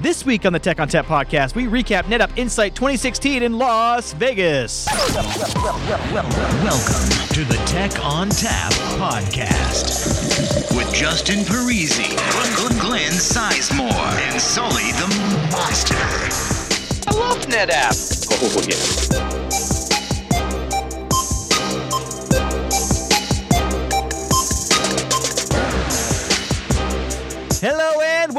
This 0.00 0.24
week 0.24 0.46
on 0.46 0.54
the 0.54 0.58
Tech 0.58 0.80
on 0.80 0.88
Tap 0.88 1.04
podcast, 1.04 1.54
we 1.54 1.64
recap 1.64 2.04
NetApp 2.04 2.38
Insight 2.38 2.74
2016 2.74 3.42
in 3.42 3.58
Las 3.58 4.14
Vegas. 4.14 4.86
Welcome 4.86 5.04
to 7.34 7.44
the 7.44 7.60
Tech 7.66 8.02
on 8.02 8.30
Tap 8.30 8.72
podcast 8.98 10.74
with 10.74 10.90
Justin 10.94 11.40
Parisi, 11.40 12.16
Glenn 12.80 13.12
Sizemore, 13.12 13.90
and 14.32 14.40
Sully 14.40 14.90
the 14.92 15.06
Monster. 15.52 15.94
I 17.06 17.12
love 17.14 17.44
NetApp. 17.44 17.92
Oh, 18.40 19.50
yeah. 19.50 19.59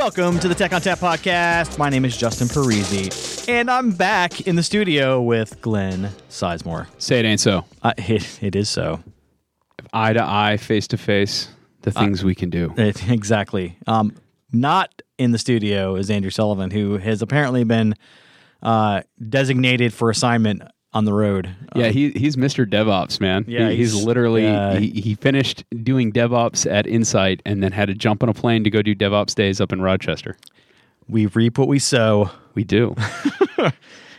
Welcome 0.02 0.40
to 0.40 0.48
the 0.48 0.56
Tech 0.56 0.74
on 0.74 0.82
Tap 0.82 0.98
podcast. 0.98 1.78
My 1.78 1.88
name 1.88 2.06
is 2.06 2.18
Justin 2.18 2.48
Parisi, 2.48 3.48
and 3.48 3.70
I'm 3.70 3.92
back 3.92 4.48
in 4.48 4.56
the 4.56 4.64
studio 4.64 5.22
with 5.22 5.62
Glenn 5.62 6.10
Sizemore. 6.28 6.88
Say 6.98 7.20
it 7.20 7.26
ain't 7.26 7.40
so. 7.40 7.66
Uh, 7.84 7.94
it, 8.00 8.42
it 8.42 8.56
is 8.56 8.68
so. 8.68 9.04
Eye 9.94 10.14
to 10.14 10.24
eye, 10.24 10.58
face 10.58 10.88
to 10.88 10.98
face, 10.98 11.50
the 11.84 11.92
things 11.92 12.24
we 12.24 12.34
can 12.34 12.50
do. 12.50 12.74
It, 12.78 13.08
exactly. 13.12 13.78
Um, 13.86 14.16
not 14.52 15.04
in 15.20 15.34
the 15.34 15.38
studio 15.38 15.96
is 15.96 16.10
Andrew 16.10 16.32
Sullivan, 16.32 16.72
who 16.72 16.98
has 16.98 17.22
apparently 17.22 17.64
been 17.64 17.94
uh, 18.64 19.04
designated 19.30 19.94
for 19.94 20.10
assignment 20.10 20.64
on 20.94 21.06
the 21.06 21.14
road. 21.14 21.56
Yeah, 21.76 21.88
he 21.90 22.12
he's 22.12 22.36
Mr. 22.36 22.66
DevOps, 22.70 23.20
man. 23.22 23.46
Yeah, 23.48 23.70
He- 23.70 23.78
he's, 23.78 23.94
he's- 23.94 24.06
literally 24.06 24.44
yeah. 24.44 24.78
he, 24.78 24.90
he 24.90 25.16
finished 25.16 25.64
doing 25.84 26.12
DevOps 26.12 26.70
at 26.70 26.86
Insight 26.88 27.42
and 27.46 27.64
then 27.64 27.72
had 27.72 27.88
to 27.88 27.94
jump 27.94 28.24
on 28.24 28.30
a 28.30 28.34
plane 28.34 28.64
to 28.64 28.70
go 28.70 28.82
do 28.82 28.94
DevOps 28.96 29.34
days 29.36 29.62
up 29.62 29.72
in 29.72 29.82
Rochester. 29.82 30.38
We 31.08 31.26
reap 31.28 31.58
what 31.58 31.68
we 31.68 31.80
sow. 31.80 32.30
We 32.56 32.64
do. 32.64 32.96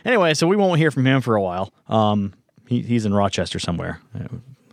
Anyway, 0.05 0.33
so 0.33 0.47
we 0.47 0.57
won't 0.57 0.79
hear 0.79 0.91
from 0.91 1.05
him 1.07 1.21
for 1.21 1.35
a 1.37 1.41
while. 1.41 1.71
Um, 1.87 2.33
he, 2.67 2.81
he's 2.81 3.05
in 3.05 3.13
Rochester 3.13 3.57
somewhere. 3.57 4.01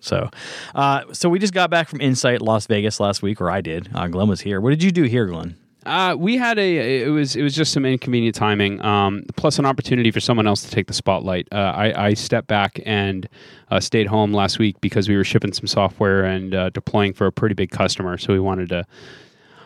So, 0.00 0.28
uh, 0.74 1.02
so 1.12 1.28
we 1.28 1.38
just 1.38 1.54
got 1.54 1.70
back 1.70 1.88
from 1.88 2.00
Insight 2.00 2.42
Las 2.42 2.66
Vegas 2.66 2.98
last 2.98 3.22
week, 3.22 3.40
or 3.40 3.48
I 3.48 3.60
did. 3.60 3.90
Uh, 3.94 4.08
Glenn 4.08 4.26
was 4.26 4.40
here. 4.40 4.60
What 4.60 4.70
did 4.70 4.82
you 4.82 4.90
do 4.90 5.04
here, 5.04 5.26
Glenn? 5.26 5.56
Uh, 5.86 6.14
we 6.18 6.36
had 6.36 6.58
a 6.58 7.02
it 7.02 7.08
was 7.08 7.36
it 7.36 7.42
was 7.42 7.54
just 7.54 7.72
some 7.72 7.86
inconvenient 7.86 8.34
timing, 8.34 8.84
um, 8.84 9.24
plus 9.36 9.58
an 9.58 9.64
opportunity 9.64 10.10
for 10.10 10.20
someone 10.20 10.46
else 10.46 10.62
to 10.62 10.70
take 10.70 10.86
the 10.86 10.92
spotlight. 10.92 11.48
Uh, 11.50 11.56
I, 11.56 12.06
I 12.08 12.14
stepped 12.14 12.48
back 12.48 12.80
and 12.84 13.28
uh, 13.70 13.80
stayed 13.80 14.06
home 14.06 14.32
last 14.32 14.58
week 14.58 14.78
because 14.80 15.08
we 15.08 15.16
were 15.16 15.24
shipping 15.24 15.52
some 15.52 15.66
software 15.66 16.24
and 16.24 16.54
uh, 16.54 16.70
deploying 16.70 17.14
for 17.14 17.26
a 17.26 17.32
pretty 17.32 17.54
big 17.54 17.70
customer. 17.70 18.18
So 18.18 18.32
we 18.32 18.40
wanted 18.40 18.68
to. 18.70 18.86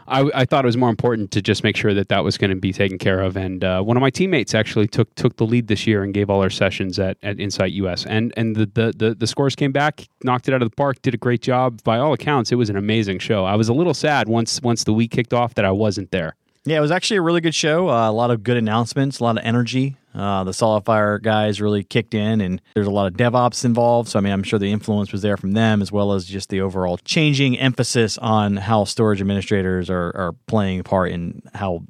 I, 0.06 0.30
I 0.34 0.44
thought 0.44 0.64
it 0.64 0.66
was 0.66 0.77
more 0.77 0.91
important 0.91 1.30
to 1.33 1.42
just 1.42 1.64
make 1.64 1.77
sure 1.77 1.94
that 1.94 2.08
that 2.08 2.24
was 2.24 2.36
going 2.36 2.50
to 2.50 2.56
be 2.56 2.72
taken 2.72 2.98
care 2.98 3.20
of. 3.20 3.36
And 3.36 3.64
uh, 3.64 3.83
one 3.83 3.97
of 3.97 4.00
my 4.00 4.10
teammates 4.10 4.55
actually 4.55 4.86
took 4.86 5.14
took 5.14 5.36
the 5.36 5.47
lead 5.47 5.69
this 5.69 5.86
year 5.86 6.02
and 6.02 6.12
gave 6.12 6.30
all 6.30 6.42
our 6.42 6.50
sessions 6.50 6.98
at, 6.98 7.16
at 7.22 7.41
Insight 7.41 7.72
US. 7.72 8.05
And 8.06 8.32
and 8.36 8.56
the, 8.56 8.66
the 8.66 8.92
the 8.97 9.14
the 9.14 9.27
scores 9.27 9.55
came 9.55 9.72
back, 9.72 10.08
knocked 10.22 10.48
it 10.48 10.55
out 10.55 10.62
of 10.62 10.70
the 10.70 10.77
park, 10.77 11.00
did 11.02 11.14
a 11.14 11.19
great 11.19 11.42
job. 11.42 11.82
By 11.84 11.98
all 11.98 12.12
accounts, 12.12 12.52
it 12.52 12.56
was 12.56 12.70
an 12.70 12.77
amazing 12.77 13.19
show. 13.19 13.44
I 13.44 13.56
was 13.56 13.69
a 13.69 13.75
little 13.75 13.94
sad 13.94 14.28
once 14.28 14.60
once 14.62 14.84
the 14.84 14.92
week 14.92 15.10
kicked 15.10 15.32
off 15.32 15.55
that 15.55 15.64
I 15.64 15.70
wasn't 15.70 16.10
there. 16.10 16.36
Yeah, 16.64 16.78
it 16.78 16.80
was 16.80 16.91
actually 16.91 17.19
a 17.19 17.22
really 17.22 17.42
good 17.42 17.55
show. 17.55 17.91
Uh, 17.91 18.08
a 18.08 18.12
lot 18.12 18.30
of 18.30 18.42
good 18.42 18.56
announcements, 18.56 19.20
a 19.20 19.25
lot 19.25 19.36
of 19.36 19.44
energy. 19.44 19.97
Uh, 20.14 20.44
the 20.44 20.52
SolidFire 20.52 21.20
guys 21.20 21.60
really 21.60 21.82
kicked 21.82 22.14
in, 22.14 22.40
and 22.40 22.62
there's 22.74 22.86
a 22.86 22.90
lot 22.90 23.06
of 23.06 23.14
DevOps 23.14 23.64
involved. 23.64 24.08
So, 24.10 24.18
I 24.18 24.22
mean, 24.22 24.32
I'm 24.32 24.44
sure 24.44 24.58
the 24.58 24.70
influence 24.70 25.10
was 25.10 25.22
there 25.22 25.36
from 25.36 25.52
them, 25.52 25.82
as 25.82 25.90
well 25.90 26.12
as 26.12 26.24
just 26.24 26.50
the 26.50 26.60
overall 26.60 26.98
changing 26.98 27.58
emphasis 27.58 28.16
on 28.18 28.56
how 28.56 28.84
storage 28.84 29.20
administrators 29.20 29.90
are, 29.90 30.12
are 30.14 30.34
playing 30.46 30.80
a 30.80 30.84
part 30.84 31.10
in 31.10 31.42
how 31.54 31.82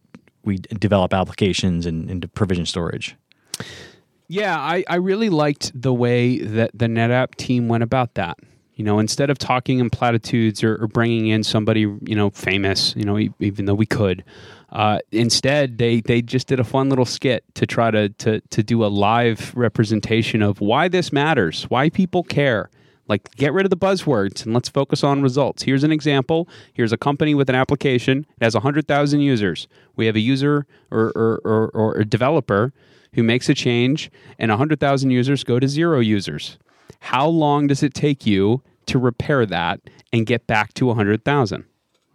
we 0.44 0.58
develop 0.58 1.12
applications 1.12 1.84
and, 1.84 2.10
and 2.10 2.32
provision 2.34 2.64
storage. 2.64 3.16
Yeah, 4.28 4.58
I, 4.58 4.84
I 4.88 4.96
really 4.96 5.28
liked 5.28 5.70
the 5.80 5.92
way 5.92 6.38
that 6.38 6.70
the 6.72 6.86
NetApp 6.86 7.34
team 7.34 7.68
went 7.68 7.82
about 7.82 8.14
that. 8.14 8.38
You 8.74 8.84
know, 8.84 8.98
instead 8.98 9.30
of 9.30 9.38
talking 9.38 9.78
in 9.78 9.88
platitudes 9.88 10.64
or, 10.64 10.76
or 10.82 10.88
bringing 10.88 11.28
in 11.28 11.44
somebody, 11.44 11.80
you 11.80 12.14
know, 12.14 12.30
famous, 12.30 12.94
you 12.96 13.04
know, 13.04 13.18
even 13.38 13.66
though 13.66 13.74
we 13.74 13.86
could, 13.86 14.24
uh, 14.72 14.98
instead 15.12 15.78
they 15.78 16.00
they 16.00 16.20
just 16.20 16.48
did 16.48 16.58
a 16.58 16.64
fun 16.64 16.88
little 16.88 17.04
skit 17.04 17.44
to 17.54 17.66
try 17.66 17.90
to, 17.90 18.08
to 18.08 18.40
to 18.40 18.62
do 18.62 18.84
a 18.84 18.86
live 18.86 19.52
representation 19.54 20.42
of 20.42 20.60
why 20.60 20.88
this 20.88 21.12
matters, 21.12 21.64
why 21.64 21.88
people 21.88 22.22
care. 22.24 22.70
Like, 23.06 23.30
get 23.36 23.52
rid 23.52 23.66
of 23.66 23.70
the 23.70 23.76
buzzwords 23.76 24.44
and 24.44 24.54
let's 24.54 24.70
focus 24.70 25.04
on 25.04 25.20
results. 25.20 25.64
Here's 25.64 25.84
an 25.84 25.92
example. 25.92 26.48
Here's 26.72 26.90
a 26.90 26.96
company 26.96 27.34
with 27.34 27.50
an 27.50 27.54
application. 27.54 28.26
It 28.40 28.44
has 28.44 28.54
100,000 28.54 29.20
users. 29.20 29.68
We 29.94 30.06
have 30.06 30.16
a 30.16 30.20
user 30.20 30.66
or, 30.90 31.12
or, 31.14 31.40
or, 31.44 31.68
or 31.74 31.96
a 31.98 32.04
developer 32.06 32.72
who 33.12 33.22
makes 33.22 33.48
a 33.48 33.54
change, 33.54 34.10
and 34.38 34.50
100,000 34.50 35.10
users 35.10 35.44
go 35.44 35.60
to 35.60 35.68
zero 35.68 36.00
users. 36.00 36.58
How 37.00 37.26
long 37.26 37.66
does 37.66 37.82
it 37.82 37.94
take 37.94 38.26
you 38.26 38.62
to 38.86 38.98
repair 38.98 39.46
that 39.46 39.80
and 40.12 40.26
get 40.26 40.46
back 40.46 40.74
to 40.74 40.86
100,000? 40.86 41.64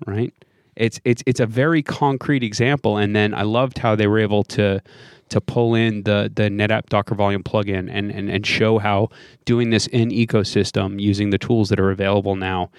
Right? 0.06 0.34
It's 0.76 1.00
it's 1.04 1.22
it's 1.26 1.42
a 1.42 1.46
very 1.46 1.84
concrete 1.84 2.42
example, 2.42 2.98
and 2.98 3.14
then 3.14 3.34
I 3.34 3.44
loved 3.44 3.78
how 3.78 3.96
they 3.96 4.08
were 4.08 4.20
able 4.20 4.44
to 4.46 4.82
to 5.28 5.42
pull 5.42 5.76
in 5.76 6.04
the 6.04 6.32
the 6.34 6.44
NetApp 6.44 6.88
Docker 6.88 7.16
Volume 7.16 7.44
plugin 7.44 7.90
and 7.92 8.12
and 8.12 8.30
and 8.30 8.48
show 8.48 8.80
how 8.80 9.10
doing 9.44 9.72
this 9.72 9.88
in 9.88 10.10
ecosystem 10.10 11.00
using 11.00 11.32
the 11.32 11.38
tools 11.38 11.68
that 11.70 11.80
are 11.80 11.92
available 11.92 12.36
now. 12.36 12.72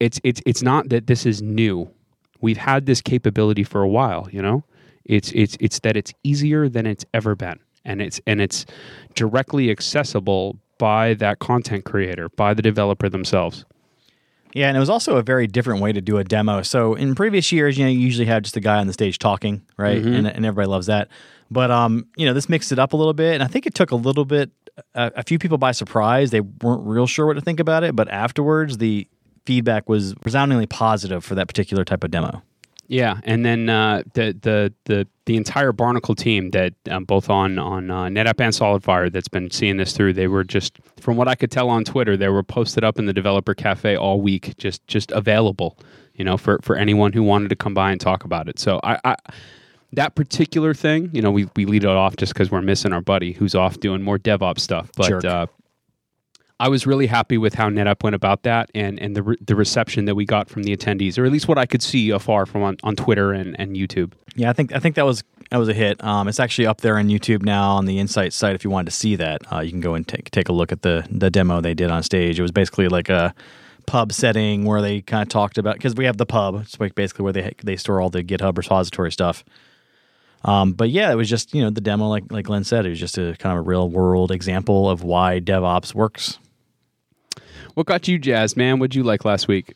It's 0.00 0.18
it's 0.24 0.40
it's 0.46 0.62
not 0.62 0.88
that 0.88 1.06
this 1.06 1.26
is 1.26 1.42
new. 1.42 1.90
We've 2.40 2.56
had 2.56 2.86
this 2.86 3.02
capability 3.02 3.64
for 3.64 3.82
a 3.82 3.88
while, 3.88 4.26
you 4.32 4.40
know. 4.40 4.64
It's 5.04 5.30
it's 5.32 5.58
it's 5.60 5.80
that 5.80 5.98
it's 5.98 6.14
easier 6.24 6.70
than 6.70 6.86
it's 6.86 7.04
ever 7.12 7.34
been, 7.34 7.60
and 7.84 8.00
it's 8.00 8.18
and 8.26 8.40
it's 8.40 8.64
directly 9.14 9.70
accessible 9.70 10.58
by 10.80 11.14
that 11.14 11.38
content 11.38 11.84
creator, 11.84 12.30
by 12.30 12.54
the 12.54 12.62
developer 12.62 13.08
themselves. 13.08 13.66
Yeah, 14.52 14.66
and 14.66 14.76
it 14.76 14.80
was 14.80 14.90
also 14.90 15.16
a 15.16 15.22
very 15.22 15.46
different 15.46 15.80
way 15.80 15.92
to 15.92 16.00
do 16.00 16.16
a 16.16 16.24
demo. 16.24 16.62
So 16.62 16.94
in 16.94 17.14
previous 17.14 17.52
years, 17.52 17.78
you 17.78 17.84
know, 17.84 17.90
you 17.90 18.00
usually 18.00 18.26
have 18.26 18.42
just 18.42 18.56
a 18.56 18.60
guy 18.60 18.78
on 18.78 18.88
the 18.88 18.92
stage 18.92 19.18
talking, 19.18 19.62
right? 19.76 19.98
And, 19.98 20.26
and 20.26 20.44
everybody 20.44 20.66
loves 20.66 20.86
that. 20.86 21.08
But 21.50 21.70
um, 21.70 22.06
you 22.16 22.26
know, 22.26 22.32
this 22.32 22.48
mixed 22.48 22.72
it 22.72 22.78
up 22.78 22.92
a 22.92 22.96
little 22.96 23.12
bit, 23.12 23.34
and 23.34 23.42
I 23.42 23.46
think 23.46 23.66
it 23.66 23.74
took 23.74 23.90
a 23.92 23.96
little 23.96 24.24
bit, 24.24 24.50
a, 24.94 25.12
a 25.16 25.22
few 25.22 25.38
people 25.38 25.58
by 25.58 25.72
surprise. 25.72 26.30
They 26.30 26.40
weren't 26.40 26.84
real 26.84 27.06
sure 27.06 27.26
what 27.26 27.34
to 27.34 27.40
think 27.40 27.60
about 27.60 27.84
it, 27.84 27.94
but 27.94 28.08
afterwards, 28.08 28.78
the 28.78 29.06
feedback 29.46 29.88
was 29.88 30.14
resoundingly 30.24 30.66
positive 30.66 31.24
for 31.24 31.34
that 31.34 31.46
particular 31.46 31.84
type 31.84 32.02
of 32.02 32.10
demo. 32.10 32.42
Yeah, 32.90 33.20
and 33.22 33.46
then 33.46 33.68
uh, 33.68 34.02
the 34.14 34.36
the 34.42 34.74
the 34.86 35.06
the 35.24 35.36
entire 35.36 35.70
Barnacle 35.70 36.16
team 36.16 36.50
that 36.50 36.74
um, 36.90 37.04
both 37.04 37.30
on 37.30 37.56
on 37.56 37.88
uh, 37.88 38.06
NetApp 38.06 38.40
and 38.40 38.52
SolidFire 38.52 39.12
that's 39.12 39.28
been 39.28 39.48
seeing 39.52 39.76
this 39.76 39.92
through. 39.92 40.14
They 40.14 40.26
were 40.26 40.42
just, 40.42 40.76
from 41.00 41.16
what 41.16 41.28
I 41.28 41.36
could 41.36 41.52
tell 41.52 41.68
on 41.68 41.84
Twitter, 41.84 42.16
they 42.16 42.28
were 42.28 42.42
posted 42.42 42.82
up 42.82 42.98
in 42.98 43.06
the 43.06 43.12
developer 43.12 43.54
cafe 43.54 43.94
all 43.94 44.20
week, 44.20 44.56
just 44.58 44.84
just 44.88 45.12
available, 45.12 45.78
you 46.14 46.24
know, 46.24 46.36
for 46.36 46.58
for 46.62 46.74
anyone 46.74 47.12
who 47.12 47.22
wanted 47.22 47.50
to 47.50 47.54
come 47.54 47.74
by 47.74 47.92
and 47.92 48.00
talk 48.00 48.24
about 48.24 48.48
it. 48.48 48.58
So 48.58 48.80
I. 48.82 48.98
I 49.04 49.16
that 49.92 50.14
particular 50.14 50.72
thing, 50.72 51.10
you 51.12 51.20
know, 51.20 51.32
we, 51.32 51.48
we 51.56 51.66
lead 51.66 51.82
it 51.82 51.88
off 51.88 52.14
just 52.14 52.32
because 52.32 52.48
we're 52.48 52.62
missing 52.62 52.92
our 52.92 53.00
buddy 53.00 53.32
who's 53.32 53.56
off 53.56 53.80
doing 53.80 54.00
more 54.00 54.18
DevOps 54.18 54.60
stuff. 54.60 54.88
But 54.96 55.24
uh, 55.24 55.46
I 56.60 56.68
was 56.68 56.86
really 56.86 57.06
happy 57.06 57.38
with 57.38 57.54
how 57.54 57.70
NetApp 57.70 58.02
went 58.02 58.14
about 58.14 58.42
that 58.42 58.70
and, 58.74 59.00
and 59.00 59.16
the, 59.16 59.22
re- 59.22 59.36
the 59.40 59.56
reception 59.56 60.04
that 60.04 60.14
we 60.14 60.26
got 60.26 60.50
from 60.50 60.62
the 60.62 60.76
attendees, 60.76 61.18
or 61.18 61.24
at 61.24 61.32
least 61.32 61.48
what 61.48 61.56
I 61.56 61.64
could 61.64 61.82
see 61.82 62.10
afar 62.10 62.44
from 62.44 62.62
on, 62.62 62.76
on 62.82 62.96
Twitter 62.96 63.32
and, 63.32 63.58
and 63.58 63.76
YouTube. 63.76 64.12
Yeah, 64.36 64.50
I 64.50 64.52
think 64.52 64.74
I 64.74 64.78
think 64.78 64.94
that 64.96 65.06
was 65.06 65.24
that 65.50 65.56
was 65.56 65.70
a 65.70 65.74
hit. 65.74 66.04
Um, 66.04 66.28
it's 66.28 66.38
actually 66.38 66.66
up 66.66 66.82
there 66.82 66.98
on 66.98 67.08
YouTube 67.08 67.42
now 67.42 67.70
on 67.70 67.86
the 67.86 67.98
Insight 67.98 68.34
site. 68.34 68.54
If 68.54 68.62
you 68.62 68.68
wanted 68.68 68.90
to 68.90 68.96
see 68.96 69.16
that, 69.16 69.40
uh, 69.50 69.60
you 69.60 69.70
can 69.70 69.80
go 69.80 69.94
and 69.94 70.06
take 70.06 70.30
take 70.30 70.50
a 70.50 70.52
look 70.52 70.70
at 70.70 70.82
the 70.82 71.06
the 71.10 71.30
demo 71.30 71.62
they 71.62 71.72
did 71.72 71.90
on 71.90 72.02
stage. 72.02 72.38
It 72.38 72.42
was 72.42 72.52
basically 72.52 72.88
like 72.88 73.08
a 73.08 73.34
pub 73.86 74.12
setting 74.12 74.66
where 74.66 74.82
they 74.82 75.00
kind 75.00 75.22
of 75.22 75.30
talked 75.30 75.56
about 75.56 75.76
because 75.76 75.94
we 75.94 76.04
have 76.04 76.18
the 76.18 76.26
pub. 76.26 76.56
It's 76.56 76.78
like 76.78 76.94
basically 76.94 77.22
where 77.24 77.32
they 77.32 77.54
they 77.64 77.76
store 77.76 78.02
all 78.02 78.10
the 78.10 78.22
GitHub 78.22 78.58
repository 78.58 79.10
stuff. 79.10 79.44
Um, 80.44 80.72
but 80.72 80.90
yeah, 80.90 81.10
it 81.10 81.16
was 81.16 81.28
just 81.30 81.54
you 81.54 81.62
know 81.62 81.70
the 81.70 81.80
demo, 81.80 82.06
like 82.08 82.30
like 82.30 82.44
Glenn 82.44 82.64
said, 82.64 82.84
it 82.84 82.90
was 82.90 83.00
just 83.00 83.16
a 83.16 83.34
kind 83.38 83.58
of 83.58 83.64
a 83.64 83.68
real 83.68 83.88
world 83.88 84.30
example 84.30 84.90
of 84.90 85.02
why 85.02 85.40
DevOps 85.40 85.94
works. 85.94 86.38
What 87.80 87.86
got 87.86 88.06
you 88.08 88.18
jazzed, 88.18 88.58
man? 88.58 88.78
What'd 88.78 88.94
you 88.94 89.02
like 89.04 89.24
last 89.24 89.48
week? 89.48 89.72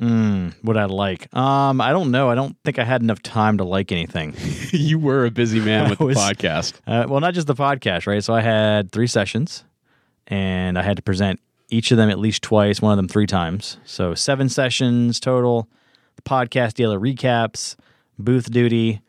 Mm, 0.00 0.54
what 0.62 0.76
I 0.76 0.86
like? 0.86 1.32
Um, 1.36 1.80
I 1.80 1.92
don't 1.92 2.10
know. 2.10 2.28
I 2.28 2.34
don't 2.34 2.56
think 2.64 2.80
I 2.80 2.84
had 2.84 3.00
enough 3.00 3.22
time 3.22 3.58
to 3.58 3.64
like 3.64 3.92
anything. 3.92 4.34
you 4.72 4.98
were 4.98 5.24
a 5.24 5.30
busy 5.30 5.60
man 5.60 5.88
with 5.90 6.00
was- 6.00 6.16
the 6.16 6.20
podcast. 6.20 6.72
Uh, 6.84 7.06
well, 7.08 7.20
not 7.20 7.32
just 7.32 7.46
the 7.46 7.54
podcast, 7.54 8.08
right? 8.08 8.24
So 8.24 8.34
I 8.34 8.40
had 8.40 8.90
three 8.90 9.06
sessions, 9.06 9.62
and 10.26 10.76
I 10.76 10.82
had 10.82 10.96
to 10.96 11.02
present 11.04 11.38
each 11.68 11.92
of 11.92 11.96
them 11.96 12.10
at 12.10 12.18
least 12.18 12.42
twice, 12.42 12.82
one 12.82 12.90
of 12.90 12.96
them 12.96 13.06
three 13.06 13.28
times. 13.28 13.76
So 13.84 14.12
seven 14.14 14.48
sessions 14.48 15.20
total. 15.20 15.68
The 16.16 16.22
podcast 16.22 16.74
daily 16.74 16.96
recaps, 16.96 17.76
booth 18.18 18.50
duty, 18.50 19.00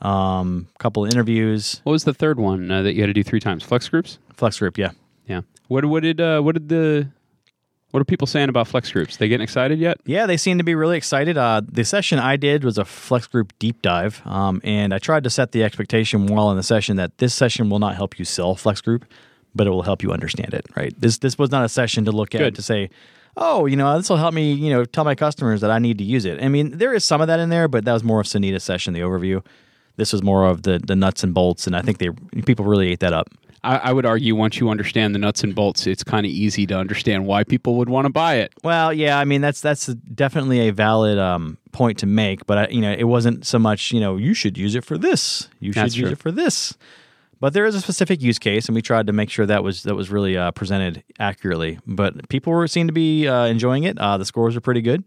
um, 0.00 0.68
couple 0.78 1.04
of 1.04 1.10
interviews, 1.12 1.82
What 1.84 1.92
was 1.92 2.04
the 2.04 2.14
third 2.14 2.40
one 2.40 2.70
uh, 2.70 2.80
that 2.80 2.94
you 2.94 3.02
had 3.02 3.08
to 3.08 3.12
do 3.12 3.22
three 3.22 3.40
times? 3.40 3.62
Flex 3.62 3.90
groups. 3.90 4.18
flex 4.38 4.58
group. 4.58 4.78
Yeah. 4.78 4.92
Yeah. 5.26 5.42
What 5.68 5.84
what 5.84 6.02
did 6.02 6.18
uh, 6.18 6.40
what 6.40 6.54
did 6.54 6.70
the 6.70 7.08
What 7.92 8.00
are 8.00 8.06
people 8.06 8.26
saying 8.26 8.48
about 8.48 8.68
flex 8.68 8.90
groups? 8.90 9.18
They 9.18 9.28
getting 9.28 9.44
excited 9.44 9.78
yet? 9.78 9.98
Yeah, 10.06 10.24
they 10.24 10.38
seem 10.38 10.56
to 10.56 10.64
be 10.64 10.74
really 10.74 10.96
excited. 10.96 11.36
Uh, 11.36 11.60
the 11.66 11.84
session 11.84 12.18
I 12.18 12.36
did 12.36 12.64
was 12.64 12.78
a 12.78 12.86
Flex 12.86 13.26
Group 13.26 13.52
deep 13.58 13.82
dive, 13.82 14.22
um, 14.24 14.62
and 14.64 14.94
I 14.94 14.98
tried 14.98 15.24
to 15.24 15.30
set 15.30 15.52
the 15.52 15.62
expectation 15.62 16.26
while 16.26 16.50
in 16.50 16.56
the 16.56 16.62
session 16.62 16.96
that 16.96 17.18
this 17.18 17.34
session 17.34 17.68
will 17.68 17.78
not 17.78 17.94
help 17.94 18.18
you 18.18 18.24
sell 18.24 18.54
Flex 18.54 18.80
Group, 18.80 19.04
but 19.54 19.66
it 19.66 19.70
will 19.70 19.82
help 19.82 20.02
you 20.02 20.10
understand 20.10 20.54
it. 20.54 20.64
Right? 20.74 20.98
This 20.98 21.18
this 21.18 21.36
was 21.36 21.50
not 21.50 21.66
a 21.66 21.68
session 21.68 22.06
to 22.06 22.12
look 22.12 22.34
at 22.34 22.38
Good. 22.38 22.54
to 22.54 22.62
say, 22.62 22.88
oh, 23.36 23.66
you 23.66 23.76
know, 23.76 23.94
this 23.98 24.08
will 24.08 24.16
help 24.16 24.32
me, 24.32 24.54
you 24.54 24.70
know, 24.70 24.86
tell 24.86 25.04
my 25.04 25.14
customers 25.14 25.60
that 25.60 25.70
I 25.70 25.78
need 25.78 25.98
to 25.98 26.04
use 26.04 26.24
it. 26.24 26.42
I 26.42 26.48
mean, 26.48 26.78
there 26.78 26.94
is 26.94 27.04
some 27.04 27.20
of 27.20 27.26
that 27.26 27.40
in 27.40 27.50
there, 27.50 27.68
but 27.68 27.84
that 27.84 27.92
was 27.92 28.02
more 28.02 28.20
of 28.20 28.26
Sunita's 28.26 28.64
session, 28.64 28.94
the 28.94 29.00
overview. 29.00 29.44
This 29.96 30.14
was 30.14 30.22
more 30.22 30.46
of 30.46 30.62
the 30.62 30.78
the 30.78 30.96
nuts 30.96 31.22
and 31.22 31.34
bolts, 31.34 31.66
and 31.66 31.76
I 31.76 31.82
think 31.82 31.98
they 31.98 32.08
people 32.46 32.64
really 32.64 32.90
ate 32.90 33.00
that 33.00 33.12
up. 33.12 33.28
I, 33.64 33.76
I 33.76 33.92
would 33.92 34.04
argue 34.04 34.34
once 34.34 34.58
you 34.58 34.70
understand 34.70 35.14
the 35.14 35.18
nuts 35.18 35.44
and 35.44 35.54
bolts, 35.54 35.86
it's 35.86 36.02
kind 36.02 36.26
of 36.26 36.32
easy 36.32 36.66
to 36.66 36.76
understand 36.76 37.26
why 37.26 37.44
people 37.44 37.76
would 37.76 37.88
want 37.88 38.06
to 38.06 38.12
buy 38.12 38.36
it. 38.36 38.52
Well, 38.64 38.92
yeah, 38.92 39.18
I 39.18 39.24
mean 39.24 39.40
that's 39.40 39.60
that's 39.60 39.86
definitely 39.86 40.68
a 40.68 40.72
valid 40.72 41.18
um, 41.18 41.58
point 41.70 41.98
to 41.98 42.06
make, 42.06 42.46
but 42.46 42.58
I, 42.58 42.68
you 42.68 42.80
know 42.80 42.92
it 42.92 43.04
wasn't 43.04 43.46
so 43.46 43.58
much 43.58 43.92
you 43.92 44.00
know 44.00 44.16
you 44.16 44.34
should 44.34 44.58
use 44.58 44.74
it 44.74 44.84
for 44.84 44.98
this, 44.98 45.48
you 45.60 45.72
should 45.72 45.82
That's 45.82 45.96
use 45.96 46.04
true. 46.04 46.12
it 46.12 46.18
for 46.18 46.32
this, 46.32 46.76
but 47.40 47.52
there 47.52 47.64
is 47.64 47.74
a 47.74 47.80
specific 47.80 48.20
use 48.20 48.38
case, 48.38 48.66
and 48.66 48.74
we 48.74 48.82
tried 48.82 49.06
to 49.06 49.12
make 49.12 49.30
sure 49.30 49.46
that 49.46 49.62
was 49.62 49.84
that 49.84 49.94
was 49.94 50.10
really 50.10 50.36
uh, 50.36 50.50
presented 50.50 51.04
accurately. 51.18 51.78
But 51.86 52.28
people 52.28 52.52
were 52.52 52.66
seemed 52.66 52.88
to 52.88 52.94
be 52.94 53.28
uh, 53.28 53.46
enjoying 53.46 53.84
it. 53.84 53.98
Uh, 53.98 54.18
the 54.18 54.24
scores 54.24 54.56
are 54.56 54.60
pretty 54.60 54.82
good 54.82 55.04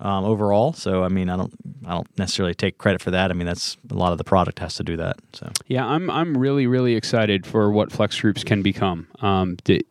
um, 0.00 0.24
overall, 0.24 0.72
so 0.72 1.02
I 1.02 1.08
mean 1.08 1.28
I 1.28 1.36
don't 1.36 1.52
I 1.86 1.94
don't 1.94 2.18
necessarily 2.18 2.54
take 2.54 2.78
credit 2.78 3.00
for 3.00 3.10
that. 3.10 3.30
I 3.30 3.34
mean 3.34 3.46
that's 3.46 3.76
a 3.90 3.94
lot 3.94 4.12
of 4.12 4.18
the 4.18 4.24
product 4.24 4.58
has 4.60 4.74
to 4.76 4.84
do 4.84 4.96
that. 4.96 5.16
So 5.32 5.50
Yeah, 5.66 5.86
I'm 5.86 6.10
I'm 6.10 6.36
really 6.36 6.66
really 6.66 6.94
excited 6.94 7.46
for 7.46 7.70
what 7.70 7.90
Flex 7.90 8.20
Groups 8.20 8.44
can 8.44 8.62
become. 8.62 9.08
Um, 9.20 9.56
the, 9.64 9.84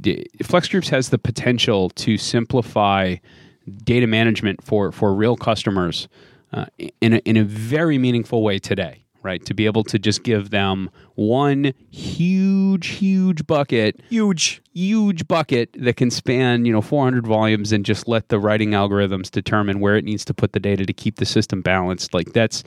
Flex 0.44 0.70
Groups 0.70 0.90
has 0.90 1.10
the 1.10 1.18
potential 1.18 1.90
to 1.92 2.18
simplify 2.18 3.16
data 3.84 4.08
management 4.08 4.64
for 4.64 4.92
for 4.92 5.14
real 5.14 5.36
customers 5.36 6.08
uh, 6.54 6.66
in 7.02 7.14
a, 7.14 7.18
in 7.18 7.38
a 7.38 7.44
very 7.44 7.98
meaningful 7.98 8.44
way 8.44 8.60
today. 8.60 9.04
Right, 9.28 9.44
to 9.44 9.54
be 9.54 9.66
able 9.66 9.84
to 9.84 10.00
just 10.00 10.24
give 10.24 10.52
them 10.52 10.90
one 11.16 11.74
huge, 11.92 12.88
huge 12.88 13.46
bucket, 13.46 14.00
huge. 14.10 14.62
huge 14.74 15.28
bucket 15.28 15.76
that 15.78 15.98
can 15.98 16.10
span 16.10 16.64
you 16.64 16.72
know 16.72 16.82
400 16.82 17.28
volumes 17.28 17.74
and 17.74 17.84
just 17.84 18.08
let 18.08 18.30
the 18.30 18.40
writing 18.40 18.70
algorithms 18.72 19.30
determine 19.30 19.82
where 19.82 19.98
it 19.98 20.06
needs 20.06 20.24
to 20.24 20.34
put 20.34 20.54
the 20.54 20.62
data 20.62 20.86
to 20.86 20.94
keep 20.94 21.18
the 21.18 21.26
system 21.26 21.62
balanced. 21.62 22.14
Like 22.14 22.32
that's 22.32 22.64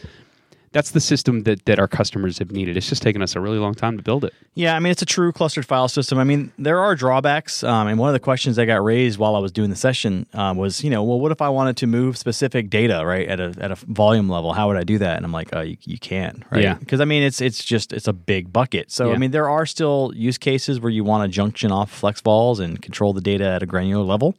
that's 0.73 0.93
the 0.93 1.01
system 1.01 1.43
that, 1.43 1.65
that 1.65 1.81
our 1.81 1.89
customers 1.89 2.39
have 2.39 2.53
needed. 2.53 2.77
It's 2.77 2.89
just 2.89 3.03
taken 3.03 3.23
us 3.23 3.35
a 3.35 3.41
really 3.41 3.59
long 3.59 3.75
time 3.75 3.97
to 3.97 4.03
build 4.03 4.25
it. 4.25 4.33
Yeah, 4.55 4.77
I 4.77 4.79
mean 4.79 4.93
it's 4.93 5.03
a 5.03 5.07
true 5.07 5.33
clustered 5.33 5.67
file 5.67 5.89
system. 5.89 6.19
I 6.19 6.25
mean 6.25 6.53
there 6.59 6.79
are 6.81 6.95
drawbacks, 6.95 7.65
um, 7.65 7.89
and 7.89 7.99
one 7.99 8.09
of 8.09 8.13
the 8.13 8.21
questions 8.21 8.57
that 8.57 8.67
got 8.67 8.83
raised 8.85 9.19
while 9.19 9.35
I 9.35 9.41
was 9.41 9.51
doing 9.53 9.71
the 9.71 9.77
session 9.77 10.27
um, 10.33 10.57
was, 10.57 10.85
you 10.85 10.91
know, 10.91 11.03
well, 11.03 11.19
what 11.19 11.33
if 11.33 11.43
I 11.43 11.49
wanted 11.49 11.77
to 11.79 11.87
move 11.87 12.17
specific 12.17 12.71
data 12.71 13.03
right 13.05 13.27
at 13.29 13.41
a 13.41 13.55
at 13.61 13.73
a 13.73 13.75
volume 13.75 14.29
level? 14.29 14.53
How 14.53 14.69
would 14.69 14.77
I 14.77 14.85
do 14.85 14.99
that? 14.99 15.17
And 15.17 15.25
I'm 15.25 15.33
like, 15.33 15.55
uh, 15.55 15.61
you, 15.61 15.77
you 15.83 15.99
can, 15.99 16.45
right? 16.51 16.63
Yeah. 16.63 16.75
Because 16.75 17.01
I 17.01 17.05
mean 17.05 17.23
it's 17.23 17.41
it's 17.41 17.65
just 17.65 17.93
it's 17.93 18.09
a 18.09 18.13
big 18.13 18.53
bucket. 18.53 18.91
So 18.91 19.09
Yeah. 19.09 19.15
I 19.15 19.19
mean 19.19 19.33
there 19.33 19.49
are 19.49 19.67
still 19.67 20.13
use 20.15 20.39
cases 20.39 20.79
where 20.81 20.91
you 20.91 21.03
want 21.05 21.25
to 21.25 21.35
junction 21.35 21.73
off 21.73 21.91
flex 21.91 22.21
vols 22.21 22.61
and 22.61 22.81
control 22.81 23.13
the 23.13 23.21
data 23.21 23.45
at 23.45 23.63
a 23.63 23.67
granular 23.67 24.05
level. 24.05 24.37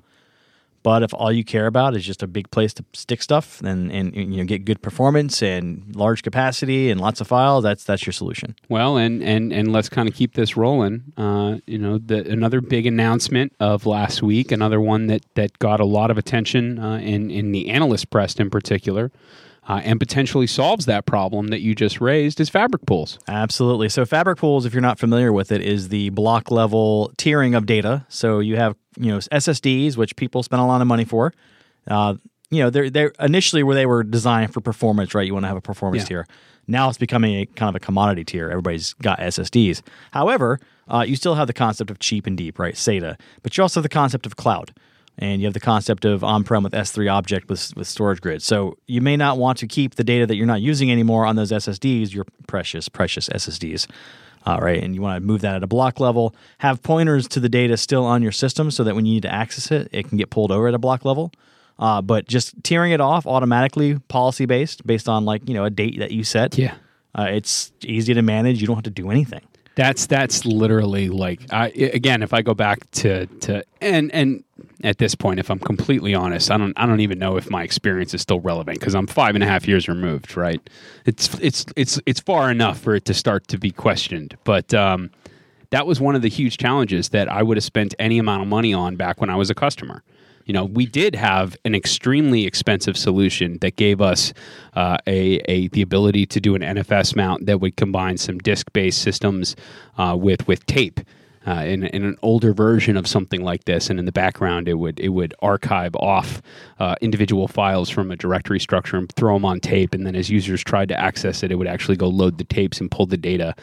But 0.84 1.04
if 1.04 1.14
all 1.14 1.32
you 1.32 1.44
care 1.44 1.68
about 1.68 1.96
is 1.96 2.04
just 2.04 2.24
a 2.24 2.28
big 2.28 2.50
place 2.52 2.74
to 2.76 2.86
stick 2.94 3.22
stuff 3.22 3.62
and, 3.62 3.92
and 3.92 4.16
you 4.16 4.38
know 4.38 4.44
get 4.44 4.66
good 4.66 4.82
performance 4.82 5.44
and 5.44 5.96
large 5.96 6.24
capacity 6.24 6.90
and 6.90 7.00
lots 7.00 7.22
of 7.22 7.28
files, 7.28 7.64
that's 7.64 7.84
that's 7.84 8.06
your 8.06 8.14
solution. 8.14 8.56
Well, 8.70 8.98
and 8.98 9.22
and 9.22 9.54
and 9.54 9.72
let's 9.72 9.90
kind 9.90 10.10
of 10.10 10.16
keep 10.16 10.34
this 10.34 10.58
rolling. 10.58 11.14
Uh, 11.18 11.58
you 11.68 11.78
know, 11.78 11.98
the, 11.98 12.28
another 12.30 12.62
big 12.62 12.86
announcement 12.86 13.54
of 13.60 13.86
last 13.86 14.24
week, 14.24 14.52
another 14.52 14.82
one 14.82 15.08
that 15.08 15.24
that 15.36 15.60
got 15.60 15.80
a 15.80 15.86
lot 15.86 16.10
of 16.10 16.18
attention 16.18 16.80
uh, 16.80 16.98
in 16.98 17.30
in 17.30 17.52
the 17.52 17.70
analyst 17.70 18.10
press 18.10 18.36
in 18.36 18.50
particular, 18.50 19.12
uh, 19.68 19.82
and 19.84 20.00
potentially 20.00 20.48
solves 20.48 20.86
that 20.86 21.06
problem 21.06 21.48
that 21.48 21.62
you 21.62 21.76
just 21.76 22.02
raised 22.02 22.40
is 22.40 22.50
fabric 22.50 22.86
pools. 22.86 23.20
Absolutely. 23.28 23.90
So 23.90 24.06
Fabric 24.06 24.40
Pools, 24.40 24.66
if 24.66 24.74
you're 24.74 24.82
not 24.82 24.98
familiar 25.00 25.32
with 25.32 25.52
it, 25.52 25.62
is 25.62 25.90
the 25.90 26.10
block 26.10 26.50
level 26.52 27.12
tiering 27.18 27.56
of 27.56 27.66
data. 27.66 28.06
So 28.10 28.40
you 28.40 28.56
have 28.58 28.76
you 28.98 29.12
know 29.12 29.18
SSDs, 29.20 29.98
which 29.98 30.16
people 30.16 30.44
spend 30.44 30.62
a 30.62 30.66
lot 30.66 30.82
of 30.82 30.88
money 30.88 31.06
for. 31.06 31.34
Uh, 31.88 32.16
you 32.50 32.62
know, 32.64 32.70
they're 32.70 32.90
they're 32.90 33.14
initially 33.20 33.64
where 33.64 33.76
they 33.76 33.86
were 33.86 34.04
designed 34.04 34.54
for 34.54 34.62
performance, 34.62 35.14
right? 35.16 35.26
You 35.26 35.34
want 35.34 35.44
to 35.44 35.48
have 35.48 35.58
a 35.58 35.62
performance 35.62 36.04
Yeah. 36.04 36.08
tier. 36.08 36.28
Now 36.68 36.90
it's 36.90 36.98
becoming 36.98 37.36
a 37.36 37.46
kind 37.46 37.70
of 37.70 37.76
a 37.76 37.80
commodity 37.80 38.24
tier. 38.24 38.50
Everybody's 38.50 38.94
got 38.94 39.20
SSDs. 39.20 39.82
However, 40.12 40.60
uh, 40.88 41.04
you 41.08 41.16
still 41.16 41.36
have 41.36 41.48
the 41.48 41.54
concept 41.54 41.90
of 41.90 42.00
cheap 42.00 42.28
and 42.28 42.38
deep, 42.38 42.60
right? 42.60 42.76
SATA, 42.76 43.18
but 43.44 43.58
you 43.58 43.62
also 43.64 43.80
have 43.80 43.84
the 43.84 43.90
concept 43.90 44.26
of 44.26 44.36
cloud. 44.36 44.74
And 45.18 45.42
you 45.42 45.46
have 45.46 45.54
the 45.54 45.60
concept 45.60 46.06
of 46.06 46.24
on-prem 46.24 46.64
with 46.64 46.74
S3 46.74 47.12
object 47.12 47.48
with, 47.48 47.76
with 47.76 47.88
storage 47.88 48.22
grid. 48.22 48.42
So 48.42 48.78
you 48.88 49.02
may 49.02 49.18
not 49.18 49.38
want 49.38 49.58
to 49.60 49.68
keep 49.68 49.96
the 49.96 50.04
data 50.04 50.26
that 50.26 50.36
you're 50.36 50.48
not 50.48 50.62
using 50.62 50.92
anymore 50.92 51.26
on 51.26 51.36
those 51.36 51.52
SSDs, 51.52 52.14
your 52.14 52.26
precious, 52.48 52.90
precious 52.90 53.30
SSDs. 53.30 53.88
Uh, 54.48 54.58
right, 54.60 54.82
and 54.82 54.96
you 54.96 55.02
want 55.02 55.22
to 55.22 55.26
move 55.26 55.42
that 55.42 55.56
at 55.56 55.62
a 55.62 55.68
block 55.68 56.00
level. 56.00 56.34
Have 56.60 56.82
pointers 56.82 57.28
to 57.28 57.40
the 57.40 57.50
data 57.50 57.78
still 57.78 58.04
on 58.06 58.24
your 58.24 58.32
system 58.32 58.72
so 58.72 58.84
that 58.84 58.96
when 58.96 59.06
you 59.06 59.14
need 59.14 59.22
to 59.22 59.32
access 59.32 59.70
it, 59.72 59.88
it 59.92 60.08
can 60.08 60.18
get 60.18 60.32
pulled 60.32 60.52
over 60.52 60.68
at 60.68 60.74
a 60.74 60.80
block 60.80 61.06
level. 61.06 61.32
Uh, 61.78 62.02
but 62.02 62.28
just 62.28 62.60
tiering 62.64 62.92
it 62.92 63.02
off 63.02 63.28
automatically, 63.28 64.00
policy 64.08 64.46
based, 64.46 64.86
based 64.86 65.08
on 65.08 65.26
like 65.26 65.48
you 65.48 65.54
know 65.54 65.66
a 65.66 65.70
date 65.70 66.00
that 66.00 66.12
you 66.12 66.24
set. 66.24 66.58
Yeah. 66.58 66.74
uh, 67.18 67.24
it's 67.24 67.72
easy 67.84 68.14
to 68.14 68.22
manage. 68.22 68.62
You 68.62 68.68
don't 68.68 68.78
have 68.78 68.84
to 68.84 68.90
do 68.90 69.12
anything. 69.12 69.42
That's 69.76 70.06
that's 70.06 70.46
literally 70.46 71.10
like 71.10 71.42
I 71.52 71.70
again 71.70 72.24
if 72.24 72.34
I 72.34 72.42
go 72.42 72.54
back 72.54 72.90
to 72.92 73.26
to 73.26 73.64
and 73.80 74.12
and 74.14 74.44
at 74.84 74.98
this 74.98 75.16
point 75.16 75.40
if 75.40 75.50
I'm 75.50 75.60
completely 75.60 76.14
honest 76.14 76.52
I 76.52 76.58
don't 76.58 76.74
I 76.76 76.86
don't 76.86 77.00
even 77.00 77.18
know 77.20 77.38
if 77.38 77.50
my 77.50 77.64
experience 77.64 78.14
is 78.14 78.22
still 78.22 78.42
relevant 78.42 78.80
because 78.80 78.96
I'm 78.96 79.08
five 79.08 79.34
and 79.36 79.44
a 79.44 79.48
half 79.48 79.68
years 79.68 79.88
removed 79.88 80.36
right 80.36 80.62
it's 81.06 81.34
it's 81.40 81.66
it's 81.78 82.00
it's 82.06 82.20
far 82.20 82.52
enough 82.52 82.80
for 82.80 82.96
it 82.96 83.06
to 83.06 83.14
start 83.14 83.48
to 83.48 83.58
be 83.58 83.72
questioned 83.72 84.38
but 84.44 84.74
um, 84.74 85.10
that 85.72 85.88
was 85.88 86.00
one 86.00 86.16
of 86.16 86.22
the 86.22 86.28
huge 86.28 86.58
challenges 86.58 87.10
that 87.10 87.28
I 87.30 87.42
would 87.42 87.58
have 87.58 87.64
spent 87.64 87.96
any 87.98 88.20
amount 88.20 88.44
of 88.44 88.48
money 88.48 88.74
on 88.74 88.98
back 88.98 89.20
when 89.20 89.30
I 89.30 89.36
was 89.36 89.50
a 89.50 89.56
customer. 89.56 90.04
You 90.52 90.54
know, 90.54 90.66
we 90.66 90.86
did 90.86 91.16
have 91.16 91.56
an 91.64 91.74
extremely 91.74 92.46
expensive 92.46 92.98
solution 92.98 93.58
that 93.62 93.78
gave 93.78 94.02
us 94.02 94.34
uh, 94.74 94.98
a, 95.08 95.36
a 95.50 95.70
the 95.70 95.82
ability 95.82 96.26
to 96.26 96.42
do 96.42 96.56
an 96.56 96.62
NFS 96.62 97.16
mount 97.16 97.46
that 97.46 97.62
would 97.62 97.78
combine 97.78 98.18
some 98.18 98.38
disk-based 98.38 99.02
systems 99.02 99.56
uh, 99.98 100.14
with 100.20 100.46
with 100.50 100.66
tape. 100.66 101.00
Uh, 101.48 101.64
in, 101.66 101.84
in 101.86 102.04
an 102.04 102.18
older 102.22 102.54
version 102.54 102.98
of 102.98 103.08
something 103.08 103.42
like 103.42 103.64
this, 103.64 103.90
and 103.90 103.98
in 103.98 104.06
the 104.06 104.12
background, 104.12 104.68
it 104.68 104.74
would 104.74 105.00
it 105.00 105.10
would 105.10 105.34
archive 105.42 105.96
off 105.96 106.42
uh, 106.80 106.96
individual 107.00 107.48
files 107.48 107.90
from 107.90 108.12
a 108.12 108.18
directory 108.18 108.60
structure 108.60 108.98
and 108.98 109.10
throw 109.14 109.36
them 109.36 109.46
on 109.46 109.62
tape. 109.62 109.94
And 109.94 110.06
then, 110.06 110.16
as 110.18 110.30
users 110.30 110.62
tried 110.62 110.90
to 110.90 111.00
access 111.00 111.44
it, 111.44 111.52
it 111.52 111.56
would 111.56 111.66
actually 111.66 111.96
go 111.96 112.10
load 112.10 112.40
the 112.40 112.44
tapes 112.44 112.82
and 112.82 112.92
pull 112.92 113.06
the 113.06 113.16
data 113.16 113.56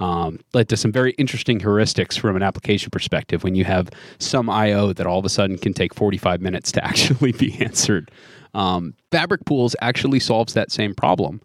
um, 0.00 0.40
led 0.52 0.68
to 0.70 0.76
some 0.76 0.92
very 0.92 1.12
interesting 1.12 1.60
heuristics 1.60 2.18
from 2.18 2.36
an 2.36 2.42
application 2.42 2.90
perspective 2.90 3.44
when 3.44 3.54
you 3.54 3.64
have 3.64 3.90
some 4.18 4.50
IO 4.50 4.92
that 4.92 5.06
all 5.06 5.18
of 5.18 5.24
a 5.24 5.28
sudden 5.28 5.58
can 5.58 5.72
take 5.72 5.94
45 5.94 6.40
minutes 6.40 6.72
to 6.72 6.84
actually 6.86 7.32
be 7.32 7.54
answered. 7.62 8.10
Um, 8.54 8.94
Fabric 9.10 9.44
Pools 9.44 9.76
actually 9.80 10.20
solves 10.20 10.54
that 10.54 10.70
same 10.70 10.94
problem, 10.94 11.40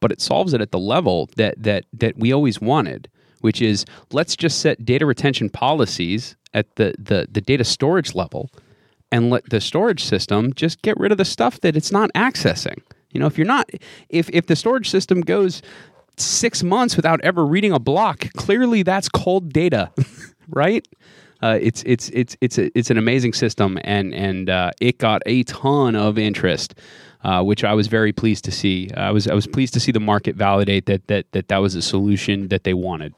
but 0.00 0.12
it 0.12 0.20
solves 0.20 0.52
it 0.52 0.60
at 0.60 0.72
the 0.72 0.78
level 0.78 1.28
that 1.36 1.62
that 1.62 1.84
that 1.92 2.16
we 2.16 2.32
always 2.32 2.60
wanted, 2.60 3.08
which 3.40 3.60
is 3.60 3.84
let's 4.12 4.36
just 4.36 4.60
set 4.60 4.84
data 4.84 5.06
retention 5.06 5.50
policies 5.50 6.36
at 6.54 6.76
the 6.76 6.94
the, 6.98 7.28
the 7.30 7.40
data 7.40 7.64
storage 7.64 8.14
level 8.14 8.50
and 9.12 9.30
let 9.30 9.48
the 9.50 9.60
storage 9.60 10.02
system 10.02 10.52
just 10.54 10.82
get 10.82 10.98
rid 10.98 11.12
of 11.12 11.18
the 11.18 11.24
stuff 11.24 11.60
that 11.60 11.76
it's 11.76 11.92
not 11.92 12.10
accessing. 12.14 12.80
You 13.10 13.20
know, 13.20 13.26
if 13.26 13.38
you're 13.38 13.46
not 13.46 13.70
if 14.08 14.28
if 14.30 14.46
the 14.46 14.56
storage 14.56 14.90
system 14.90 15.20
goes 15.20 15.62
six 16.18 16.62
months 16.62 16.96
without 16.96 17.20
ever 17.22 17.44
reading 17.44 17.72
a 17.72 17.78
block, 17.78 18.32
clearly 18.34 18.82
that's 18.82 19.08
cold 19.08 19.52
data, 19.52 19.90
right? 20.48 20.86
Uh, 21.42 21.58
it's 21.60 21.82
it's 21.84 22.08
it's 22.10 22.36
it's 22.40 22.58
a, 22.58 22.76
it's 22.78 22.90
an 22.90 22.98
amazing 22.98 23.32
system, 23.32 23.78
and 23.84 24.14
and 24.14 24.48
uh, 24.48 24.70
it 24.80 24.98
got 24.98 25.22
a 25.26 25.42
ton 25.44 25.94
of 25.94 26.18
interest, 26.18 26.74
uh, 27.24 27.42
which 27.42 27.62
I 27.62 27.74
was 27.74 27.88
very 27.88 28.12
pleased 28.12 28.44
to 28.46 28.50
see. 28.50 28.90
I 28.96 29.10
was 29.10 29.28
I 29.28 29.34
was 29.34 29.46
pleased 29.46 29.74
to 29.74 29.80
see 29.80 29.92
the 29.92 30.00
market 30.00 30.34
validate 30.36 30.86
that 30.86 31.06
that 31.08 31.30
that 31.32 31.48
that 31.48 31.58
was 31.58 31.74
a 31.74 31.82
solution 31.82 32.48
that 32.48 32.64
they 32.64 32.74
wanted. 32.74 33.14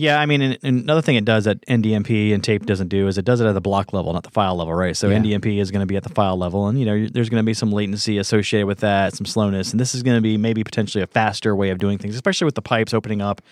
Yeah, 0.00 0.18
I 0.18 0.24
mean, 0.24 0.40
and, 0.40 0.58
and 0.62 0.80
another 0.82 1.02
thing 1.02 1.16
it 1.16 1.26
does 1.26 1.44
that 1.44 1.60
NDMP 1.66 2.32
and 2.32 2.42
tape 2.42 2.64
doesn't 2.64 2.88
do 2.88 3.06
is 3.06 3.18
it 3.18 3.26
does 3.26 3.42
it 3.42 3.46
at 3.46 3.52
the 3.52 3.60
block 3.60 3.92
level, 3.92 4.14
not 4.14 4.22
the 4.22 4.30
file 4.30 4.56
level, 4.56 4.72
right? 4.72 4.96
So 4.96 5.10
Yeah. 5.10 5.18
NDMP 5.18 5.60
is 5.60 5.70
going 5.70 5.80
to 5.80 5.86
be 5.86 5.96
at 5.96 6.04
the 6.04 6.08
file 6.08 6.38
level, 6.38 6.68
and 6.68 6.80
you 6.80 6.86
know, 6.86 7.06
there's 7.12 7.28
going 7.28 7.42
to 7.42 7.46
be 7.46 7.52
some 7.52 7.70
latency 7.70 8.16
associated 8.16 8.66
with 8.66 8.78
that, 8.78 9.14
some 9.14 9.26
slowness, 9.26 9.72
and 9.72 9.78
this 9.78 9.94
is 9.94 10.02
going 10.02 10.16
to 10.16 10.22
be 10.22 10.38
maybe 10.38 10.64
potentially 10.64 11.02
a 11.02 11.06
faster 11.06 11.54
way 11.54 11.68
of 11.68 11.76
doing 11.76 11.98
things, 11.98 12.14
especially 12.14 12.46
with 12.46 12.54
the 12.54 12.62
pipes 12.62 12.94
opening 12.94 13.20
up. 13.20 13.42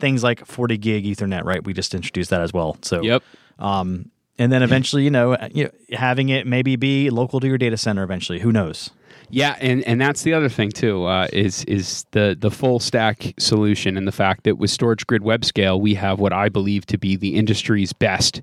Things 0.00 0.24
like 0.24 0.44
40 0.44 0.76
gig 0.78 1.04
Ethernet, 1.04 1.44
right? 1.44 1.62
We 1.62 1.72
just 1.72 1.94
introduced 1.94 2.30
that 2.30 2.40
as 2.40 2.52
well. 2.52 2.76
So 2.82 3.02
Yep. 3.02 3.22
Um, 3.60 4.10
and 4.38 4.50
then 4.50 4.64
eventually, 4.64 5.04
you 5.04 5.10
know, 5.10 5.36
you 5.52 5.64
know, 5.64 5.70
having 5.96 6.30
it 6.30 6.46
maybe 6.48 6.74
be 6.74 7.10
local 7.10 7.38
to 7.38 7.46
your 7.46 7.58
data 7.58 7.76
center 7.76 8.02
eventually. 8.02 8.40
Who 8.40 8.50
knows? 8.50 8.90
Yeah, 9.34 9.56
and, 9.62 9.82
and 9.84 9.98
that's 9.98 10.24
the 10.24 10.34
other 10.34 10.50
thing 10.50 10.70
too 10.70 11.06
uh, 11.06 11.26
is 11.32 11.64
is 11.64 12.04
the 12.10 12.36
the 12.38 12.50
full 12.50 12.78
stack 12.78 13.32
solution 13.38 13.96
and 13.96 14.06
the 14.06 14.12
fact 14.12 14.44
that 14.44 14.58
with 14.58 14.70
Storage 14.70 15.06
Grid 15.06 15.22
Web 15.22 15.42
Scale 15.46 15.80
we 15.80 15.94
have 15.94 16.20
what 16.20 16.34
I 16.34 16.50
believe 16.50 16.84
to 16.86 16.98
be 16.98 17.16
the 17.16 17.34
industry's 17.34 17.94
best 17.94 18.42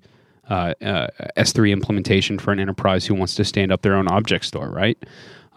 uh, 0.49 0.73
uh, 0.81 1.07
S3 1.37 1.71
implementation 1.71 2.39
for 2.39 2.51
an 2.51 2.59
enterprise 2.59 3.05
who 3.05 3.13
wants 3.13 3.35
to 3.35 3.45
stand 3.45 3.71
up 3.71 3.83
their 3.83 3.93
own 3.93 4.07
object 4.07 4.45
store, 4.45 4.71
right? 4.71 4.97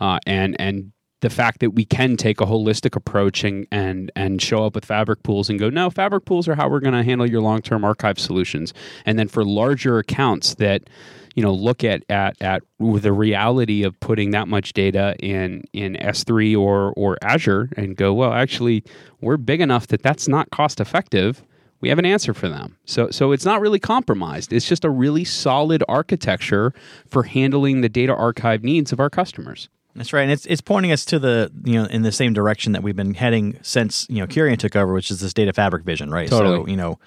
Uh, 0.01 0.19
and 0.27 0.55
and 0.61 0.93
the 1.23 1.31
fact 1.31 1.61
that 1.61 1.71
we 1.71 1.85
can 1.85 2.17
take 2.17 2.41
a 2.41 2.45
holistic 2.45 2.95
approach 2.95 3.45
and 3.45 3.67
and 3.71 4.13
and 4.15 4.43
show 4.43 4.67
up 4.67 4.75
with 4.75 4.85
fabric 4.85 5.23
pools 5.23 5.49
and 5.49 5.59
go, 5.59 5.71
no, 5.71 5.89
fabric 5.89 6.25
pools 6.27 6.47
are 6.49 6.55
how 6.55 6.69
we're 6.69 6.81
going 6.81 6.95
to 6.95 7.03
handle 7.03 7.29
your 7.29 7.41
long 7.41 7.63
term 7.63 7.85
archive 7.85 8.19
solutions. 8.19 8.75
And 9.07 9.19
then 9.19 9.29
for 9.29 9.45
larger 9.45 9.99
accounts 9.99 10.55
that 10.57 10.91
you 11.35 11.43
know 11.43 11.53
look 11.53 11.85
at 11.85 12.03
at 12.11 12.37
at 12.43 12.63
the 12.81 13.13
reality 13.13 13.85
of 13.85 13.99
putting 14.01 14.33
that 14.33 14.49
much 14.49 14.73
data 14.73 15.15
in 15.21 15.63
in 15.73 15.95
S3 15.95 16.59
or 16.59 16.93
or 16.97 17.17
Azure 17.23 17.71
and 17.77 17.97
go, 17.97 18.13
well, 18.13 18.33
actually, 18.33 18.85
we're 19.21 19.37
big 19.37 19.61
enough 19.61 19.87
that 19.87 20.03
that's 20.03 20.27
not 20.29 20.51
cost 20.51 20.81
effective. 20.81 21.45
We 21.81 21.89
have 21.89 21.99
an 21.99 22.07
answer 22.07 22.35
for 22.35 22.49
them. 22.49 22.77
So 22.85 23.11
so 23.11 23.31
it's 23.31 23.45
not 23.45 23.61
really 23.61 23.81
compromised. 23.81 24.53
It's 24.53 24.69
just 24.69 24.85
a 24.85 24.91
really 24.91 25.25
solid 25.25 25.85
architecture 25.89 26.75
for 27.07 27.23
handling 27.23 27.81
the 27.81 27.89
data 27.89 28.15
archive 28.15 28.65
needs 28.65 28.93
of 28.93 28.99
our 28.99 29.11
customers. 29.11 29.69
That's 29.95 30.13
right, 30.13 30.23
and 30.23 30.31
it's 30.33 30.47
it's 30.47 30.61
pointing 30.63 30.91
us 30.93 31.05
to 31.07 31.19
the 31.19 31.51
you 31.65 31.75
know 31.75 31.85
in 31.87 32.03
the 32.03 32.13
same 32.13 32.33
direction 32.33 32.73
that 32.73 32.83
we've 32.83 32.97
been 32.97 33.15
heading 33.15 33.59
since 33.63 34.07
you 34.09 34.21
know 34.21 34.27
Kurian 34.27 34.59
took 34.59 34.75
over, 34.75 34.93
which 34.93 35.11
is 35.11 35.21
this 35.21 35.35
data 35.35 35.53
fabric 35.53 35.85
vision, 35.85 36.11
right? 36.11 36.29
Totally. 36.29 36.61
So 36.65 36.67
you 36.67 36.77
know, 36.77 36.99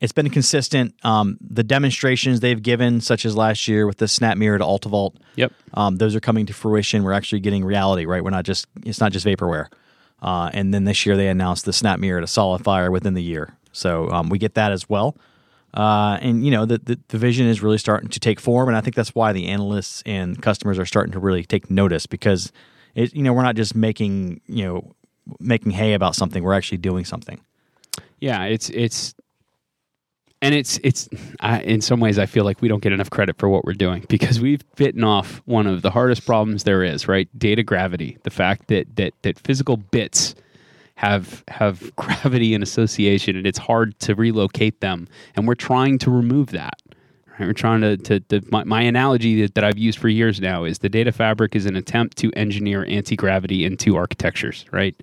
it's 0.00 0.12
been 0.12 0.30
consistent. 0.30 0.94
Um, 1.04 1.36
the 1.40 1.62
demonstrations 1.62 2.40
they've 2.40 2.62
given, 2.62 3.00
such 3.02 3.26
as 3.26 3.36
last 3.36 3.68
year 3.68 3.86
with 3.86 3.98
the 3.98 4.08
Snap 4.08 4.38
Mirror 4.38 4.58
to 4.58 4.64
AltaVault, 4.64 5.16
Yep. 5.36 5.52
um, 5.74 5.96
those 5.96 6.14
are 6.16 6.20
coming 6.20 6.46
to 6.46 6.54
fruition. 6.54 7.04
We're 7.04 7.12
actually 7.12 7.40
getting 7.40 7.64
reality, 7.64 8.06
right? 8.06 8.24
We're 8.24 8.30
not 8.30 8.44
just 8.44 8.66
it's 8.84 9.00
not 9.00 9.12
just 9.12 9.26
vaporware. 9.26 9.66
Uh, 10.22 10.48
and 10.54 10.72
then 10.72 10.84
this 10.84 11.04
year 11.04 11.16
they 11.16 11.28
announced 11.28 11.64
the 11.66 11.72
Snap 11.72 11.98
Mirror 11.98 12.20
to 12.20 12.26
SolidFire 12.26 12.90
within 12.90 13.14
the 13.14 13.22
year, 13.22 13.56
so 13.72 14.08
um, 14.10 14.28
we 14.30 14.38
get 14.38 14.54
that 14.54 14.72
as 14.72 14.88
well. 14.88 15.16
Uh, 15.74 16.18
and 16.20 16.44
you 16.44 16.50
know 16.50 16.66
the, 16.66 16.78
the 16.78 16.98
the 17.08 17.18
vision 17.18 17.46
is 17.46 17.62
really 17.62 17.78
starting 17.78 18.10
to 18.10 18.20
take 18.20 18.38
form, 18.38 18.68
and 18.68 18.76
I 18.76 18.80
think 18.80 18.94
that's 18.94 19.14
why 19.14 19.32
the 19.32 19.48
analysts 19.48 20.02
and 20.04 20.40
customers 20.40 20.78
are 20.78 20.84
starting 20.84 21.12
to 21.12 21.18
really 21.18 21.44
take 21.44 21.70
notice 21.70 22.06
because 22.06 22.52
it 22.94 23.14
you 23.14 23.22
know 23.22 23.32
we're 23.32 23.42
not 23.42 23.56
just 23.56 23.74
making 23.74 24.40
you 24.46 24.64
know 24.64 24.94
making 25.40 25.72
hay 25.72 25.94
about 25.94 26.14
something; 26.14 26.42
we're 26.42 26.52
actually 26.52 26.78
doing 26.78 27.04
something. 27.04 27.40
Yeah, 28.20 28.44
it's 28.44 28.68
it's 28.70 29.14
and 30.42 30.54
it's 30.54 30.78
it's 30.82 31.08
I, 31.40 31.60
in 31.60 31.80
some 31.80 32.00
ways 32.00 32.18
I 32.18 32.26
feel 32.26 32.44
like 32.44 32.60
we 32.60 32.68
don't 32.68 32.82
get 32.82 32.92
enough 32.92 33.08
credit 33.08 33.38
for 33.38 33.48
what 33.48 33.64
we're 33.64 33.72
doing 33.72 34.04
because 34.08 34.40
we've 34.40 34.62
bitten 34.74 35.04
off 35.04 35.40
one 35.46 35.66
of 35.66 35.80
the 35.80 35.90
hardest 35.90 36.26
problems 36.26 36.64
there 36.64 36.82
is, 36.82 37.08
right? 37.08 37.28
Data 37.38 37.62
gravity, 37.62 38.18
the 38.24 38.30
fact 38.30 38.68
that 38.68 38.94
that 38.96 39.14
that 39.22 39.38
physical 39.38 39.78
bits 39.78 40.34
have 40.96 41.44
have 41.48 41.94
gravity 41.96 42.54
and 42.54 42.62
association 42.62 43.36
and 43.36 43.46
it's 43.46 43.58
hard 43.58 43.98
to 44.00 44.14
relocate 44.14 44.80
them 44.80 45.08
and 45.34 45.46
we're 45.46 45.54
trying 45.54 45.98
to 45.98 46.10
remove 46.10 46.50
that. 46.50 46.74
Right? 47.38 47.46
We're 47.46 47.54
trying 47.54 47.80
to, 47.80 47.96
to, 47.96 48.20
to 48.20 48.42
my, 48.50 48.64
my 48.64 48.82
analogy 48.82 49.42
that, 49.42 49.54
that 49.54 49.64
I've 49.64 49.78
used 49.78 49.98
for 49.98 50.08
years 50.08 50.40
now 50.40 50.64
is 50.64 50.80
the 50.80 50.88
data 50.88 51.12
fabric 51.12 51.56
is 51.56 51.66
an 51.66 51.76
attempt 51.76 52.18
to 52.18 52.32
engineer 52.34 52.84
anti-gravity 52.86 53.64
into 53.64 53.96
architectures, 53.96 54.66
right? 54.70 54.94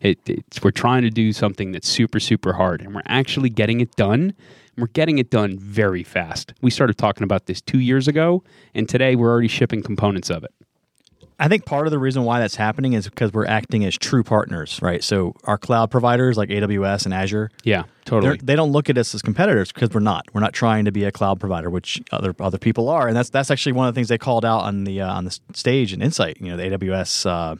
It, 0.00 0.18
it's, 0.26 0.62
we're 0.62 0.72
trying 0.72 1.02
to 1.02 1.10
do 1.10 1.32
something 1.32 1.72
that's 1.72 1.88
super, 1.88 2.20
super 2.20 2.52
hard, 2.54 2.82
and 2.82 2.94
we're 2.94 3.02
actually 3.06 3.50
getting 3.50 3.80
it 3.80 3.94
done. 3.96 4.34
We're 4.76 4.88
getting 4.88 5.18
it 5.18 5.30
done 5.30 5.58
very 5.58 6.02
fast. 6.02 6.52
We 6.60 6.70
started 6.70 6.98
talking 6.98 7.22
about 7.22 7.46
this 7.46 7.60
two 7.60 7.80
years 7.80 8.08
ago, 8.08 8.42
and 8.74 8.88
today 8.88 9.16
we're 9.16 9.30
already 9.30 9.48
shipping 9.48 9.82
components 9.82 10.28
of 10.28 10.44
it. 10.44 10.52
I 11.38 11.48
think 11.48 11.66
part 11.66 11.86
of 11.86 11.90
the 11.90 11.98
reason 11.98 12.22
why 12.24 12.40
that's 12.40 12.56
happening 12.56 12.94
is 12.94 13.06
because 13.08 13.32
we're 13.32 13.44
acting 13.46 13.84
as 13.84 13.98
true 13.98 14.22
partners, 14.22 14.78
right? 14.80 15.04
So 15.04 15.34
our 15.44 15.58
cloud 15.58 15.90
providers 15.90 16.38
like 16.38 16.48
AWS 16.48 17.04
and 17.04 17.12
Azure, 17.12 17.50
Yeah, 17.62 17.82
totally. 18.06 18.38
they 18.42 18.56
don't 18.56 18.72
look 18.72 18.88
at 18.88 18.96
us 18.96 19.14
as 19.14 19.20
competitors 19.20 19.70
because 19.70 19.90
we're 19.90 20.00
not. 20.00 20.24
We're 20.32 20.40
not 20.40 20.54
trying 20.54 20.86
to 20.86 20.92
be 20.92 21.04
a 21.04 21.12
cloud 21.12 21.38
provider, 21.38 21.68
which 21.68 22.00
other 22.10 22.34
other 22.40 22.56
people 22.58 22.88
are, 22.88 23.06
and 23.06 23.14
that's 23.16 23.28
that's 23.28 23.50
actually 23.50 23.72
one 23.72 23.86
of 23.86 23.94
the 23.94 23.98
things 23.98 24.08
they 24.08 24.16
called 24.18 24.46
out 24.46 24.60
on 24.60 24.84
the 24.84 25.02
uh, 25.02 25.12
on 25.12 25.26
the 25.26 25.38
stage 25.52 25.92
in 25.92 26.00
Insight. 26.00 26.38
You 26.40 26.48
know, 26.48 26.56
the 26.56 26.78
AWS 26.78 27.26
uh, 27.26 27.56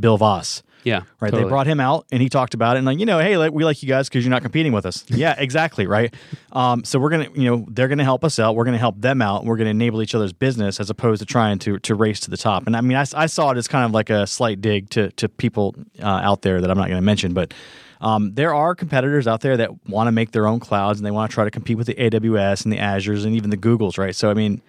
Bill 0.00 0.18
Vass. 0.18 0.62
Yeah, 0.86 1.02
Right, 1.20 1.30
totally. 1.30 1.42
they 1.42 1.48
brought 1.48 1.66
him 1.66 1.80
out 1.80 2.06
and 2.12 2.22
he 2.22 2.28
talked 2.28 2.54
about 2.54 2.76
it 2.76 2.78
and 2.78 2.86
like 2.86 3.00
you 3.00 3.06
know, 3.06 3.18
hey, 3.18 3.36
like, 3.36 3.52
we 3.52 3.64
like 3.64 3.82
you 3.82 3.88
guys 3.88 4.08
because 4.08 4.24
you're 4.24 4.30
not 4.30 4.42
competing 4.42 4.72
with 4.72 4.86
us. 4.86 5.04
yeah, 5.08 5.34
exactly, 5.38 5.86
right. 5.88 6.14
Um, 6.52 6.84
so 6.84 7.00
we're 7.00 7.10
gonna, 7.10 7.28
you 7.34 7.50
know, 7.50 7.66
they're 7.68 7.88
gonna 7.88 8.04
help 8.04 8.22
us 8.22 8.38
out. 8.38 8.54
We're 8.54 8.64
gonna 8.64 8.78
help 8.78 9.00
them 9.00 9.20
out. 9.20 9.44
We're 9.44 9.56
gonna 9.56 9.70
enable 9.70 10.00
each 10.00 10.14
other's 10.14 10.32
business 10.32 10.78
as 10.78 10.88
opposed 10.88 11.18
to 11.20 11.26
trying 11.26 11.58
to 11.60 11.80
to 11.80 11.94
race 11.96 12.20
to 12.20 12.30
the 12.30 12.36
top. 12.36 12.66
And 12.68 12.76
I 12.76 12.80
mean, 12.82 12.96
I 12.96 13.26
saw 13.26 13.50
it 13.50 13.58
as 13.58 13.66
kind 13.66 13.84
of 13.84 13.90
like 13.90 14.10
a 14.10 14.26
slight 14.28 14.60
dig 14.60 14.88
to 14.90 15.10
to 15.12 15.28
people 15.28 15.74
uh, 16.00 16.06
out 16.06 16.42
there 16.42 16.60
that 16.60 16.70
I'm 16.70 16.78
not 16.78 16.86
going 16.86 16.98
to 16.98 17.04
mention, 17.04 17.34
but. 17.34 17.52
Um, 17.98 18.34
there 18.34 18.54
are 18.54 18.74
competitors 18.74 19.26
out 19.26 19.40
there 19.40 19.56
that 19.56 19.88
want 19.88 20.06
to 20.08 20.12
make 20.12 20.32
their 20.32 20.46
own 20.46 20.60
clouds 20.60 20.98
and 20.98 21.06
they 21.06 21.10
want 21.10 21.30
to 21.30 21.34
try 21.34 21.44
to 21.44 21.50
compete 21.50 21.78
with 21.78 21.86
the 21.86 21.94
AWS 21.94 22.64
and 22.64 22.70
the 22.70 22.76
Azures 22.76 23.24
and 23.24 23.34
even 23.34 23.48
the 23.48 23.56
Googles, 23.56 23.96
right? 23.96 24.14
So 24.14 24.30
I 24.30 24.34
mean, 24.34 24.60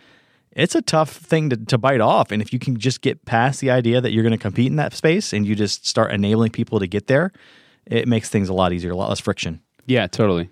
it's 0.51 0.75
a 0.75 0.81
tough 0.81 1.11
thing 1.11 1.49
to, 1.49 1.57
to 1.57 1.77
bite 1.77 2.01
off. 2.01 2.31
And 2.31 2.41
if 2.41 2.51
you 2.51 2.59
can 2.59 2.77
just 2.77 3.01
get 3.01 3.25
past 3.25 3.61
the 3.61 3.69
idea 3.69 4.01
that 4.01 4.11
you're 4.11 4.23
going 4.23 4.31
to 4.31 4.37
compete 4.37 4.67
in 4.67 4.75
that 4.77 4.93
space 4.93 5.33
and 5.33 5.45
you 5.45 5.55
just 5.55 5.85
start 5.85 6.11
enabling 6.11 6.51
people 6.51 6.79
to 6.79 6.87
get 6.87 7.07
there, 7.07 7.31
it 7.85 8.07
makes 8.07 8.29
things 8.29 8.49
a 8.49 8.53
lot 8.53 8.73
easier, 8.73 8.91
a 8.91 8.95
lot 8.95 9.09
less 9.09 9.19
friction. 9.19 9.61
Yeah, 9.85 10.07
totally. 10.07 10.49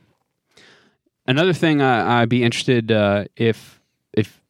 Another 1.27 1.53
thing 1.53 1.81
I, 1.81 2.21
I'd 2.21 2.29
be 2.29 2.43
interested 2.43 2.91
uh, 2.91 3.25
if 3.35 3.81
if 4.13 4.41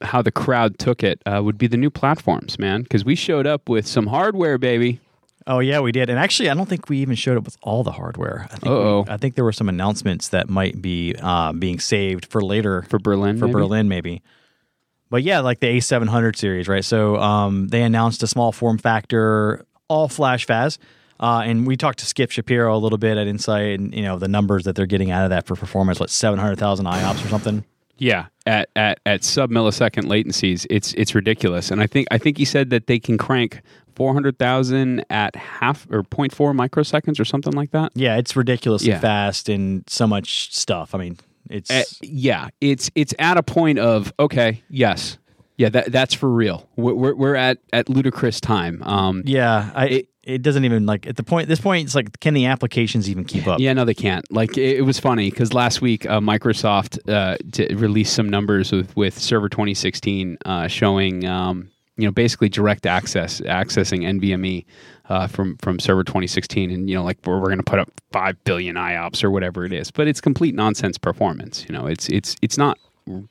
how 0.00 0.22
the 0.22 0.32
crowd 0.32 0.78
took 0.78 1.02
it 1.02 1.20
uh, 1.26 1.40
would 1.44 1.58
be 1.58 1.66
the 1.66 1.76
new 1.76 1.90
platforms, 1.90 2.58
man, 2.58 2.82
because 2.82 3.04
we 3.04 3.14
showed 3.14 3.46
up 3.46 3.68
with 3.68 3.86
some 3.86 4.06
hardware, 4.06 4.58
baby. 4.58 4.98
Oh 5.46 5.58
yeah, 5.58 5.80
we 5.80 5.92
did. 5.92 6.08
And 6.08 6.18
actually, 6.18 6.48
I 6.50 6.54
don't 6.54 6.68
think 6.68 6.88
we 6.88 6.98
even 6.98 7.16
showed 7.16 7.36
up 7.36 7.44
with 7.44 7.56
all 7.62 7.82
the 7.82 7.92
hardware. 7.92 8.46
I 8.50 8.56
think, 8.56 8.66
Uh-oh. 8.66 9.04
I 9.08 9.16
think 9.16 9.34
there 9.34 9.44
were 9.44 9.52
some 9.52 9.68
announcements 9.68 10.28
that 10.28 10.48
might 10.48 10.80
be 10.80 11.14
uh, 11.20 11.52
being 11.52 11.78
saved 11.80 12.26
for 12.26 12.40
later 12.40 12.82
For 12.88 12.98
Berlin, 12.98 13.38
for 13.38 13.46
maybe? 13.46 13.52
Berlin, 13.52 13.88
maybe. 13.88 14.22
But 15.12 15.22
yeah, 15.24 15.40
like 15.40 15.60
the 15.60 15.66
A700 15.66 16.36
series, 16.36 16.68
right? 16.68 16.82
So 16.82 17.16
um, 17.18 17.68
they 17.68 17.82
announced 17.82 18.22
a 18.22 18.26
small 18.26 18.50
form 18.50 18.78
factor, 18.78 19.66
all 19.88 20.08
flash 20.08 20.46
FAS. 20.46 20.78
Uh, 21.20 21.42
and 21.44 21.66
we 21.66 21.76
talked 21.76 21.98
to 21.98 22.06
Skip 22.06 22.30
Shapiro 22.30 22.74
a 22.74 22.80
little 22.80 22.96
bit 22.96 23.18
at 23.18 23.26
Insight, 23.26 23.78
and 23.78 23.94
you 23.94 24.02
know 24.02 24.18
the 24.18 24.26
numbers 24.26 24.64
that 24.64 24.74
they're 24.74 24.86
getting 24.86 25.10
out 25.10 25.24
of 25.24 25.30
that 25.30 25.46
for 25.46 25.54
performance, 25.54 26.00
what 26.00 26.08
seven 26.08 26.38
hundred 26.38 26.58
thousand 26.58 26.86
IOPS 26.86 27.24
or 27.24 27.28
something. 27.28 27.62
Yeah, 27.98 28.26
at, 28.46 28.70
at 28.74 29.00
at 29.04 29.22
sub 29.22 29.50
millisecond 29.50 30.04
latencies, 30.04 30.66
it's 30.70 30.94
it's 30.94 31.14
ridiculous. 31.14 31.70
And 31.70 31.82
I 31.82 31.86
think 31.86 32.08
I 32.10 32.16
think 32.16 32.38
he 32.38 32.46
said 32.46 32.70
that 32.70 32.86
they 32.86 32.98
can 32.98 33.18
crank 33.18 33.60
four 33.94 34.14
hundred 34.14 34.38
thousand 34.38 35.04
at 35.10 35.36
half 35.36 35.86
or 35.90 36.02
0.4 36.04 36.56
microseconds 36.56 37.20
or 37.20 37.26
something 37.26 37.52
like 37.52 37.70
that. 37.72 37.92
Yeah, 37.94 38.16
it's 38.16 38.34
ridiculously 38.34 38.88
Yeah. 38.88 38.98
fast 38.98 39.48
and 39.50 39.84
so 39.86 40.06
much 40.08 40.52
stuff. 40.52 40.94
I 40.94 40.98
mean, 40.98 41.18
it's 41.50 41.70
Uh, 41.70 41.82
yeah, 42.02 42.48
it's 42.60 42.90
it's 42.94 43.14
at 43.18 43.36
a 43.36 43.42
point 43.42 43.78
of 43.78 44.12
okay, 44.18 44.62
yes, 44.68 45.18
yeah, 45.56 45.68
that 45.68 45.92
that's 45.92 46.14
for 46.14 46.28
real. 46.30 46.68
We're 46.76 46.94
we're, 46.94 47.14
we're 47.14 47.34
at 47.34 47.58
at 47.72 47.88
ludicrous 47.88 48.40
time. 48.40 48.82
Um, 48.82 49.22
yeah. 49.26 49.70
I, 49.74 49.86
it, 49.86 50.08
it 50.22 50.42
doesn't 50.42 50.64
even 50.64 50.86
like 50.86 51.06
at 51.06 51.16
the 51.16 51.24
point. 51.24 51.48
This 51.48 51.60
point, 51.60 51.84
it's 51.84 51.96
like, 51.96 52.20
can 52.20 52.32
the 52.32 52.46
applications 52.46 53.10
even 53.10 53.24
keep 53.24 53.48
up? 53.48 53.58
Yeah, 53.58 53.72
no, 53.72 53.84
they 53.84 53.94
can't. 53.94 54.24
Like 54.30 54.56
it, 54.56 54.78
it 54.78 54.82
was 54.82 55.00
funny 55.00 55.30
because 55.30 55.52
last 55.52 55.80
week 55.80 56.06
uh, 56.06 56.20
Microsoft 56.20 56.98
uh, 57.08 57.36
released 57.74 58.14
some 58.14 58.28
numbers 58.28 58.70
with, 58.70 58.96
with 58.96 59.18
Server 59.18 59.48
2016 59.48 60.38
uh, 60.44 60.68
showing, 60.68 61.26
um, 61.26 61.71
you 61.96 62.06
know, 62.06 62.12
basically 62.12 62.48
direct 62.48 62.86
access 62.86 63.40
accessing 63.42 64.02
NVMe 64.20 64.64
uh, 65.08 65.26
from 65.26 65.56
from 65.58 65.78
Server 65.78 66.04
2016, 66.04 66.70
and 66.70 66.88
you 66.88 66.96
know, 66.96 67.04
like 67.04 67.18
we're, 67.26 67.38
we're 67.38 67.46
going 67.46 67.58
to 67.58 67.64
put 67.64 67.78
up 67.78 67.90
five 68.12 68.42
billion 68.44 68.76
IOPS 68.76 69.22
or 69.22 69.30
whatever 69.30 69.64
it 69.64 69.72
is, 69.72 69.90
but 69.90 70.08
it's 70.08 70.20
complete 70.20 70.54
nonsense 70.54 70.96
performance. 70.96 71.66
You 71.68 71.74
know, 71.74 71.86
it's 71.86 72.08
it's 72.08 72.36
it's 72.40 72.56
not 72.56 72.78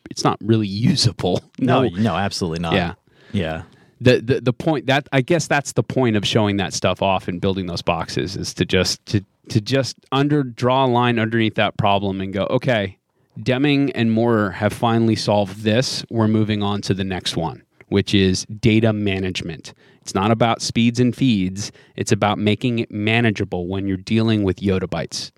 it's 0.10 0.24
not 0.24 0.38
really 0.42 0.68
usable. 0.68 1.42
No, 1.60 1.88
no, 1.88 2.16
absolutely 2.16 2.60
not. 2.60 2.74
Yeah. 2.74 2.94
yeah. 3.32 3.64
the, 4.02 4.20
the 4.20 4.42
the 4.42 4.54
point 4.54 4.88
that 4.88 5.08
I 5.12 5.22
guess 5.22 5.48
that's 5.48 5.74
the 5.74 5.84
point 5.84 6.16
of 6.16 6.26
showing 6.26 6.58
that 6.58 6.74
stuff 6.74 7.02
off 7.02 7.28
and 7.28 7.40
building 7.40 7.68
those 7.68 7.82
boxes 7.82 8.36
is 8.36 8.54
to 8.56 8.66
just 8.66 9.06
to 9.08 9.24
to 9.50 9.62
just 9.62 9.98
under 10.12 10.44
draw 10.44 10.86
a 10.86 10.88
line 10.88 11.20
underneath 11.20 11.56
that 11.56 11.78
problem 11.78 12.20
and 12.22 12.34
go 12.34 12.46
okay 12.46 12.98
Deming 13.42 13.92
and 13.94 14.12
Moore 14.12 14.52
have 14.52 14.74
finally 14.74 15.16
solved 15.16 15.62
this 15.62 16.04
we're 16.10 16.28
moving 16.28 16.62
on 16.64 16.82
to 16.82 16.94
the 16.94 17.04
next 17.04 17.38
one 17.38 17.64
which 17.92 18.14
is 18.14 18.46
data 18.60 18.92
management 18.94 19.74
it's 20.02 20.16
not 20.16 20.32
about 20.32 20.62
speeds 20.62 21.00
and 21.00 21.16
feeds 21.16 21.72
it's 21.96 22.12
about 22.12 22.38
making 22.40 22.80
it 22.80 22.90
manageable 22.92 23.68
when 23.68 23.88
you're 23.88 23.98
dealing 23.98 24.44
with 24.44 24.58
yottabytes 24.58 25.32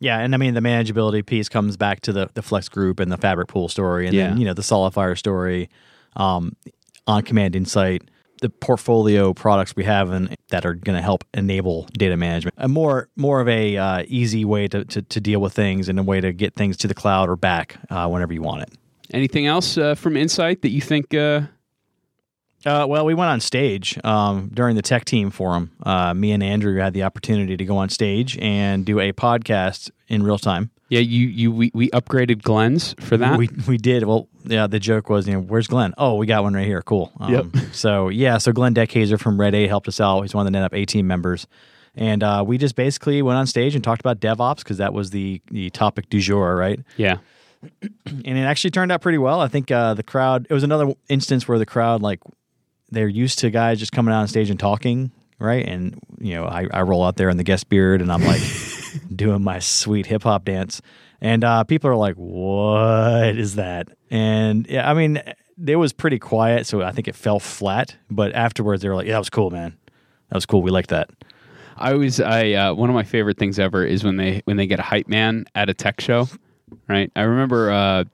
Yeah, 0.00 0.18
and 0.20 0.34
I 0.34 0.38
mean 0.38 0.54
the 0.54 0.60
manageability 0.60 1.24
piece 1.26 1.48
comes 1.48 1.76
back 1.76 2.00
to 2.02 2.12
the 2.12 2.28
the 2.34 2.42
Flex 2.42 2.68
Group 2.68 3.00
and 3.00 3.10
the 3.10 3.16
Fabric 3.16 3.48
Pool 3.48 3.68
story, 3.68 4.06
and 4.06 4.14
Yeah. 4.14 4.28
then 4.28 4.38
you 4.38 4.44
know 4.46 4.54
the 4.54 4.62
SolidFire 4.62 5.16
story, 5.16 5.68
um, 6.16 6.52
on 7.06 7.22
Command 7.22 7.56
Insight, 7.56 8.02
the 8.42 8.48
portfolio 8.50 9.32
products 9.34 9.74
we 9.74 9.84
have 9.84 10.12
and 10.12 10.36
that 10.50 10.64
are 10.64 10.74
going 10.74 10.96
to 10.96 11.02
help 11.02 11.24
enable 11.34 11.88
data 11.98 12.16
management, 12.16 12.54
a 12.58 12.68
more 12.68 13.08
more 13.16 13.40
of 13.40 13.48
a 13.48 13.76
uh, 13.76 14.04
easy 14.06 14.44
way 14.44 14.68
to, 14.68 14.84
to 14.84 15.02
to 15.02 15.20
deal 15.20 15.40
with 15.40 15.52
things 15.54 15.88
and 15.88 15.98
a 15.98 16.02
way 16.04 16.20
to 16.20 16.32
get 16.32 16.54
things 16.54 16.76
to 16.76 16.86
the 16.88 16.94
cloud 16.94 17.28
or 17.28 17.36
back 17.36 17.76
uh, 17.90 18.06
whenever 18.06 18.32
you 18.32 18.42
want 18.42 18.62
it. 18.62 18.70
anything 19.12 19.46
else 19.46 19.76
uh, 19.78 19.94
from 19.96 20.16
Insight 20.16 20.62
that 20.62 20.70
you 20.70 20.80
think 20.82 21.12
uh, 22.66 22.86
well, 22.88 23.04
we 23.04 23.14
went 23.14 23.30
on 23.30 23.40
stage 23.40 23.98
um, 24.04 24.50
during 24.52 24.76
the 24.76 24.82
tech 24.82 25.04
team 25.04 25.30
forum. 25.30 25.70
Uh, 25.82 26.12
me 26.14 26.32
and 26.32 26.42
Andrew 26.42 26.76
had 26.78 26.92
the 26.92 27.02
opportunity 27.04 27.56
to 27.56 27.64
go 27.64 27.76
on 27.76 27.88
stage 27.88 28.36
and 28.38 28.84
do 28.84 28.98
a 29.00 29.12
podcast 29.12 29.90
in 30.08 30.22
real 30.22 30.38
time. 30.38 30.70
Yeah, 30.90 31.00
you 31.00 31.26
you 31.26 31.52
we, 31.52 31.70
we 31.74 31.90
upgraded 31.90 32.42
Glenn's 32.42 32.94
for 33.00 33.18
that. 33.18 33.38
We 33.38 33.50
we 33.68 33.76
did. 33.76 34.04
Well, 34.04 34.26
yeah. 34.44 34.66
The 34.66 34.80
joke 34.80 35.10
was, 35.10 35.26
you 35.28 35.34
know, 35.34 35.40
where's 35.40 35.66
Glenn? 35.66 35.92
Oh, 35.98 36.14
we 36.14 36.26
got 36.26 36.42
one 36.42 36.54
right 36.54 36.66
here. 36.66 36.80
Cool. 36.80 37.12
Um, 37.20 37.32
Yep. 37.32 37.46
So 37.72 38.08
yeah, 38.08 38.38
so 38.38 38.52
Glenn 38.52 38.74
Dekhayser 38.74 39.20
from 39.20 39.38
Red 39.38 39.54
A 39.54 39.66
helped 39.68 39.86
us 39.86 40.00
out. 40.00 40.22
He's 40.22 40.34
one 40.34 40.46
of 40.46 40.52
the 40.52 40.58
NetApp 40.58 40.72
A 40.72 40.86
team 40.86 41.06
members, 41.06 41.46
and 41.94 42.22
uh, 42.22 42.42
we 42.46 42.56
just 42.56 42.74
basically 42.74 43.20
went 43.20 43.36
on 43.36 43.46
stage 43.46 43.74
and 43.74 43.84
talked 43.84 44.00
about 44.00 44.18
DevOps 44.18 44.58
because 44.58 44.78
that 44.78 44.94
was 44.94 45.10
the 45.10 45.42
the 45.50 45.68
topic 45.70 46.08
du 46.08 46.20
jour, 46.20 46.56
right? 46.56 46.80
yeah. 46.96 47.18
and 48.06 48.38
it 48.38 48.42
actually 48.42 48.70
turned 48.70 48.92
out 48.92 49.02
pretty 49.02 49.18
well. 49.18 49.40
I 49.40 49.48
think 49.48 49.70
uh, 49.70 49.92
the 49.94 50.02
crowd. 50.02 50.46
It 50.48 50.54
was 50.54 50.62
another 50.62 50.94
instance 51.08 51.46
where 51.48 51.58
the 51.58 51.66
crowd, 51.66 52.00
like, 52.02 52.20
they're 52.90 53.08
used 53.08 53.38
to 53.40 53.50
guys 53.50 53.78
just 53.78 53.92
coming 53.92 54.14
out 54.14 54.20
on 54.20 54.28
stage 54.28 54.50
and 54.50 54.58
talking, 54.58 55.10
right? 55.38 55.66
And 55.66 55.98
you 56.18 56.34
know, 56.34 56.44
I, 56.44 56.66
I 56.72 56.82
roll 56.82 57.04
out 57.04 57.16
there 57.16 57.28
in 57.28 57.36
the 57.36 57.44
guest 57.44 57.68
beard, 57.68 58.00
and 58.00 58.12
I'm 58.12 58.24
like 58.24 58.40
doing 59.14 59.42
my 59.42 59.58
sweet 59.58 60.06
hip 60.06 60.22
hop 60.22 60.44
dance, 60.44 60.80
and 61.20 61.44
uh, 61.44 61.64
people 61.64 61.90
are 61.90 61.96
like, 61.96 62.16
"What 62.16 63.36
is 63.36 63.56
that?" 63.56 63.88
And 64.10 64.66
yeah, 64.68 64.88
I 64.88 64.94
mean, 64.94 65.22
it 65.64 65.76
was 65.76 65.92
pretty 65.92 66.18
quiet, 66.18 66.66
so 66.66 66.82
I 66.82 66.92
think 66.92 67.08
it 67.08 67.14
fell 67.14 67.40
flat. 67.40 67.96
But 68.10 68.34
afterwards, 68.34 68.82
they 68.82 68.88
were 68.88 68.94
like, 68.96 69.06
"Yeah, 69.06 69.14
that 69.14 69.18
was 69.18 69.30
cool, 69.30 69.50
man. 69.50 69.76
That 70.30 70.34
was 70.34 70.46
cool. 70.46 70.62
We 70.62 70.70
like 70.70 70.88
that." 70.88 71.10
I 71.76 71.92
always 71.92 72.20
I 72.20 72.52
uh, 72.52 72.74
one 72.74 72.90
of 72.90 72.94
my 72.94 73.04
favorite 73.04 73.38
things 73.38 73.58
ever 73.58 73.84
is 73.84 74.02
when 74.02 74.16
they 74.16 74.42
when 74.44 74.56
they 74.56 74.66
get 74.66 74.80
a 74.80 74.82
hype 74.82 75.08
man 75.08 75.44
at 75.54 75.68
a 75.68 75.74
tech 75.74 76.00
show, 76.00 76.28
right? 76.88 77.10
I 77.14 77.22
remember 77.22 77.70
uh, 77.70 78.04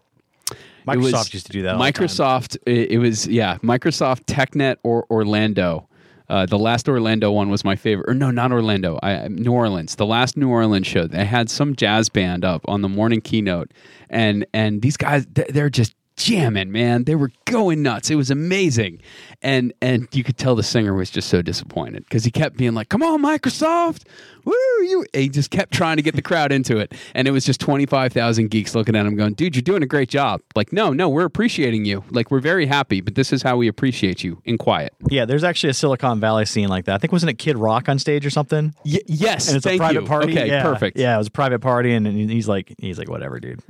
it 0.89 0.97
was 0.99 1.13
Microsoft 1.13 1.33
used 1.35 1.47
to 1.47 1.53
do 1.53 1.63
that. 1.63 1.75
all 1.75 1.83
the 1.83 1.93
time. 1.93 2.07
Microsoft. 2.09 2.57
It, 2.67 2.93
it 2.93 2.99
was 2.99 3.27
yeah, 3.27 3.59
Microsoft 3.59 4.25
TechNet 4.25 4.77
or 4.83 5.07
Orlando. 5.11 5.89
Uh, 6.29 6.47
the 6.47 6.59
last 6.59 6.89
Orlando 6.89 7.31
one 7.31 7.51
was 7.51 7.65
my 7.65 7.77
favorite. 7.77 8.09
Or 8.09 8.15
no, 8.15 8.31
not 8.31 8.51
Orlando. 8.51 8.99
I, 9.03 9.29
New 9.29 9.53
Orleans. 9.53 9.97
The 9.97 10.07
last 10.07 10.37
New 10.37 10.49
Orleans 10.49 10.87
show. 10.87 11.07
They 11.07 11.25
had 11.25 11.51
some 11.51 11.77
jazz 11.77 12.09
band 12.09 12.45
up 12.45 12.65
on 12.67 12.81
the 12.81 12.89
morning 12.89 13.21
keynote, 13.21 13.73
and 14.09 14.47
and 14.55 14.81
these 14.83 14.97
guys 14.97 15.27
they're 15.31 15.71
just 15.71 15.95
jamming, 16.17 16.71
man. 16.73 17.05
They 17.05 17.15
were 17.15 17.31
going 17.45 17.83
nuts. 17.83 18.11
It 18.11 18.15
was 18.17 18.31
amazing, 18.31 19.01
and 19.43 19.73
and 19.83 20.09
you 20.13 20.25
could 20.25 20.37
tell 20.37 20.55
the 20.55 20.63
singer 20.63 20.95
was 20.95 21.11
just 21.11 21.29
so 21.29 21.43
disappointed 21.43 22.05
because 22.05 22.25
he 22.25 22.31
kept 22.31 22.57
being 22.57 22.75
like, 22.75 22.89
"Come 22.89 23.03
on, 23.03 23.23
Microsoft, 23.23 24.05
woo!" 24.45 24.53
You. 24.83 25.05
He 25.13 25.29
just 25.29 25.51
kept 25.51 25.73
trying 25.73 25.97
to 25.97 26.03
get 26.03 26.15
the 26.15 26.23
crowd 26.23 26.53
into 26.53 26.79
it, 26.79 26.95
and 27.15 27.27
it 27.27 27.31
was 27.31 27.45
just 27.45 27.61
twenty 27.61 27.87
five 27.87 28.13
thousand 28.13 28.51
geeks 28.51 28.75
looking 28.75 28.95
at 28.97 29.07
him, 29.07 29.17
going, 29.17 29.35
"Dude, 29.35 29.57
you're 29.57 29.63
doing 29.63 29.83
a 29.83 29.87
great 29.87 30.09
job." 30.09 30.41
Like, 30.55 30.73
no, 30.73 30.93
no, 30.93 31.09
we're 31.09 31.25
appreciating 31.25 31.85
you. 31.85 32.05
Like, 32.11 32.31
we're 32.31 32.41
very 32.41 32.67
happy, 32.67 33.01
but 33.01 33.15
this 33.15 33.33
is 33.33 33.43
how 33.43 33.57
we 33.57 33.69
appreciate 33.69 34.23
you 34.23 34.41
in 34.45 34.59
quiet. 34.59 34.93
Yeah, 35.11 35.25
there's 35.25 35.45
actually 35.45 35.71
a 35.71 35.75
Silicon 35.75 36.21
Valley 36.21 36.45
scene 36.45 36.69
like 36.69 36.85
that. 36.85 36.95
I 36.95 36.99
think 36.99 37.13
wasn't 37.13 37.31
it 37.31 37.39
Kid 37.39 37.59
Rock 37.59 37.89
on 37.89 37.99
stage 37.99 38.25
or 38.25 38.31
something? 38.31 38.75
Y- 38.85 39.01
yes, 39.07 39.49
and 39.49 39.57
it's 39.57 39.65
thank 39.65 39.81
a 39.81 39.85
private 39.85 40.01
you. 40.03 40.07
party. 40.07 40.33
Okay, 40.33 40.49
yeah, 40.49 40.63
perfect. 40.63 40.99
Yeah, 40.99 41.15
it 41.15 41.19
was 41.19 41.29
a 41.29 41.33
private 41.33 41.61
party, 41.61 41.93
and, 41.93 42.07
and 42.07 42.31
he's 42.31 42.49
like, 42.49 42.75
he's 42.79 42.99
like, 42.99 43.09
whatever, 43.09 43.41
dude. 43.41 43.61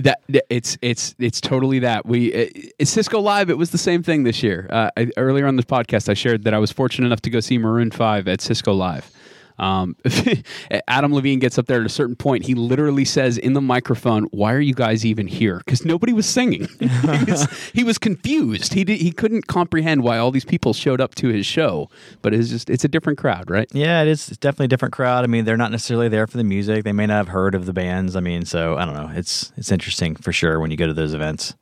That, 0.00 0.20
it's 0.48 0.78
it's 0.80 1.16
it's 1.18 1.40
totally 1.40 1.80
that 1.80 2.06
we 2.06 2.32
uh, 2.32 2.46
it's 2.78 2.90
Cisco 2.90 3.20
Live. 3.20 3.50
It 3.50 3.58
was 3.58 3.70
the 3.70 3.78
same 3.78 4.04
thing 4.04 4.22
this 4.22 4.44
year. 4.44 4.68
Uh, 4.70 4.90
I, 4.96 5.10
earlier 5.16 5.44
on 5.46 5.56
this 5.56 5.64
podcast, 5.64 6.08
I 6.08 6.14
shared 6.14 6.44
that 6.44 6.54
I 6.54 6.58
was 6.58 6.70
fortunate 6.70 7.06
enough 7.06 7.22
to 7.22 7.30
go 7.30 7.40
see 7.40 7.58
Maroon 7.58 7.90
Five 7.90 8.28
at 8.28 8.40
Cisco 8.40 8.72
Live. 8.72 9.10
Um, 9.58 9.96
Adam 10.88 11.12
Levine 11.12 11.38
gets 11.38 11.58
up 11.58 11.66
there 11.66 11.80
at 11.80 11.86
a 11.86 11.90
certain 11.90 12.16
point. 12.16 12.46
He 12.46 12.54
literally 12.54 13.04
says 13.04 13.38
in 13.38 13.52
the 13.54 13.60
microphone, 13.60 14.24
"Why 14.24 14.52
are 14.52 14.60
you 14.60 14.74
guys 14.74 15.04
even 15.04 15.26
here?" 15.26 15.58
Because 15.58 15.84
nobody 15.84 16.12
was 16.12 16.26
singing. 16.26 16.68
he, 16.80 17.24
was, 17.30 17.70
he 17.74 17.84
was 17.84 17.98
confused. 17.98 18.74
He 18.74 18.84
did, 18.84 19.00
he 19.00 19.10
couldn't 19.10 19.46
comprehend 19.46 20.02
why 20.02 20.18
all 20.18 20.30
these 20.30 20.44
people 20.44 20.72
showed 20.72 21.00
up 21.00 21.14
to 21.16 21.28
his 21.28 21.46
show. 21.46 21.90
But 22.22 22.34
it's 22.34 22.48
just 22.48 22.70
it's 22.70 22.84
a 22.84 22.88
different 22.88 23.18
crowd, 23.18 23.50
right? 23.50 23.68
Yeah, 23.72 24.02
it 24.02 24.08
is. 24.08 24.28
It's 24.28 24.38
definitely 24.38 24.66
a 24.66 24.68
different 24.68 24.94
crowd. 24.94 25.24
I 25.24 25.26
mean, 25.26 25.44
they're 25.44 25.56
not 25.56 25.72
necessarily 25.72 26.08
there 26.08 26.26
for 26.26 26.36
the 26.36 26.44
music. 26.44 26.84
They 26.84 26.92
may 26.92 27.06
not 27.06 27.16
have 27.16 27.28
heard 27.28 27.54
of 27.54 27.66
the 27.66 27.72
bands. 27.72 28.16
I 28.16 28.20
mean, 28.20 28.44
so 28.44 28.76
I 28.76 28.84
don't 28.84 28.94
know. 28.94 29.10
It's 29.14 29.52
it's 29.56 29.72
interesting 29.72 30.14
for 30.16 30.32
sure 30.32 30.60
when 30.60 30.70
you 30.70 30.76
go 30.76 30.86
to 30.86 30.94
those 30.94 31.14
events. 31.14 31.54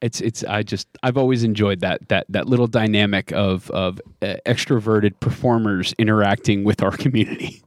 It's 0.00 0.20
it's 0.20 0.44
I 0.44 0.62
just 0.62 0.88
I've 1.02 1.16
always 1.16 1.44
enjoyed 1.44 1.80
that 1.80 2.08
that 2.08 2.26
that 2.28 2.46
little 2.46 2.66
dynamic 2.66 3.32
of 3.32 3.70
of 3.70 4.00
uh, 4.22 4.36
extroverted 4.46 5.18
performers 5.20 5.94
interacting 5.98 6.64
with 6.64 6.82
our 6.82 6.90
community. 6.96 7.62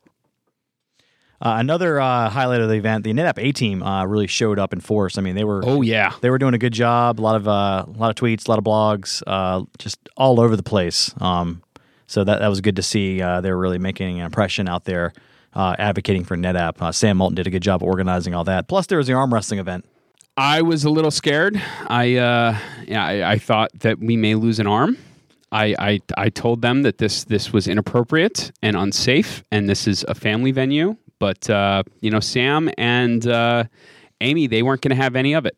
Uh, 1.43 1.55
another 1.57 1.99
uh, 1.99 2.29
highlight 2.29 2.61
of 2.61 2.69
the 2.69 2.75
event, 2.75 3.03
the 3.03 3.11
NetApp 3.11 3.39
A 3.43 3.51
team 3.51 3.81
uh, 3.81 4.05
really 4.05 4.27
showed 4.27 4.59
up 4.59 4.73
in 4.73 4.79
force. 4.79 5.17
I 5.17 5.21
mean, 5.21 5.33
they 5.33 5.43
were 5.43 5.63
Oh 5.65 5.81
yeah, 5.81 6.13
they 6.21 6.29
were 6.29 6.37
doing 6.37 6.53
a 6.53 6.59
good 6.59 6.73
job. 6.73 7.19
A 7.19 7.21
lot 7.21 7.35
of 7.35 7.47
uh, 7.47 7.85
a 7.87 7.97
lot 7.97 8.09
of 8.11 8.15
tweets, 8.15 8.47
a 8.47 8.51
lot 8.51 8.59
of 8.59 8.63
blogs, 8.63 9.23
uh, 9.25 9.65
just 9.79 9.97
all 10.15 10.39
over 10.39 10.55
the 10.55 10.63
place. 10.63 11.13
Um, 11.19 11.63
so 12.05 12.23
that 12.23 12.39
that 12.39 12.47
was 12.47 12.61
good 12.61 12.75
to 12.75 12.83
see. 12.83 13.21
Uh, 13.21 13.41
they 13.41 13.49
were 13.51 13.57
really 13.57 13.79
making 13.79 14.19
an 14.19 14.25
impression 14.25 14.67
out 14.67 14.85
there, 14.85 15.13
uh, 15.55 15.75
advocating 15.79 16.23
for 16.25 16.37
NetApp. 16.37 16.79
Uh, 16.79 16.91
Sam 16.91 17.17
Moulton 17.17 17.35
did 17.35 17.47
a 17.47 17.49
good 17.49 17.63
job 17.63 17.81
organizing 17.81 18.35
all 18.35 18.43
that. 18.43 18.67
Plus, 18.67 18.85
there 18.85 18.99
was 18.99 19.07
the 19.07 19.13
arm 19.13 19.33
wrestling 19.33 19.59
event. 19.59 19.85
I 20.37 20.61
was 20.61 20.85
a 20.85 20.89
little 20.89 21.11
scared. 21.11 21.61
I 21.87 22.15
uh, 22.15 22.57
yeah 22.87 23.05
I, 23.05 23.31
I 23.33 23.37
thought 23.37 23.71
that 23.79 23.99
we 23.99 24.15
may 24.15 24.35
lose 24.35 24.59
an 24.59 24.67
arm. 24.67 24.97
I, 25.51 25.75
I 25.77 25.99
I 26.17 26.29
told 26.29 26.61
them 26.61 26.83
that 26.83 26.97
this 26.97 27.25
this 27.25 27.51
was 27.51 27.67
inappropriate 27.67 28.51
and 28.61 28.77
unsafe, 28.77 29.43
and 29.51 29.67
this 29.67 29.87
is 29.87 30.05
a 30.07 30.15
family 30.15 30.51
venue. 30.51 30.95
But 31.19 31.49
uh, 31.49 31.83
you 31.99 32.09
know, 32.09 32.21
Sam 32.21 32.69
and 32.77 33.27
uh, 33.27 33.65
Amy, 34.21 34.47
they 34.47 34.63
weren't 34.63 34.81
going 34.81 34.95
to 34.95 35.01
have 35.01 35.15
any 35.15 35.33
of 35.33 35.45
it. 35.45 35.57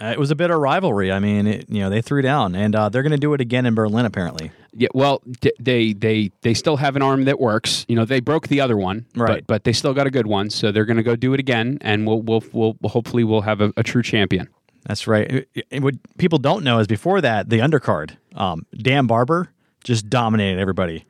Uh, 0.00 0.06
it 0.12 0.18
was 0.18 0.30
a 0.30 0.36
bit 0.36 0.50
of 0.50 0.60
rivalry. 0.60 1.10
I 1.10 1.18
mean, 1.18 1.46
it, 1.48 1.66
you 1.68 1.80
know, 1.80 1.90
they 1.90 2.00
threw 2.02 2.22
down, 2.22 2.54
and 2.54 2.74
uh, 2.76 2.88
they're 2.88 3.02
going 3.02 3.10
to 3.12 3.18
do 3.18 3.34
it 3.34 3.40
again 3.40 3.66
in 3.66 3.74
Berlin, 3.74 4.06
apparently. 4.06 4.52
Yeah, 4.72 4.88
well, 4.94 5.20
d- 5.40 5.52
they 5.58 5.92
they 5.92 6.30
they 6.42 6.54
still 6.54 6.76
have 6.76 6.94
an 6.94 7.02
arm 7.02 7.24
that 7.24 7.40
works. 7.40 7.84
You 7.88 7.96
know, 7.96 8.04
they 8.04 8.20
broke 8.20 8.46
the 8.46 8.60
other 8.60 8.76
one, 8.76 9.06
Right. 9.16 9.38
But, 9.38 9.46
but 9.48 9.64
they 9.64 9.72
still 9.72 9.94
got 9.94 10.06
a 10.06 10.10
good 10.10 10.26
one, 10.28 10.50
so 10.50 10.70
they're 10.70 10.84
going 10.84 10.98
to 10.98 11.02
go 11.02 11.16
do 11.16 11.34
it 11.34 11.40
again, 11.40 11.78
and 11.80 12.06
we'll 12.06 12.22
we'll, 12.22 12.44
we'll 12.52 12.76
hopefully 12.84 13.24
we'll 13.24 13.40
have 13.40 13.60
a, 13.60 13.72
a 13.76 13.82
true 13.82 14.02
champion. 14.02 14.48
That's 14.86 15.08
right. 15.08 15.28
It- 15.54 15.66
it- 15.70 15.82
what 15.82 15.94
people 16.16 16.38
don't 16.38 16.62
know 16.62 16.78
is 16.78 16.86
before 16.86 17.20
that, 17.20 17.48
the 17.50 17.58
undercard, 17.58 18.12
um, 18.36 18.66
Dan 18.76 19.06
Barber 19.06 19.50
just 19.82 20.08
dominated 20.08 20.60
everybody 20.60 21.06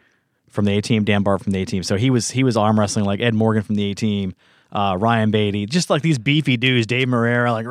from 0.48 0.64
the 0.64 0.78
A 0.78 0.80
team. 0.80 1.04
Dan 1.04 1.22
Barber 1.22 1.42
from 1.44 1.52
the 1.52 1.60
A 1.60 1.66
team. 1.66 1.82
So 1.82 1.96
he 1.96 2.08
was 2.08 2.30
he 2.30 2.42
was 2.42 2.56
arm 2.56 2.80
wrestling 2.80 3.04
like 3.04 3.20
Ed 3.20 3.34
Morgan 3.34 3.62
from 3.62 3.74
the 3.74 3.90
A 3.90 3.94
team, 3.94 4.34
uh, 4.72 4.96
Ryan 4.98 5.30
Beatty, 5.30 5.66
just 5.66 5.90
like 5.90 6.02
these 6.02 6.18
beefy 6.18 6.56
dudes, 6.56 6.86
Dave 6.86 7.08
Marrera, 7.08 7.52
like 7.52 7.66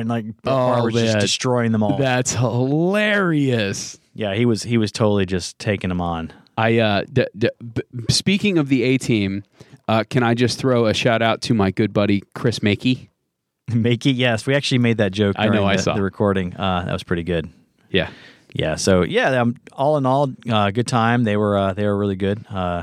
and 0.00 0.08
like 0.08 0.42
Barber's 0.42 0.94
just 0.94 1.18
destroying 1.20 1.72
them 1.72 1.82
all. 1.82 1.96
That's 1.98 2.32
hilarious. 2.34 3.98
yeah, 4.14 4.34
he 4.34 4.44
was 4.46 4.62
he 4.62 4.78
was 4.78 4.92
totally 4.92 5.26
just 5.26 5.58
taking 5.58 5.88
them 5.88 6.00
on. 6.00 6.32
I 6.56 6.78
uh, 6.78 7.04
d- 7.10 7.26
d- 7.36 7.50
b- 7.74 7.82
speaking 8.10 8.58
of 8.58 8.68
the 8.68 8.82
A 8.82 8.98
team, 8.98 9.42
uh, 9.88 10.04
can 10.08 10.22
I 10.22 10.34
just 10.34 10.58
throw 10.58 10.86
a 10.86 10.94
shout 10.94 11.22
out 11.22 11.40
to 11.42 11.54
my 11.54 11.70
good 11.70 11.92
buddy 11.92 12.22
Chris 12.34 12.58
Maki? 12.58 13.08
Make 13.72 14.04
it 14.06 14.12
yes. 14.12 14.46
We 14.46 14.54
actually 14.54 14.78
made 14.78 14.98
that 14.98 15.12
joke. 15.12 15.36
I 15.38 15.46
know, 15.46 15.52
during 15.52 15.66
I 15.68 15.76
saw. 15.76 15.94
the 15.94 16.02
recording. 16.02 16.54
Uh, 16.56 16.82
that 16.84 16.92
was 16.92 17.02
pretty 17.04 17.22
good. 17.22 17.48
Yeah, 17.90 18.10
Yeah. 18.54 18.74
So 18.76 19.02
yeah, 19.02 19.40
um, 19.40 19.56
all 19.72 19.96
in 19.96 20.04
all, 20.06 20.30
uh, 20.50 20.70
good 20.72 20.86
time. 20.86 21.24
They 21.24 21.36
were 21.36 21.56
uh, 21.56 21.72
they 21.74 21.86
were 21.86 21.96
really 21.96 22.16
good. 22.16 22.44
Uh, 22.50 22.82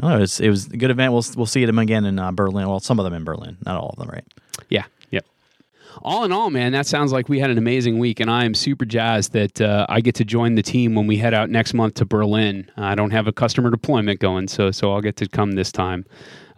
I. 0.00 0.16
It 0.16 0.20
was, 0.20 0.40
it 0.40 0.48
was 0.48 0.66
a 0.68 0.76
good 0.76 0.90
event. 0.90 1.12
We'll 1.12 1.24
we'll 1.36 1.46
see 1.46 1.64
them 1.64 1.78
again 1.78 2.04
in 2.04 2.18
uh, 2.18 2.32
Berlin. 2.32 2.68
Well, 2.68 2.80
some 2.80 2.98
of 2.98 3.04
them 3.04 3.14
in 3.14 3.24
Berlin, 3.24 3.58
not 3.66 3.76
all 3.76 3.90
of 3.90 3.98
them, 3.98 4.08
right? 4.08 4.24
yeah, 4.68 4.84
yep. 5.10 5.26
All 6.02 6.24
in 6.24 6.32
all, 6.32 6.48
man, 6.50 6.72
that 6.72 6.86
sounds 6.86 7.12
like 7.12 7.28
we 7.28 7.38
had 7.38 7.50
an 7.50 7.58
amazing 7.58 7.98
week, 7.98 8.18
and 8.18 8.30
I 8.30 8.44
am 8.44 8.54
super 8.54 8.84
jazzed 8.86 9.32
that 9.32 9.60
uh, 9.60 9.84
I 9.88 10.00
get 10.00 10.14
to 10.16 10.24
join 10.24 10.54
the 10.54 10.62
team 10.62 10.94
when 10.94 11.06
we 11.06 11.18
head 11.18 11.34
out 11.34 11.50
next 11.50 11.74
month 11.74 11.94
to 11.94 12.06
Berlin. 12.06 12.70
I 12.76 12.94
don't 12.94 13.10
have 13.10 13.26
a 13.26 13.32
customer 13.32 13.70
deployment 13.70 14.18
going, 14.20 14.48
so 14.48 14.70
so 14.70 14.92
I'll 14.92 15.02
get 15.02 15.16
to 15.16 15.28
come 15.28 15.52
this 15.52 15.70
time. 15.70 16.06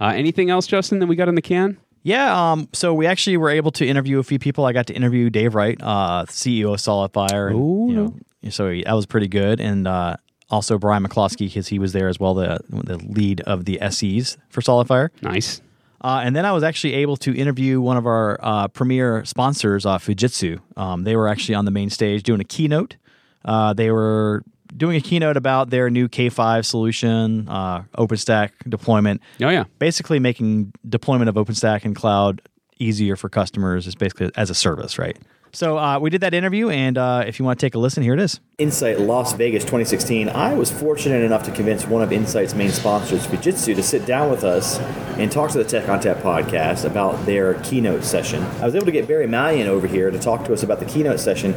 Uh, 0.01 0.13
anything 0.15 0.51
else, 0.51 0.67
Justin, 0.67 0.99
that 1.01 1.07
we 1.07 1.17
got 1.17 1.29
in 1.29 1.35
the 1.35 1.43
can? 1.43 1.79
Yeah. 2.05 2.53
Um. 2.53 2.69
So 2.73 2.95
we 2.95 3.07
actually 3.07 3.37
were 3.37 3.51
able 3.51 3.71
to 3.73 3.87
interview 3.87 4.19
a 4.19 4.23
few 4.23 4.39
people. 4.39 4.65
I 4.67 4.73
got 4.73 4.87
to 4.89 4.95
interview 4.95 5.31
Dave 5.31 5.55
Wright, 5.55 5.79
uh, 5.83 6.27
CEO 6.27 6.75
of 6.75 6.81
SolidFire. 6.81 7.51
And, 7.51 7.91
you 7.91 7.97
know, 7.97 8.15
so 8.51 8.71
he- 8.71 8.85
that 8.85 8.93
was 8.93 9.07
pretty 9.07 9.29
good. 9.29 9.61
And 9.61 9.89
uh, 9.89 10.17
also 10.55 10.79
Brian 10.79 11.07
McCloskey, 11.07 11.47
because 11.47 11.69
he 11.69 11.79
was 11.79 11.93
there 11.93 12.09
as 12.09 12.19
well, 12.19 12.35
the 12.35 12.61
the 12.69 12.97
lead 12.99 13.41
of 13.43 13.65
the 13.65 13.79
SEs 13.91 14.39
for 14.49 14.61
SolidFire. 14.61 15.11
Nice. 15.23 15.61
Uh, 16.01 16.21
and 16.23 16.37
then 16.37 16.45
I 16.45 16.53
was 16.53 16.63
actually 16.63 16.93
able 16.95 17.17
to 17.19 17.35
interview 17.35 17.81
one 17.81 17.97
of 17.97 18.07
our 18.07 18.39
uh, 18.43 18.69
premier 18.69 19.25
sponsors, 19.25 19.87
uh, 19.87 19.97
Fujitsu. 19.97 20.61
Um, 20.77 21.05
they 21.05 21.17
were 21.17 21.29
actually 21.29 21.55
on 21.55 21.65
the 21.65 21.71
main 21.71 21.89
stage 21.89 22.23
doing 22.23 22.43
a 22.43 22.45
keynote. 22.45 22.97
Uh, 23.43 23.73
they 23.73 23.91
were 23.91 24.45
doing 24.77 24.97
a 24.97 25.01
keynote 25.01 25.39
about 25.39 25.71
their 25.71 25.89
new 25.89 26.09
K5 26.09 26.65
solution, 26.65 27.49
uh, 27.49 27.85
OpenStack 27.97 28.51
deployment. 28.69 29.23
Oh 29.41 29.49
yeah. 29.49 29.65
Basically, 29.79 30.19
making 30.19 30.73
deployment 30.87 31.31
of 31.31 31.37
OpenStack 31.37 31.85
and 31.85 31.97
cloud 31.97 32.43
easier 32.79 33.17
for 33.17 33.29
customers 33.29 33.87
is 33.87 33.95
basically 33.95 34.31
as 34.37 34.51
a 34.51 34.55
service, 34.55 34.99
right? 34.99 35.17
So 35.55 35.79
uh, 35.79 36.01
we 36.01 36.11
did 36.11 36.21
that 36.23 36.35
interview, 36.35 36.69
and 36.69 36.99
uh, 36.99 37.23
if 37.27 37.39
you 37.39 37.45
want 37.45 37.61
to 37.61 37.65
take 37.65 37.77
a 37.77 37.79
listen, 37.79 38.03
here 38.03 38.13
it 38.13 38.21
is. 38.21 38.41
Insight 38.59 38.99
Las 38.99 39.35
Vegas 39.35 39.63
2016, 39.63 40.29
I 40.29 40.53
was 40.53 40.71
fortunate 40.71 41.23
enough 41.23 41.45
to 41.45 41.53
convince 41.53 41.87
one 41.87 42.03
of 42.03 42.13
Insight's 42.13 42.55
main 42.55 42.71
sponsors, 42.71 43.25
Fujitsu, 43.25 43.77
to 43.77 43.83
sit 43.83 44.05
down 44.05 44.31
with 44.31 44.43
us 44.43 44.81
and 45.17 45.31
talk 45.31 45.53
to 45.53 45.59
the 45.59 45.65
Tech 45.65 45.89
on 45.89 46.01
Tap 46.01 46.17
podcast 46.19 46.85
about 46.85 47.25
their 47.25 47.55
keynote 47.63 48.03
session. 48.03 48.43
I 48.43 48.65
was 48.65 48.75
able 48.75 48.87
to 48.87 48.93
get 48.93 49.07
Barry 49.07 49.29
Mallion 49.29 49.67
over 49.67 49.87
here 49.87 50.11
to 50.11 50.19
talk 50.19 50.45
to 50.47 50.53
us 50.53 50.65
about 50.65 50.81
the 50.81 50.87
keynote 50.87 51.21
session. 51.21 51.55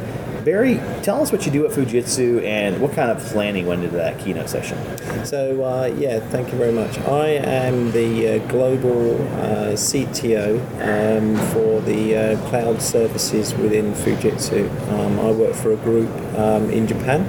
Barry, 0.48 0.80
tell 1.02 1.20
us 1.20 1.30
what 1.30 1.44
you 1.44 1.52
do 1.52 1.66
at 1.66 1.72
Fujitsu 1.72 2.42
and 2.42 2.80
what 2.80 2.94
kind 2.94 3.10
of 3.10 3.18
planning 3.18 3.66
went 3.66 3.84
into 3.84 3.96
that 3.96 4.18
keynote 4.18 4.48
session. 4.48 4.78
So, 5.26 5.62
uh, 5.62 5.94
yeah, 5.98 6.20
thank 6.20 6.50
you 6.50 6.56
very 6.56 6.72
much. 6.72 6.96
I 7.00 7.26
am 7.26 7.92
the 7.92 8.36
uh, 8.36 8.48
global 8.48 9.16
uh, 9.34 9.74
CTO 9.74 10.56
um, 10.80 11.36
for 11.52 11.82
the 11.82 12.16
uh, 12.16 12.48
cloud 12.48 12.80
services 12.80 13.52
within 13.56 13.92
Fujitsu. 13.92 14.70
Um, 14.90 15.20
I 15.20 15.32
work 15.32 15.54
for 15.54 15.72
a 15.72 15.76
group 15.76 16.08
um, 16.38 16.70
in 16.70 16.86
Japan, 16.86 17.26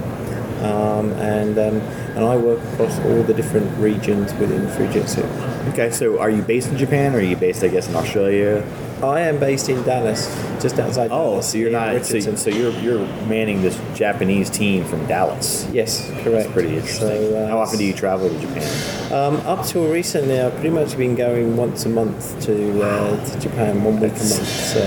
um, 0.62 1.12
and 1.12 1.58
um, 1.58 1.76
and 2.16 2.24
I 2.24 2.36
work 2.36 2.62
across 2.72 2.98
all 3.00 3.22
the 3.22 3.34
different 3.34 3.76
regions 3.78 4.32
within 4.34 4.66
Fujitsu. 4.68 5.24
Okay, 5.72 5.90
so 5.90 6.18
are 6.18 6.30
you 6.30 6.42
based 6.42 6.68
in 6.68 6.76
Japan 6.76 7.14
or 7.14 7.18
are 7.18 7.22
you 7.22 7.36
based, 7.36 7.62
I 7.62 7.68
guess, 7.68 7.88
in 7.88 7.94
Australia? 7.96 8.64
I 9.02 9.20
am 9.20 9.38
based 9.38 9.70
in 9.70 9.82
Dallas, 9.84 10.26
just 10.60 10.78
outside. 10.78 11.10
Oh, 11.10 11.30
Dallas, 11.30 11.50
so 11.52 11.58
you're 11.58 11.70
not. 11.70 12.04
So, 12.04 12.20
so 12.20 12.50
you're 12.50 12.72
you're 12.80 13.06
manning 13.26 13.62
this 13.62 13.80
Japanese 13.94 14.50
team 14.50 14.84
from 14.84 15.06
Dallas. 15.06 15.66
yes, 15.72 16.06
correct. 16.22 16.24
That's 16.24 16.52
pretty 16.52 16.74
interesting. 16.74 17.08
So, 17.08 17.36
uh, 17.36 17.48
How 17.48 17.58
often 17.60 17.78
do 17.78 17.84
you 17.84 17.94
travel 17.94 18.28
to 18.28 18.38
Japan? 18.40 19.12
Um, 19.12 19.36
up 19.46 19.64
till 19.64 19.90
recently, 19.90 20.38
I've 20.38 20.52
pretty 20.54 20.70
much 20.70 20.96
been 20.98 21.14
going 21.14 21.56
once 21.56 21.86
a 21.86 21.88
month 21.88 22.38
to 22.44 22.82
uh, 22.82 23.24
to 23.32 23.40
Japan, 23.40 23.82
one 23.82 24.00
week 24.00 24.12
a 24.12 24.16
month. 24.16 24.46
So 24.46 24.80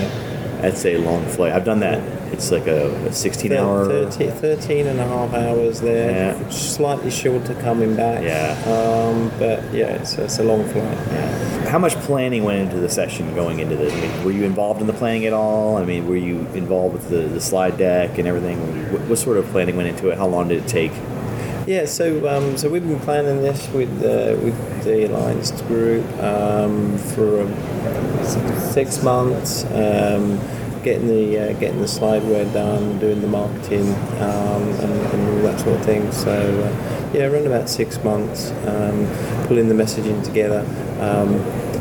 That's 0.61 0.85
a 0.85 0.97
long 0.97 1.25
flight. 1.25 1.51
I've 1.53 1.65
done 1.65 1.79
that. 1.79 1.99
It's 2.33 2.51
like 2.51 2.67
a, 2.67 2.87
a 3.05 3.13
16 3.13 3.53
hour. 3.53 3.85
30, 3.85 4.31
13 4.31 4.87
and 4.87 4.99
a 4.99 5.05
half 5.07 5.33
hours 5.33 5.79
there, 5.81 6.35
Yeah. 6.35 6.49
slightly 6.49 7.11
shorter 7.11 7.53
coming 7.55 7.95
back. 7.95 8.23
Yeah. 8.23 8.53
Um, 8.65 9.31
but 9.39 9.63
yeah, 9.73 9.93
it's, 9.95 10.17
it's 10.17 10.39
a 10.39 10.43
long 10.43 10.63
flight. 10.69 10.97
Yeah. 11.11 11.69
How 11.69 11.79
much 11.79 11.95
planning 11.97 12.43
went 12.43 12.59
into 12.59 12.77
the 12.79 12.89
session 12.89 13.33
going 13.35 13.59
into 13.59 13.75
this? 13.75 13.93
I 13.93 14.01
mean, 14.01 14.25
were 14.25 14.31
you 14.31 14.43
involved 14.43 14.81
in 14.81 14.87
the 14.87 14.93
planning 14.93 15.25
at 15.25 15.33
all? 15.33 15.77
I 15.77 15.85
mean, 15.85 16.07
were 16.07 16.15
you 16.17 16.39
involved 16.53 16.93
with 16.93 17.09
the, 17.09 17.21
the 17.33 17.39
slide 17.41 17.77
deck 17.77 18.17
and 18.17 18.27
everything? 18.27 18.57
What, 18.91 19.01
what 19.03 19.17
sort 19.19 19.37
of 19.37 19.45
planning 19.47 19.75
went 19.77 19.89
into 19.89 20.09
it? 20.09 20.17
How 20.17 20.27
long 20.27 20.47
did 20.49 20.63
it 20.63 20.67
take? 20.67 20.91
Yeah, 21.65 21.85
so 21.85 22.27
um, 22.27 22.57
so 22.57 22.67
we've 22.69 22.85
been 22.85 22.99
planning 22.99 23.41
this 23.41 23.69
with 23.69 23.89
uh, 24.03 24.35
with 24.43 24.83
the 24.83 25.05
Alliance 25.07 25.51
group 25.61 26.03
um, 26.19 26.97
for 26.97 27.41
um, 27.43 28.25
six 28.59 29.01
months, 29.01 29.63
um, 29.71 30.37
getting 30.83 31.07
the 31.07 31.39
uh, 31.39 31.53
getting 31.59 31.79
the 31.79 31.87
slideware 31.87 32.51
done, 32.53 32.99
doing 32.99 33.21
the 33.21 33.27
marketing, 33.27 33.89
um, 34.21 34.63
and, 34.81 34.93
and 34.93 35.29
all 35.29 35.43
that 35.43 35.59
sort 35.59 35.79
of 35.79 35.85
thing. 35.85 36.11
So 36.11 36.31
uh, 36.31 37.11
yeah, 37.13 37.25
around 37.25 37.47
about 37.47 37.69
six 37.69 38.03
months, 38.03 38.51
um, 38.67 39.07
pulling 39.47 39.69
the 39.69 39.75
messaging 39.75 40.23
together. 40.23 40.65
Um, 40.99 41.33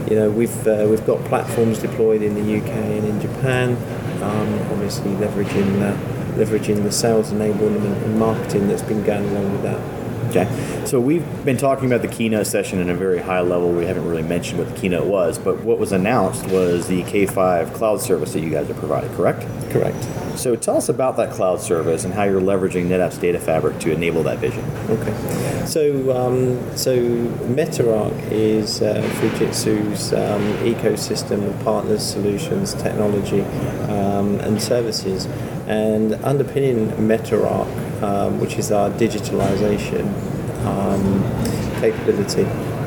you 0.09 0.17
know, 0.17 0.31
we've 0.31 0.67
uh, 0.67 0.87
we've 0.88 1.07
got 1.07 1.25
platforms 1.25 1.79
deployed 1.79 2.23
in 2.23 2.35
the 2.35 2.59
UK 2.59 2.71
and 2.71 3.05
in 3.07 3.21
Japan. 3.21 3.77
Um, 4.23 4.55
obviously, 4.71 5.11
leveraging 5.12 5.83
uh, 5.83 5.97
leveraging 6.37 6.83
the 6.83 6.93
sales 6.93 7.33
enablement 7.33 8.03
and 8.05 8.19
marketing 8.19 8.69
that's 8.69 8.83
been 8.83 9.03
going 9.05 9.29
along 9.29 9.53
with 9.53 9.62
that. 9.62 10.02
Okay. 10.35 10.87
So 10.87 10.99
we've 10.99 11.45
been 11.45 11.59
talking 11.59 11.85
about 11.92 12.01
the 12.01 12.09
keynote 12.09 12.47
session 12.47 12.79
in 12.79 12.88
a 12.88 12.95
very 12.95 13.18
high 13.18 13.42
level. 13.42 13.71
We 13.71 13.85
haven't 13.85 14.09
really 14.09 14.23
mentioned 14.23 14.61
what 14.61 14.75
the 14.75 14.81
keynote 14.81 15.07
was, 15.07 15.38
but 15.38 15.62
what 15.62 15.79
was 15.79 15.92
announced 15.92 16.47
was 16.47 16.88
the 16.88 17.03
K5 17.03 17.75
cloud 17.75 18.01
service 18.01 18.33
that 18.33 18.40
you 18.40 18.49
guys 18.49 18.71
are 18.71 18.75
providing, 18.75 19.14
correct? 19.14 19.42
Correct. 19.71 20.22
So 20.37 20.57
tell 20.57 20.77
us 20.77 20.88
about 20.88 21.16
that 21.16 21.31
cloud 21.31 21.61
service 21.61 22.05
and 22.05 22.12
how 22.12 22.25
you're 22.25 22.40
leveraging 22.40 22.87
NetApp's 22.87 23.18
data 23.18 23.38
fabric 23.38 23.79
to 23.81 23.92
enable 23.92 24.23
that 24.25 24.38
vision. 24.38 24.64
Okay. 24.88 25.66
So, 25.66 26.16
um, 26.16 26.77
so 26.77 26.97
MetaArc 26.97 28.31
is 28.31 28.83
uh, 28.83 29.03
Fujitsu's 29.21 30.12
um, 30.12 30.42
ecosystem 30.64 31.47
of 31.47 31.64
partners, 31.64 32.03
solutions, 32.03 32.75
technology, 32.75 33.42
um, 33.88 34.40
and 34.40 34.61
services. 34.61 35.27
And 35.66 36.14
underpinning 36.25 36.88
MetaArc, 36.92 38.03
um, 38.03 38.40
which 38.40 38.59
is 38.59 38.73
our 38.73 38.90
digitalization 38.90 40.07
um, 40.64 41.23
capability, 41.81 42.45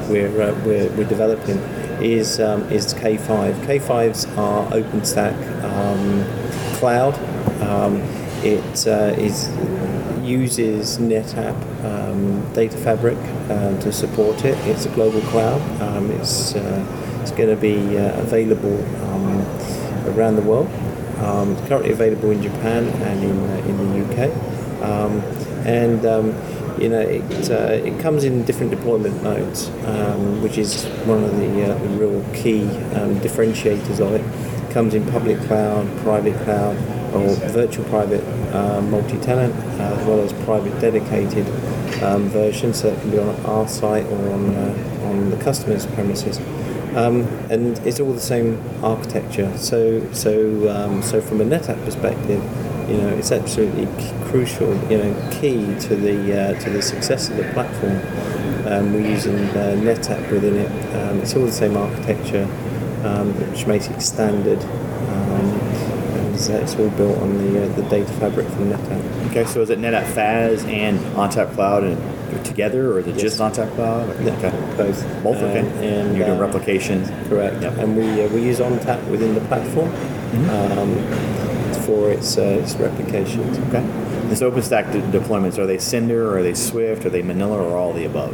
we're, 0.10 0.42
uh, 0.42 0.54
we're, 0.66 0.90
we're 0.92 1.08
developing, 1.08 1.58
is, 2.04 2.40
um, 2.40 2.64
is 2.72 2.94
K5. 2.94 3.54
K5s 3.66 4.38
are 4.38 4.70
OpenStack 4.72 5.64
um, 5.64 6.26
cloud. 6.76 7.35
Um, 7.62 8.02
it 8.44 8.88
uh, 8.88 9.16
is 9.18 9.50
uses 10.26 10.98
NetApp 10.98 11.56
um, 11.86 12.54
Data 12.54 12.78
Fabric 12.78 13.18
um, 13.50 13.80
to 13.80 13.92
support 13.92 14.44
it. 14.44 14.58
It's 14.68 14.86
a 14.86 14.90
global 14.90 15.22
cloud. 15.22 15.62
Um, 15.82 16.12
it's 16.12 16.56
uh, 16.56 16.86
it's 17.22 17.32
going 17.32 17.50
to 17.50 17.56
be 17.56 17.98
uh, 17.98 18.20
available 18.20 18.78
um, 19.06 19.42
around 20.16 20.36
the 20.36 20.42
world. 20.42 20.68
Um, 21.20 21.54
it's 21.54 21.68
currently 21.68 21.92
available 21.92 22.32
in 22.32 22.42
Japan 22.42 22.88
and 22.88 23.24
in 23.24 23.40
uh, 23.40 23.68
in 23.68 23.78
the 23.78 24.06
UK. 24.06 24.84
Um, 24.84 25.22
and 25.66 26.04
you 26.82 26.90
know 26.90 27.00
it 27.00 27.50
uh, 27.50 27.90
it 27.90 28.00
comes 28.00 28.24
in 28.24 28.44
different 28.44 28.72
deployment 28.72 29.24
modes, 29.24 29.70
which 30.44 30.58
is 30.58 30.86
one 31.06 31.24
of 31.24 31.36
the, 31.38 31.64
uh, 31.64 31.78
the 31.80 31.90
real 31.90 32.22
key 32.34 32.62
differentiators 33.24 34.00
of 34.00 34.14
it. 34.14 34.72
Comes 34.72 34.94
in 34.94 35.10
public 35.10 35.40
cloud, 35.48 35.88
private 36.00 36.36
cloud, 36.44 36.76
or 37.16 37.36
virtual 37.50 37.86
private 37.86 38.24
uh, 38.54 38.82
multi-tenant, 38.82 39.54
as 39.80 40.06
well 40.06 40.20
as 40.20 40.34
private 40.46 40.80
dedicated 40.80 41.48
um, 42.04 42.28
versions 42.30 42.84
it 42.84 43.00
can 43.02 43.12
be 43.12 43.20
on 43.20 43.46
our 43.46 43.68
site 43.68 44.06
or 44.06 44.34
on 44.34 44.56
uh, 44.56 45.10
on 45.10 45.30
the 45.30 45.38
customer's 45.38 45.86
premises. 45.88 46.40
Um, 46.96 47.22
and 47.50 47.78
it's 47.80 48.00
all 48.00 48.14
the 48.14 48.22
same 48.22 48.62
architecture. 48.84 49.56
So 49.58 50.12
so 50.14 50.70
um, 50.70 51.02
so 51.02 51.22
from 51.22 51.42
a 51.42 51.46
NetApp 51.46 51.84
perspective, 51.84 52.42
you 52.90 52.98
know, 52.98 53.10
it's 53.10 53.32
absolutely 53.32 53.88
crucial, 54.26 54.74
you 54.90 54.98
know, 54.98 55.30
key 55.32 55.76
to 55.88 55.96
the 55.96 56.40
uh, 56.40 56.60
to 56.60 56.70
the 56.70 56.82
success 56.82 57.30
of 57.30 57.38
the 57.38 57.44
platform. 57.54 58.00
Um, 58.68 58.94
we're 58.94 59.10
using 59.10 59.36
uh, 59.36 59.76
NetApp 59.78 60.32
within 60.32 60.56
it. 60.56 60.96
Um, 60.96 61.20
it's 61.20 61.36
all 61.36 61.46
the 61.46 61.52
same 61.52 61.78
architecture, 61.78 62.46
um, 63.04 63.34
which 63.52 63.68
makes 63.68 63.88
it 63.88 64.02
standard. 64.02 64.60
Um, 66.36 66.52
and 66.56 66.64
it's, 66.64 66.76
all 66.76 66.90
built 66.92 67.18
on 67.20 67.38
the 67.38 67.64
uh, 67.64 67.76
the 67.76 67.84
data 67.84 68.12
fabric 68.14 68.48
from 68.48 68.70
NetApp. 68.72 69.30
Okay, 69.30 69.46
so 69.46 69.62
is 69.62 69.70
it 69.70 69.80
NetApp 69.80 70.06
FAS 70.14 70.64
and 70.66 71.00
ONTAP 71.16 71.54
Cloud 71.54 71.84
and 71.84 72.46
together, 72.46 72.92
or 72.92 73.00
is 73.00 73.08
it 73.08 73.14
Yes. 73.16 73.22
just 73.22 73.40
ONTAP 73.40 73.74
Cloud? 73.76 74.10
Okay. 74.10 74.50
Both. 74.78 75.24
Both, 75.24 75.38
okay. 75.38 75.60
Um, 75.62 75.66
and 75.84 76.18
You're 76.18 76.26
doing 76.28 76.38
um, 76.38 76.40
replication. 76.40 77.06
Correct. 77.30 77.62
Yep. 77.62 77.78
And 77.78 77.96
we, 77.98 78.24
uh, 78.24 78.28
we 78.30 78.44
use 78.44 78.60
ONTAP 78.60 79.10
within 79.10 79.34
the 79.36 79.42
platform 79.42 79.90
um, 80.50 80.96
for 81.86 82.10
its, 82.12 82.38
uh, 82.38 82.42
its 82.42 82.76
replications. 82.76 83.58
Okay. 83.70 83.82
This 84.28 84.42
OpenStack 84.42 84.92
de- 84.92 85.20
deployments, 85.20 85.58
are 85.58 85.66
they 85.68 85.78
Cinder, 85.78 86.30
or 86.32 86.40
are 86.40 86.44
they 86.44 86.56
Swift, 86.56 87.06
are 87.06 87.10
they 87.10 87.22
Manila, 87.22 87.58
or 87.62 87.78
all 87.78 87.94
the 87.94 88.06
above? 88.06 88.34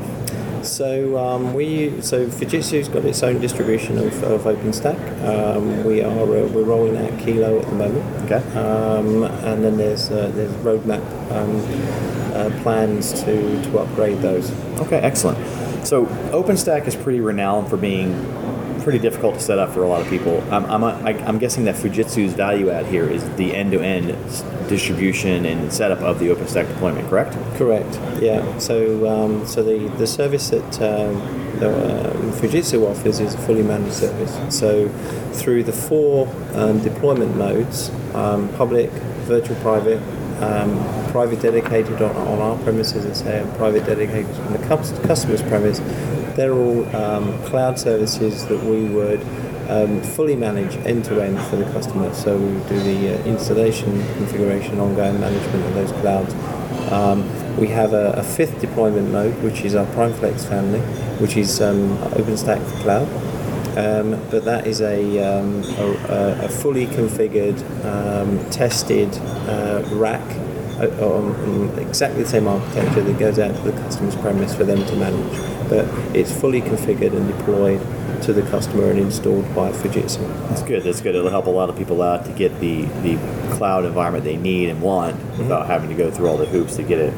So 0.63 1.17
um, 1.17 1.54
we 1.54 2.02
so 2.02 2.28
Fujitsu's 2.28 2.88
got 2.88 3.06
its 3.06 3.24
own 3.24 3.39
distribution 3.39 3.97
of, 3.97 4.24
of 4.24 4.41
OpenStack. 4.41 5.00
Um, 5.26 5.84
we 5.84 6.02
are 6.02 6.10
uh, 6.10 6.47
we're 6.47 6.63
rolling 6.63 6.97
out 6.97 7.19
Kilo 7.19 7.60
at 7.60 7.65
the 7.65 7.76
moment. 7.76 8.32
Okay. 8.32 8.58
Um, 8.58 9.24
and 9.24 9.63
then 9.63 9.78
there's 9.78 10.10
uh, 10.12 10.32
there's 10.34 10.52
roadmap 10.63 11.02
um, 11.32 11.62
uh, 12.36 12.62
plans 12.63 13.13
to, 13.24 13.62
to 13.63 13.80
upgrade 13.80 14.19
those. 14.19 14.52
Okay, 14.80 14.97
excellent. 14.97 15.38
So 15.86 16.06
OpenStack 16.32 16.88
is 16.88 16.95
pretty 16.95 17.19
renowned 17.19 17.69
for 17.69 17.78
being 17.78 18.13
pretty 18.82 19.00
difficult 19.00 19.36
to 19.36 19.41
set 19.41 19.60
up 19.60 19.72
for 19.72 19.84
a 19.84 19.88
lot 19.88 20.02
of 20.02 20.08
people. 20.10 20.44
I'm, 20.52 20.65
I'm, 20.65 20.84
I, 20.84 21.13
I'm 21.26 21.38
guessing 21.38 21.65
that 21.65 21.76
Fujitsu's 21.76 22.34
value 22.34 22.70
add 22.70 22.86
here 22.88 23.10
is 23.10 23.24
the 23.36 23.56
end-to-end 23.56 24.08
distribution 24.67 25.46
and 25.46 25.72
setup 25.72 26.00
of 26.00 26.20
the 26.20 26.28
OpenStack 26.28 26.67
deployment, 26.67 27.08
correct? 27.10 27.34
Correct. 27.58 28.00
Yeah. 28.22 28.58
So 28.58 29.08
um, 29.08 29.46
so 29.46 29.63
the, 29.63 29.88
the 29.98 30.08
service 30.08 30.50
that 30.50 30.82
um, 30.82 31.15
um, 31.63 32.32
Fujitsu 32.34 32.89
offers 32.89 33.20
is 33.20 33.34
a 33.34 33.38
fully 33.39 33.63
managed 33.63 33.94
service. 33.94 34.56
So 34.56 34.89
through 35.34 35.63
the 35.63 35.74
four 35.74 36.28
um, 36.54 36.82
deployment 36.82 37.36
modes, 37.36 37.89
um, 38.13 38.50
public, 38.56 38.89
virtual 39.28 39.56
private, 39.58 40.02
um, 40.41 41.12
private 41.12 41.41
dedicated 41.41 42.01
on, 42.01 42.15
on 42.15 42.39
our 42.39 42.58
premises, 42.63 43.06
I 43.06 43.13
say, 43.13 43.39
and 43.41 43.54
private 43.56 43.86
dedicated 43.86 44.36
on 44.41 44.54
the 44.54 44.67
customer's 45.08 45.41
premise, 45.43 45.80
they're 46.36 46.54
all 46.54 46.95
um, 46.95 47.41
cloud 47.45 47.77
services 47.80 48.45
that 48.47 48.63
we 48.63 48.86
would 48.86 49.21
um, 49.69 50.01
fully 50.01 50.36
manage 50.36 50.75
end 50.86 51.06
to 51.06 51.21
end 51.21 51.39
for 51.43 51.56
the 51.56 51.65
customer. 51.71 52.13
So 52.13 52.38
we 52.38 52.54
would 52.54 52.67
do 52.67 52.80
the 52.82 53.15
uh, 53.15 53.23
installation, 53.25 53.91
configuration, 54.15 54.80
ongoing 54.80 55.19
management 55.19 55.65
of 55.65 55.73
those 55.75 55.91
clouds. 56.01 56.34
Um, 56.91 57.25
we 57.58 57.67
have 57.67 57.93
a, 57.93 58.12
a 58.13 58.23
fifth 58.23 58.60
deployment 58.60 59.12
mode, 59.12 59.34
which 59.43 59.62
is 59.62 59.75
our 59.75 59.86
PrimeFlex 59.88 60.47
family, 60.47 60.80
which 61.19 61.38
is 61.38 61.62
um, 61.62 61.97
OpenStack 62.10 62.65
cloud. 62.82 63.08
Um, 63.78 64.12
but 64.30 64.44
that 64.46 64.68
is 64.68 64.82
a, 64.82 65.20
um, 65.20 65.64
a, 66.10 66.46
a 66.46 66.50
fully 66.50 66.88
configured, 66.88 67.58
um, 67.86 68.50
tested 68.50 69.10
uh, 69.48 69.84
rack 69.94 70.22
uh, 70.82 70.88
on, 71.06 71.80
exactly 71.80 72.24
the 72.24 72.30
same 72.30 72.48
architecture 72.48 73.02
that 73.02 73.18
goes 73.18 73.40
out 73.40 73.56
to 73.56 73.62
the 73.62 73.72
customer's 73.84 74.16
premise 74.18 74.54
for 74.54 74.66
them 74.66 74.86
to 74.86 74.96
manage. 74.96 75.70
but 75.70 75.86
it's 76.14 76.38
fully 76.38 76.62
configured 76.62 77.16
and 77.16 77.28
deployed 77.38 77.80
to 78.24 78.34
the 78.34 78.42
customer 78.50 78.90
and 78.90 79.00
installed 79.00 79.46
by 79.56 79.72
Fujitsu. 79.72 80.50
That's 80.50 80.62
good. 80.64 80.84
That's 80.84 81.00
good. 81.00 81.16
It'll 81.16 81.30
help 81.30 81.48
a 81.48 81.50
lot 81.50 81.70
of 81.70 81.78
people 81.78 82.02
out 82.02 82.26
to 82.26 82.32
get 82.34 82.60
the, 82.60 82.84
the 83.04 83.18
cloud 83.56 83.86
environment 83.86 84.26
they 84.26 84.38
need 84.38 84.70
and 84.70 84.82
want 84.82 85.16
without 85.38 85.68
having 85.68 85.90
to 85.90 85.96
go 85.96 86.12
through 86.12 86.28
all 86.28 86.38
the 86.38 86.46
hoops 86.46 86.76
to 86.76 86.84
get 86.84 87.00
it. 87.00 87.14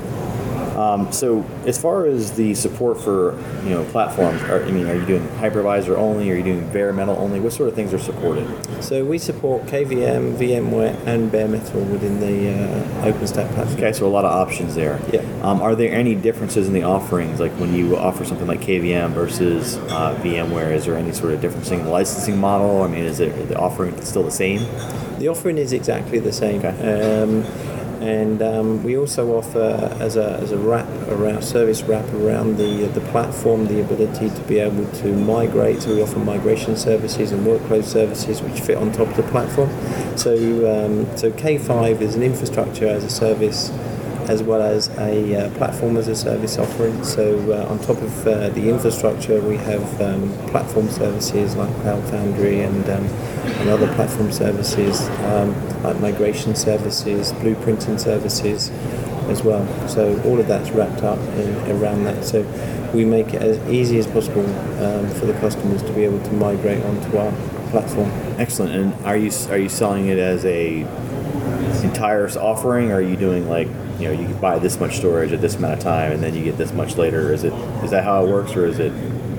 Um, 0.83 1.11
so, 1.11 1.45
as 1.65 1.79
far 1.79 2.05
as 2.05 2.33
the 2.33 2.53
support 2.55 2.99
for 2.99 3.39
you 3.63 3.69
know 3.69 3.85
platforms, 3.85 4.41
are, 4.43 4.63
I 4.63 4.71
mean, 4.71 4.87
are 4.87 4.95
you 4.95 5.05
doing 5.05 5.25
hypervisor 5.39 5.95
only? 5.95 6.29
Are 6.31 6.35
you 6.35 6.43
doing 6.43 6.69
bare 6.73 6.91
metal 6.91 7.15
only? 7.17 7.39
What 7.39 7.53
sort 7.53 7.69
of 7.69 7.75
things 7.75 7.93
are 7.93 7.99
supported? 7.99 8.47
So 8.83 9.05
we 9.05 9.17
support 9.17 9.65
KVM, 9.67 10.35
VMware, 10.35 10.95
and 11.07 11.31
bare 11.31 11.47
metal 11.47 11.81
within 11.81 12.19
the 12.19 12.49
uh, 12.49 13.11
OpenStack 13.11 13.53
platform. 13.53 13.77
Okay, 13.77 13.93
so 13.93 14.05
a 14.05 14.09
lot 14.09 14.25
of 14.25 14.31
options 14.31 14.75
there. 14.75 14.99
Yeah. 15.11 15.21
Um, 15.41 15.61
are 15.61 15.75
there 15.75 15.93
any 15.93 16.15
differences 16.15 16.67
in 16.67 16.73
the 16.73 16.83
offerings, 16.83 17.39
like 17.39 17.51
when 17.53 17.73
you 17.73 17.95
offer 17.95 18.25
something 18.25 18.47
like 18.47 18.59
KVM 18.59 19.11
versus 19.11 19.77
uh, 19.77 20.19
VMware? 20.21 20.73
Is 20.73 20.85
there 20.85 20.97
any 20.97 21.13
sort 21.13 21.33
of 21.33 21.41
difference 21.41 21.71
in 21.71 21.83
the 21.83 21.89
licensing 21.89 22.37
model? 22.37 22.83
I 22.83 22.87
mean, 22.87 23.05
is 23.05 23.19
it 23.19 23.47
the 23.47 23.57
offering 23.57 23.99
still 24.01 24.23
the 24.23 24.31
same? 24.31 24.59
The 25.19 25.29
offering 25.29 25.57
is 25.57 25.71
exactly 25.71 26.19
the 26.19 26.33
same. 26.33 26.65
Um, 26.65 27.45
and 28.03 28.41
um, 28.41 28.83
we 28.83 28.97
also 28.97 29.37
offer 29.37 29.95
as 30.01 30.17
a, 30.17 30.33
as 30.41 30.51
a 30.51 30.57
wrap 30.57 30.87
around 31.07 31.41
service 31.41 31.83
wrap 31.83 32.05
around 32.13 32.57
the 32.57 32.85
the 32.87 32.99
platform 33.11 33.65
the 33.67 33.79
ability 33.79 34.29
to 34.29 34.41
be 34.41 34.59
able 34.59 34.85
to 34.91 35.07
migrate. 35.15 35.81
So 35.81 35.95
we 35.95 36.01
offer 36.01 36.19
migration 36.19 36.75
services 36.75 37.31
and 37.31 37.47
workload 37.47 37.85
services 37.85 38.41
which 38.41 38.59
fit 38.59 38.75
on 38.77 38.91
top 38.91 39.07
of 39.07 39.15
the 39.15 39.23
platform. 39.23 39.69
So 40.17 40.33
um, 40.33 41.17
so 41.17 41.31
K5 41.31 42.01
is 42.01 42.15
an 42.15 42.23
infrastructure 42.23 42.87
as 42.87 43.05
a 43.05 43.09
service 43.09 43.71
as 44.29 44.43
well 44.43 44.61
as 44.61 44.89
a 44.97 45.35
uh, 45.35 45.49
platform 45.57 45.97
as 45.97 46.07
a 46.07 46.15
service 46.15 46.57
offering. 46.57 47.03
So 47.03 47.39
uh, 47.51 47.71
on 47.71 47.79
top 47.79 48.01
of 48.01 48.27
uh, 48.27 48.49
the 48.49 48.69
infrastructure, 48.69 49.41
we 49.41 49.57
have 49.57 50.01
um, 50.01 50.31
platform 50.47 50.89
services 50.89 51.55
like 51.55 51.73
Cloud 51.81 52.03
Foundry 52.09 52.61
and, 52.61 52.89
um, 52.89 53.05
and 53.05 53.69
other 53.69 53.93
platform 53.95 54.31
services 54.31 55.01
um, 55.25 55.53
like 55.83 55.99
migration 55.99 56.55
services, 56.55 57.33
blueprinting 57.33 57.99
services 57.99 58.69
as 59.29 59.43
well. 59.43 59.65
So 59.87 60.21
all 60.23 60.39
of 60.39 60.47
that's 60.47 60.71
wrapped 60.71 61.03
up 61.03 61.19
in, 61.19 61.71
around 61.71 62.03
that. 62.05 62.23
So 62.23 62.41
we 62.93 63.05
make 63.05 63.33
it 63.33 63.41
as 63.41 63.57
easy 63.69 63.97
as 63.97 64.07
possible 64.07 64.45
um, 64.83 65.09
for 65.15 65.25
the 65.25 65.33
customers 65.33 65.81
to 65.83 65.93
be 65.93 66.03
able 66.03 66.21
to 66.23 66.31
migrate 66.33 66.83
onto 66.83 67.17
our 67.17 67.31
platform. 67.71 68.09
Excellent. 68.37 68.73
And 68.75 69.05
are 69.05 69.17
you 69.17 69.31
are 69.49 69.57
you 69.57 69.69
selling 69.69 70.07
it 70.07 70.19
as 70.19 70.45
a 70.45 70.81
entire 71.83 72.27
offering? 72.37 72.91
Or 72.91 72.95
are 72.95 73.01
you 73.01 73.15
doing 73.15 73.49
like 73.49 73.67
you 74.03 74.09
know 74.09 74.19
you 74.19 74.27
can 74.27 74.39
buy 74.39 74.59
this 74.59 74.79
much 74.79 74.97
storage 74.97 75.31
at 75.31 75.41
this 75.41 75.55
amount 75.55 75.75
of 75.75 75.79
time 75.79 76.11
and 76.11 76.21
then 76.21 76.35
you 76.35 76.43
get 76.43 76.57
this 76.57 76.73
much 76.73 76.97
later? 76.97 77.33
Is 77.33 77.43
it 77.43 77.53
is 77.83 77.91
that 77.91 78.03
how 78.03 78.25
it 78.25 78.29
works, 78.29 78.55
or 78.55 78.65
is 78.65 78.79
it 78.79 78.91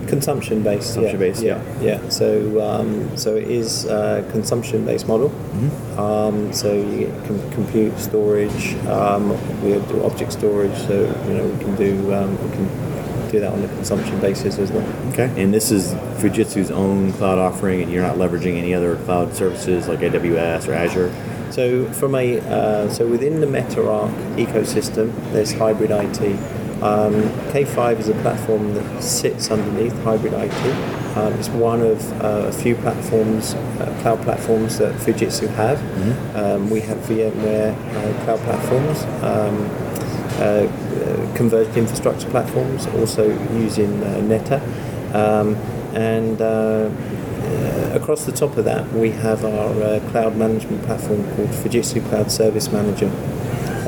consumption 0.09 0.63
based. 0.63 0.95
Consumption 0.95 1.21
yeah, 1.21 1.27
based, 1.27 1.43
yeah, 1.43 1.81
yeah. 1.81 2.09
So 2.09 2.61
um, 2.63 3.17
so 3.17 3.37
it 3.37 3.49
is 3.49 3.85
a 3.87 4.27
consumption 4.33 4.85
based 4.85 5.07
model. 5.07 5.31
Mm-hmm. 5.31 6.01
Um, 6.01 6.53
so 6.53 6.73
you 6.73 7.07
get 7.07 7.27
com- 7.27 7.51
compute 7.53 7.99
storage. 7.99 8.75
Um, 8.87 9.31
we 9.63 9.73
do 9.73 10.05
object 10.05 10.33
storage. 10.33 10.77
So 10.87 11.03
you 11.29 11.35
know 11.35 11.47
we 11.47 11.65
can 11.65 11.77
do 11.77 12.15
um, 12.15 12.31
we 12.43 12.57
can 12.57 13.31
do 13.31 13.41
that 13.41 13.53
on 13.53 13.63
a 13.63 13.69
consumption 13.69 14.21
basis 14.21 14.59
as 14.59 14.71
well. 14.71 14.87
okay? 15.13 15.43
And 15.43 15.53
this 15.53 15.73
is 15.73 15.93
Fujitsu's 16.23 16.71
own 16.71 17.13
cloud 17.15 17.39
offering, 17.39 17.83
and 17.83 17.91
you're 17.91 18.03
not 18.03 18.17
leveraging 18.17 18.57
any 18.57 18.73
other 18.73 18.97
cloud 18.97 19.35
services 19.35 19.89
like 19.89 20.01
AWS 20.01 20.69
or 20.69 20.73
Azure. 20.75 21.13
So 21.51 21.91
from 21.93 22.15
a 22.15 22.41
uh, 22.41 22.89
so 22.89 23.07
within 23.07 23.41
the 23.41 23.47
MetaArc 23.47 24.37
ecosystem, 24.37 25.13
there's 25.33 25.53
hybrid 25.53 25.91
IT. 25.91 26.21
Um, 26.83 27.15
K5 27.53 28.01
is 28.01 28.09
a 28.09 28.15
platform 28.15 28.75
that 28.75 29.03
sits 29.03 29.51
underneath 29.51 29.97
hybrid 30.03 30.35
IT. 30.35 31.17
Um, 31.17 31.33
it's 31.35 31.49
one 31.49 31.81
of 31.81 32.23
uh, 32.23 32.49
a 32.49 32.53
few 32.53 32.75
platforms, 32.75 33.55
uh, 33.55 33.97
cloud 34.03 34.21
platforms 34.23 34.79
that 34.79 34.93
Fujitsu 34.97 35.49
have. 35.55 35.79
Um, 36.37 36.69
we 36.69 36.81
have 36.81 36.99
VMware 36.99 37.73
uh, 37.73 38.25
cloud 38.25 38.41
platforms, 38.41 39.05
um, 39.23 39.71
uh, 40.41 40.67
uh, 40.67 41.37
converged 41.37 41.77
infrastructure 41.77 42.29
platforms, 42.29 42.87
also 42.89 43.29
using 43.55 44.03
uh, 44.03 44.21
Neta, 44.21 44.61
um, 45.15 45.55
and 45.95 46.43
across 47.95 48.25
the 48.25 48.33
top 48.33 48.57
of 48.57 48.65
that, 48.65 48.93
we 48.93 49.11
have 49.11 49.45
our 49.45 49.83
uh, 49.83 50.01
cloud 50.11 50.37
management 50.37 50.83
platform 50.85 51.25
called 51.35 51.49
Fujitsu 51.51 52.07
Cloud 52.09 52.31
Service 52.31 52.71
Manager. 52.71 53.11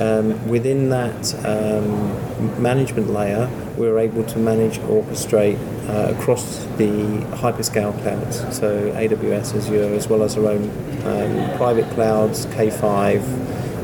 Um, 0.00 0.46
within 0.48 0.90
that 0.90 1.34
um, 1.46 2.62
management 2.62 3.08
layer, 3.08 3.48
we're 3.76 3.98
able 3.98 4.24
to 4.24 4.38
manage, 4.38 4.78
orchestrate 4.80 5.58
uh, 5.88 6.14
across 6.14 6.64
the 6.76 6.90
hyperscale 7.36 7.98
clouds, 8.02 8.40
so 8.54 8.90
AWS, 8.92 9.56
Azure, 9.56 9.94
as 9.94 10.08
well 10.08 10.22
as 10.22 10.36
our 10.36 10.48
own 10.48 10.64
um, 11.04 11.56
private 11.56 11.88
clouds, 11.94 12.46
K5, 12.46 13.22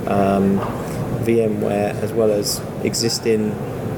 um, 0.09 0.59
VMware, 1.25 1.95
as 2.03 2.13
well 2.13 2.31
as 2.31 2.61
existing 2.85 3.53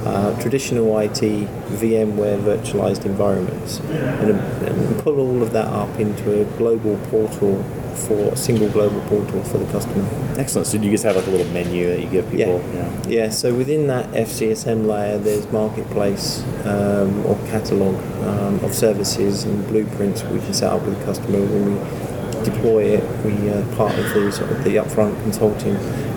uh, 0.04 0.40
traditional 0.40 0.98
IT 0.98 1.20
VMware 1.20 2.40
virtualized 2.40 3.04
environments, 3.04 3.78
and, 3.80 4.30
and 4.30 4.98
put 5.02 5.16
all 5.16 5.42
of 5.42 5.52
that 5.52 5.66
up 5.66 5.98
into 5.98 6.40
a 6.40 6.44
global 6.56 6.96
portal 7.08 7.62
for 7.94 8.32
a 8.32 8.36
single 8.36 8.68
global 8.68 9.00
portal 9.02 9.42
for 9.44 9.58
the 9.58 9.70
customer. 9.72 10.06
Excellent. 10.38 10.66
So 10.66 10.78
do 10.78 10.84
you 10.84 10.90
just 10.90 11.04
have 11.04 11.16
like 11.16 11.26
a 11.26 11.30
little 11.30 11.50
menu 11.52 11.88
that 11.88 12.00
you 12.00 12.08
give 12.08 12.28
people? 12.30 12.62
Yeah. 12.72 13.02
Yeah, 13.06 13.28
so 13.30 13.54
within 13.54 13.86
that 13.86 14.10
FCSM 14.10 14.86
layer, 14.86 15.18
there's 15.18 15.50
marketplace 15.52 16.42
um, 16.64 17.24
or 17.26 17.36
catalog 17.46 17.94
um, 18.24 18.64
of 18.64 18.74
services 18.74 19.44
and 19.44 19.66
blueprints 19.68 20.22
we 20.24 20.40
can 20.40 20.54
set 20.54 20.72
up 20.72 20.82
with 20.82 20.98
the 20.98 21.04
customer 21.04 21.38
when 21.38 21.74
we 21.74 22.44
deploy 22.44 22.84
it. 22.84 23.24
We 23.24 23.50
uh, 23.50 23.76
part 23.76 23.96
of 23.98 24.12
the 24.12 24.32
sort 24.32 24.50
of 24.50 24.64
the 24.64 24.76
upfront 24.76 25.20
consulting 25.22 25.74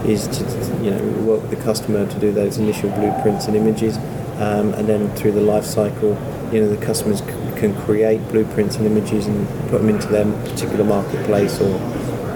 is 0.07 0.27
to 0.27 0.43
you 0.83 0.91
know 0.91 1.03
work 1.23 1.41
with 1.41 1.51
the 1.51 1.63
customer 1.63 2.05
to 2.07 2.19
do 2.19 2.31
those 2.31 2.57
initial 2.57 2.89
blueprints 2.91 3.47
and 3.47 3.55
images, 3.55 3.97
um, 4.39 4.73
and 4.73 4.87
then 4.87 5.09
through 5.15 5.31
the 5.33 5.41
life 5.41 5.65
cycle, 5.65 6.09
you 6.51 6.61
know 6.61 6.69
the 6.69 6.83
customers 6.85 7.19
c- 7.19 7.25
can 7.57 7.75
create 7.81 8.25
blueprints 8.29 8.75
and 8.77 8.85
images 8.85 9.27
and 9.27 9.47
put 9.69 9.79
them 9.79 9.89
into 9.89 10.07
their 10.07 10.25
particular 10.49 10.83
marketplace, 10.83 11.59
or 11.59 11.69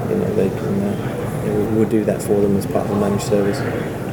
you 0.10 0.16
know 0.16 0.36
they 0.36 0.50
can. 0.50 0.84
Uh, 0.84 1.18
you 1.42 1.48
know, 1.52 1.72
we'll 1.72 1.90
do 1.90 2.04
that 2.06 2.22
for 2.22 2.40
them 2.40 2.56
as 2.56 2.68
part 2.68 2.86
of 2.86 2.90
the 2.90 2.96
managed 2.96 3.24
service. 3.24 3.58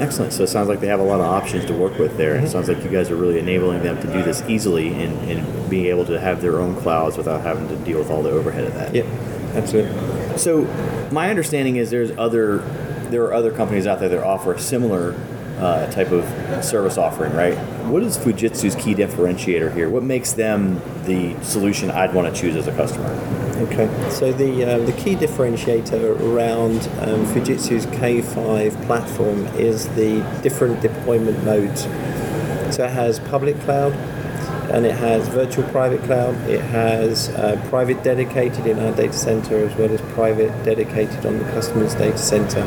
Excellent. 0.01 0.33
So 0.33 0.45
it 0.45 0.47
sounds 0.47 0.69
like 0.69 0.81
they 0.81 0.87
have 0.87 1.01
a 1.01 1.05
lot 1.05 1.21
of 1.21 1.27
options 1.27 1.67
to 1.67 1.75
work 1.75 1.99
with 1.99 2.17
there. 2.17 2.37
Mm-hmm. 2.37 2.47
It 2.47 2.51
sounds 2.51 2.69
like 2.69 2.83
you 2.83 2.89
guys 2.89 3.11
are 3.11 3.17
really 3.17 3.39
enabling 3.39 3.83
them 3.83 4.01
to 4.01 4.07
do 4.13 4.23
this 4.23 4.43
easily 4.49 4.89
and, 4.89 5.31
and 5.31 5.71
being 5.71 5.87
able 5.87 6.07
to 6.07 6.19
have 6.19 6.41
their 6.41 6.61
own 6.61 6.77
clouds 6.77 7.17
without 7.17 7.43
having 7.43 7.69
to 7.69 7.77
deal 7.85 7.99
with 7.99 8.11
all 8.11 8.23
the 8.23 8.31
overhead 8.31 8.65
of 8.65 8.75
that. 8.75 8.95
Yep, 8.95 9.07
absolutely. 9.55 10.39
So 10.39 10.63
my 11.11 11.29
understanding 11.31 11.77
is 11.77 11.91
there's 11.91 12.13
other 12.13 12.61
there 13.11 13.25
are 13.25 13.35
other 13.35 13.53
companies 13.53 13.87
out 13.87 14.01
there 14.01 14.09
that 14.09 14.23
offer 14.23 14.55
a 14.55 14.61
similar 14.61 15.15
uh, 15.59 15.91
type 15.91 16.13
of 16.13 16.25
service 16.65 16.97
offering, 16.97 17.33
right? 17.35 17.55
What 17.89 18.03
is 18.03 18.17
Fujitsu's 18.17 18.75
key 18.77 18.95
differentiator 18.95 19.75
here? 19.75 19.89
What 19.91 20.05
makes 20.05 20.33
them 20.33 20.81
the 21.05 21.41
solution 21.43 21.91
I'd 21.91 22.15
want 22.15 22.33
to 22.33 22.41
choose 22.41 22.55
as 22.55 22.69
a 22.69 22.73
customer? 22.73 23.09
Okay, 23.63 23.89
so 24.11 24.33
the 24.33 24.65
um, 24.65 24.87
the 24.87 24.93
key 24.93 25.17
differentiator 25.17 26.21
around 26.21 26.77
um, 27.01 27.27
Fujitsu's 27.27 27.87
K5 27.87 28.87
platform 28.87 29.47
is 29.57 29.89
the 29.91 30.21
different 30.43 30.81
deployment 30.81 31.43
modes. 31.45 31.83
So 32.75 32.85
it 32.85 32.91
has 32.91 33.19
public 33.19 33.59
cloud, 33.61 33.95
and 34.71 34.85
it 34.85 34.95
has 34.95 35.27
virtual 35.29 35.65
private 35.71 36.03
cloud. 36.03 36.35
It 36.49 36.61
has 36.61 37.31
uh, 37.31 37.61
private 37.69 38.03
dedicated 38.03 38.67
in 38.67 38.79
our 38.79 38.93
data 38.93 39.13
center 39.13 39.59
as 39.59 39.75
well 39.77 39.91
as 39.91 40.01
private 40.13 40.51
dedicated 40.65 41.25
on 41.27 41.39
the 41.39 41.45
customer's 41.47 41.95
data 41.95 42.19
center. 42.19 42.63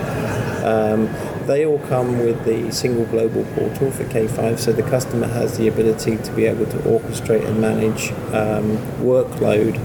Um, 0.65 1.09
they 1.47 1.65
all 1.65 1.79
come 1.79 2.19
with 2.19 2.43
the 2.45 2.71
single 2.71 3.05
global 3.05 3.43
portal 3.55 3.91
for 3.91 4.03
K5, 4.05 4.59
so 4.59 4.71
the 4.71 4.83
customer 4.83 5.27
has 5.27 5.57
the 5.57 5.67
ability 5.67 6.17
to 6.17 6.31
be 6.33 6.45
able 6.45 6.65
to 6.65 6.77
orchestrate 6.79 7.45
and 7.45 7.59
manage 7.59 8.11
um, 8.33 8.77
workload 9.01 9.77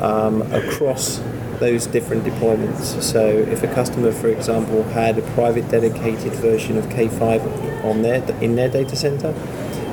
um, 0.00 0.42
across 0.52 1.20
those 1.58 1.86
different 1.86 2.24
deployments. 2.24 3.00
So 3.02 3.26
if 3.26 3.62
a 3.62 3.68
customer, 3.68 4.12
for 4.12 4.28
example, 4.28 4.82
had 4.84 5.18
a 5.18 5.22
private 5.32 5.68
dedicated 5.68 6.32
version 6.34 6.78
of 6.78 6.86
K5 6.86 7.84
on 7.84 8.02
their 8.02 8.22
in 8.40 8.56
their 8.56 8.68
data 8.68 8.96
center, 8.96 9.32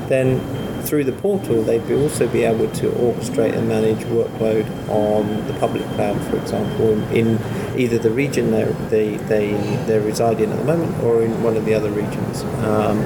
then 0.08 0.40
through 0.88 1.04
the 1.04 1.12
portal 1.12 1.62
they'd 1.64 1.92
also 1.92 2.28
be 2.28 2.44
able 2.44 2.70
to 2.72 2.90
orchestrate 2.92 3.54
and 3.56 3.68
manage 3.68 4.00
workload 4.06 4.66
on 4.90 5.46
the 5.48 5.54
public 5.60 5.84
cloud, 5.96 6.20
for 6.28 6.38
example, 6.38 6.92
in, 6.92 7.28
in 7.28 7.80
either 7.80 7.98
the 7.98 8.10
region 8.10 8.52
they're, 8.52 8.72
they 8.90 9.18
they 9.18 9.52
they're 9.86 10.02
residing 10.02 10.52
at 10.52 10.58
the 10.58 10.64
moment 10.64 11.04
or 11.04 11.22
in 11.22 11.44
one 11.44 11.58
of 11.58 11.66
the 11.66 11.74
other 11.74 11.92
regions. 11.92 12.44
Um, 12.64 12.98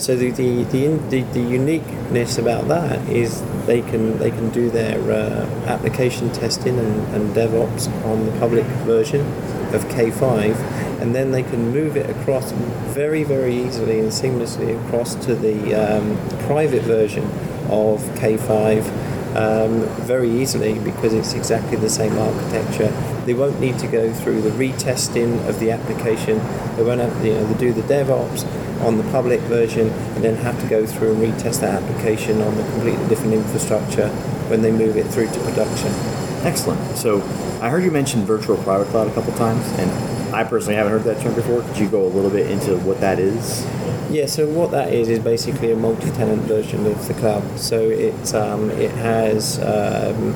so 0.00 0.16
the 0.16 0.30
the, 0.30 0.64
the, 0.64 0.86
the 1.10 1.22
the 1.32 1.40
uniqueness 1.40 2.38
about 2.38 2.68
that 2.68 2.98
is 3.08 3.42
they 3.66 3.82
can 3.82 4.18
they 4.18 4.30
can 4.30 4.50
do 4.50 4.70
their 4.70 4.98
uh, 5.10 5.46
application 5.66 6.32
testing 6.32 6.78
and, 6.78 7.14
and 7.14 7.34
DevOps 7.34 7.88
on 8.04 8.26
the 8.26 8.32
public 8.38 8.64
version 8.86 9.20
of 9.74 9.84
K5, 9.86 10.54
and 11.00 11.14
then 11.14 11.32
they 11.32 11.42
can 11.42 11.70
move 11.70 11.96
it 11.96 12.08
across 12.10 12.52
very 12.92 13.24
very 13.24 13.54
easily 13.54 14.00
and 14.00 14.10
seamlessly 14.10 14.78
across 14.86 15.14
to 15.26 15.34
the 15.34 15.74
um, 15.74 16.16
private 16.46 16.82
version 16.82 17.24
of 17.70 18.00
K5 18.18 19.12
um, 19.36 19.80
very 20.04 20.30
easily 20.30 20.78
because 20.78 21.14
it's 21.14 21.32
exactly 21.34 21.76
the 21.76 21.88
same 21.88 22.16
architecture. 22.18 22.88
They 23.24 23.34
won't 23.34 23.60
need 23.60 23.78
to 23.78 23.86
go 23.86 24.12
through 24.12 24.42
the 24.42 24.50
retesting 24.50 25.46
of 25.48 25.58
the 25.58 25.70
application. 25.70 26.38
They 26.76 26.82
won't 26.82 27.00
have, 27.00 27.24
you 27.24 27.34
know, 27.34 27.46
they 27.46 27.58
do 27.58 27.72
the 27.72 27.82
DevOps 27.82 28.44
on 28.82 28.98
the 28.98 29.04
public 29.04 29.40
version 29.42 29.88
and 29.88 30.24
then 30.24 30.36
have 30.36 30.60
to 30.60 30.68
go 30.68 30.84
through 30.84 31.14
and 31.14 31.22
retest 31.22 31.60
that 31.60 31.82
application 31.82 32.42
on 32.42 32.56
the 32.56 32.64
completely 32.64 33.06
different 33.08 33.34
infrastructure 33.34 34.08
when 34.48 34.62
they 34.62 34.72
move 34.72 34.96
it 34.96 35.06
through 35.06 35.28
to 35.28 35.40
production. 35.40 35.92
Excellent. 36.44 36.96
So 36.96 37.20
I 37.62 37.68
heard 37.70 37.84
you 37.84 37.92
mention 37.92 38.24
virtual 38.24 38.56
private 38.58 38.88
cloud 38.88 39.06
a 39.06 39.14
couple 39.14 39.32
times, 39.34 39.64
and 39.78 40.34
I 40.34 40.42
personally 40.42 40.74
haven't 40.74 40.90
heard 40.92 41.04
that 41.04 41.20
term 41.22 41.32
before. 41.34 41.62
Could 41.62 41.78
you 41.78 41.88
go 41.88 42.04
a 42.04 42.08
little 42.08 42.28
bit 42.30 42.50
into 42.50 42.76
what 42.78 43.00
that 43.00 43.20
is? 43.20 43.64
Yeah, 44.10 44.26
so 44.26 44.48
what 44.48 44.72
that 44.72 44.92
is 44.92 45.08
is 45.08 45.20
basically 45.20 45.70
a 45.70 45.76
multi-tenant 45.76 46.42
version 46.42 46.84
of 46.86 47.06
the 47.06 47.14
cloud. 47.14 47.44
So 47.60 47.78
it 47.80 48.34
um, 48.34 48.68
it 48.72 48.90
has 48.90 49.58
um, 49.60 50.32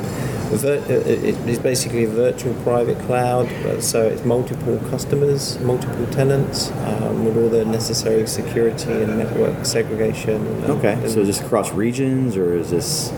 vir- 0.54 0.84
uh, 0.88 1.48
it's 1.48 1.58
basically 1.58 2.04
a 2.04 2.08
virtual 2.08 2.54
private 2.62 2.98
cloud. 3.00 3.48
but- 3.64 3.82
So 3.82 4.06
it's 4.06 4.24
multiple 4.24 4.78
customers, 4.88 5.58
multiple 5.60 6.06
tenants, 6.12 6.70
um, 6.86 7.24
with 7.24 7.36
all 7.36 7.48
the 7.48 7.64
necessary 7.64 8.26
security 8.28 8.92
and 9.02 9.18
network 9.18 9.66
segregation. 9.66 10.46
and- 10.46 10.70
Okay. 10.78 10.92
and- 10.92 11.10
So 11.10 11.24
just 11.24 11.40
across 11.42 11.72
regions, 11.72 12.36
or 12.36 12.56
is 12.56 12.70
this? 12.70 13.10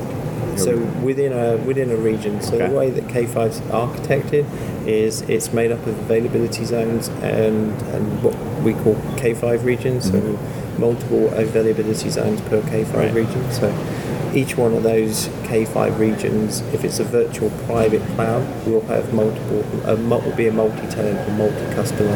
So 0.58 0.76
within 1.02 1.32
a 1.32 1.56
within 1.58 1.90
a 1.90 1.96
region. 1.96 2.40
So 2.40 2.54
Okay. 2.56 2.68
the 2.68 2.74
way 2.74 2.90
that 2.90 3.04
K5 3.08 3.48
is 3.50 3.60
architected 3.60 4.44
is 4.86 5.22
it's 5.22 5.52
made 5.52 5.70
up 5.72 5.80
of 5.86 5.98
availability 6.00 6.64
zones 6.64 7.08
and, 7.22 7.72
and 7.94 8.22
what 8.22 8.34
we 8.62 8.72
call 8.74 8.94
K5 9.16 9.64
regions. 9.64 10.10
So 10.10 10.38
multiple 10.78 11.28
availability 11.34 12.08
zones 12.10 12.40
per 12.42 12.60
K5 12.62 12.84
Mm-hmm. 12.84 12.96
Right. 12.96 13.14
region. 13.14 13.52
So 13.52 13.72
each 14.34 14.56
one 14.58 14.74
of 14.74 14.82
those 14.82 15.28
K5 15.48 15.98
regions, 15.98 16.60
if 16.74 16.84
it's 16.84 16.98
a 17.00 17.04
virtual 17.04 17.50
private 17.66 18.02
cloud, 18.14 18.42
will 18.66 18.82
have 18.82 19.12
multiple. 19.14 19.64
A, 19.86 19.96
will 19.96 20.36
be 20.36 20.46
a 20.48 20.52
multi-tenant 20.52 21.18
or 21.28 21.32
multi-customer 21.32 22.12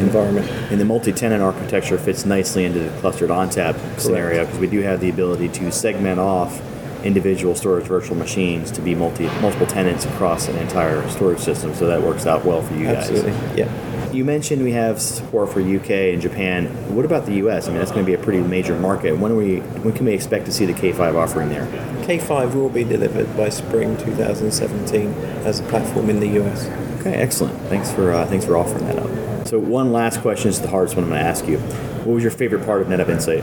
environment. 0.00 0.50
And 0.70 0.80
the 0.80 0.84
multi-tenant 0.84 1.40
architecture 1.42 1.98
fits 1.98 2.24
nicely 2.26 2.64
into 2.64 2.80
the 2.80 2.90
clustered 3.00 3.30
ONTAP 3.30 3.76
scenario 4.00 4.44
because 4.44 4.58
we 4.58 4.66
do 4.66 4.80
have 4.80 5.00
the 5.00 5.08
ability 5.08 5.48
to 5.50 5.70
segment 5.70 6.18
off 6.18 6.60
individual 7.04 7.54
storage 7.54 7.86
virtual 7.86 8.16
machines 8.16 8.70
to 8.72 8.80
be 8.80 8.94
multi 8.94 9.26
multiple 9.40 9.66
tenants 9.66 10.04
across 10.04 10.48
an 10.48 10.56
entire 10.56 11.08
storage 11.08 11.40
system. 11.40 11.74
So 11.74 11.86
that 11.86 12.02
works 12.02 12.26
out 12.26 12.44
well 12.44 12.62
for 12.62 12.74
you 12.74 12.84
guys. 12.84 13.10
Absolutely. 13.10 13.32
Yeah. 13.58 14.12
You 14.12 14.26
mentioned 14.26 14.62
we 14.62 14.72
have 14.72 15.00
support 15.00 15.50
for 15.50 15.60
UK 15.60 15.90
and 16.12 16.20
Japan. 16.20 16.66
What 16.94 17.06
about 17.06 17.24
the 17.24 17.34
US? 17.46 17.66
I 17.66 17.70
mean, 17.70 17.78
that's 17.78 17.90
going 17.90 18.04
to 18.04 18.06
be 18.06 18.14
a 18.14 18.22
pretty 18.22 18.40
major 18.40 18.78
market. 18.78 19.16
When 19.16 19.32
are 19.32 19.36
we? 19.36 19.60
When 19.60 19.94
can 19.94 20.04
we 20.04 20.12
expect 20.12 20.44
to 20.46 20.52
see 20.52 20.66
the 20.66 20.74
K5 20.74 21.14
offering 21.14 21.48
there? 21.48 21.66
K5 22.02 22.54
will 22.54 22.68
be 22.68 22.84
delivered 22.84 23.34
by 23.36 23.48
spring 23.48 23.96
2017 23.96 25.08
as 25.46 25.60
a 25.60 25.62
platform 25.64 26.10
in 26.10 26.20
the 26.20 26.40
US. 26.42 26.68
Okay, 27.00 27.14
excellent. 27.14 27.58
Thanks 27.62 27.90
for 27.90 28.12
uh, 28.12 28.26
thanks 28.26 28.44
for 28.44 28.56
offering 28.56 28.86
that 28.86 28.98
up. 28.98 29.46
So 29.46 29.58
one 29.58 29.92
last 29.92 30.20
question 30.20 30.50
is 30.50 30.60
the 30.60 30.68
hardest 30.68 30.94
one 30.94 31.04
I'm 31.04 31.10
going 31.10 31.22
to 31.22 31.28
ask 31.28 31.46
you. 31.46 31.58
What 32.04 32.14
was 32.14 32.22
your 32.22 32.32
favorite 32.32 32.64
part 32.64 32.82
of 32.82 32.88
NetApp 32.88 33.08
Insight? 33.08 33.42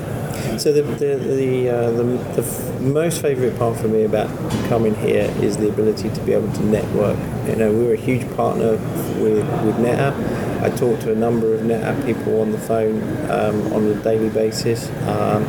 So 0.59 0.71
the 0.73 0.81
the 0.83 1.15
the, 1.17 1.69
uh, 1.69 1.91
the, 1.91 2.03
the 2.35 2.41
f- 2.43 2.81
most 2.81 3.21
favourite 3.21 3.57
part 3.57 3.77
for 3.77 3.87
me 3.87 4.03
about 4.03 4.27
coming 4.67 4.95
here 4.95 5.33
is 5.41 5.57
the 5.57 5.69
ability 5.69 6.09
to 6.09 6.21
be 6.21 6.33
able 6.33 6.51
to 6.53 6.63
network. 6.65 7.17
You 7.47 7.55
know, 7.55 7.71
we're 7.71 7.93
a 7.93 7.97
huge 7.97 8.25
partner 8.35 8.71
with 9.23 9.45
with 9.65 9.75
NetApp. 9.77 10.15
I 10.61 10.69
talk 10.75 10.99
to 11.01 11.11
a 11.11 11.15
number 11.15 11.53
of 11.53 11.61
NetApp 11.61 12.05
people 12.05 12.41
on 12.41 12.51
the 12.51 12.57
phone 12.57 13.01
um, 13.29 13.73
on 13.73 13.85
a 13.85 13.95
daily 14.03 14.29
basis, 14.29 14.89
um, 15.07 15.43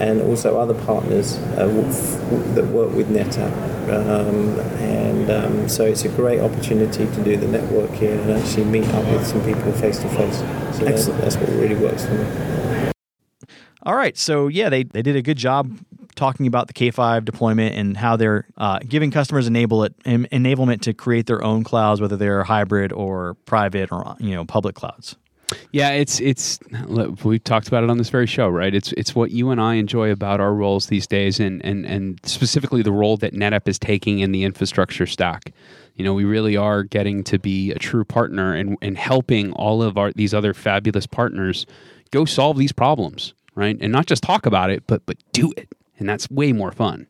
and 0.00 0.22
also 0.22 0.58
other 0.58 0.74
partners 0.84 1.36
uh, 1.56 1.66
w- 1.66 2.54
that 2.54 2.66
work 2.68 2.92
with 2.94 3.08
NetApp. 3.10 3.52
Um, 3.88 4.58
and 4.80 5.30
um, 5.30 5.68
so 5.68 5.84
it's 5.84 6.04
a 6.04 6.08
great 6.10 6.40
opportunity 6.40 7.06
to 7.06 7.24
do 7.24 7.36
the 7.36 7.46
networking 7.46 8.20
and 8.22 8.30
actually 8.32 8.64
meet 8.64 8.86
up 8.88 9.04
with 9.06 9.26
some 9.26 9.42
people 9.44 9.72
face 9.72 9.98
to 10.00 10.08
face. 10.10 10.38
So 10.76 10.84
that- 10.84 10.94
Excellent. 10.94 11.20
that's 11.22 11.36
what 11.36 11.48
really 11.50 11.74
works 11.76 12.04
for 12.06 12.14
me. 12.14 12.24
All 13.88 13.96
right. 13.96 14.18
So 14.18 14.48
yeah, 14.48 14.68
they, 14.68 14.82
they 14.82 15.00
did 15.00 15.16
a 15.16 15.22
good 15.22 15.38
job 15.38 15.78
talking 16.14 16.46
about 16.46 16.66
the 16.66 16.74
K5 16.74 17.24
deployment 17.24 17.74
and 17.74 17.96
how 17.96 18.16
they're 18.16 18.46
uh, 18.58 18.80
giving 18.86 19.10
customers 19.10 19.46
enable 19.46 19.82
it, 19.82 19.94
en- 20.04 20.26
enablement 20.26 20.82
to 20.82 20.92
create 20.92 21.24
their 21.24 21.42
own 21.42 21.64
clouds, 21.64 21.98
whether 21.98 22.14
they're 22.14 22.44
hybrid 22.44 22.92
or 22.92 23.32
private 23.46 23.90
or 23.90 24.14
you 24.20 24.34
know 24.34 24.44
public 24.44 24.74
clouds. 24.74 25.16
Yeah, 25.72 25.92
it's 25.92 26.20
it's 26.20 26.58
look, 26.84 27.24
we 27.24 27.38
talked 27.38 27.66
about 27.66 27.82
it 27.82 27.88
on 27.88 27.96
this 27.96 28.10
very 28.10 28.26
show, 28.26 28.48
right? 28.48 28.74
It's 28.74 28.92
it's 28.92 29.14
what 29.14 29.30
you 29.30 29.48
and 29.48 29.58
I 29.58 29.76
enjoy 29.76 30.10
about 30.10 30.38
our 30.38 30.52
roles 30.52 30.88
these 30.88 31.06
days, 31.06 31.40
and 31.40 31.64
and 31.64 31.86
and 31.86 32.20
specifically 32.24 32.82
the 32.82 32.92
role 32.92 33.16
that 33.16 33.32
NetApp 33.32 33.66
is 33.68 33.78
taking 33.78 34.18
in 34.18 34.32
the 34.32 34.44
infrastructure 34.44 35.06
stack. 35.06 35.54
You 35.94 36.04
know, 36.04 36.12
we 36.12 36.24
really 36.24 36.58
are 36.58 36.82
getting 36.82 37.24
to 37.24 37.38
be 37.38 37.72
a 37.72 37.78
true 37.78 38.04
partner 38.04 38.54
and 38.54 38.76
and 38.82 38.98
helping 38.98 39.52
all 39.52 39.82
of 39.82 39.96
our 39.96 40.12
these 40.12 40.34
other 40.34 40.52
fabulous 40.52 41.06
partners 41.06 41.64
go 42.10 42.26
solve 42.26 42.58
these 42.58 42.72
problems, 42.72 43.32
right? 43.58 43.76
And 43.80 43.92
not 43.92 44.06
just 44.06 44.22
talk 44.22 44.46
about 44.46 44.70
it, 44.70 44.84
but 44.86 45.04
but 45.06 45.16
do 45.32 45.52
it, 45.56 45.68
and 45.98 46.08
that's 46.08 46.30
way 46.30 46.52
more 46.52 46.72
fun. 46.72 47.06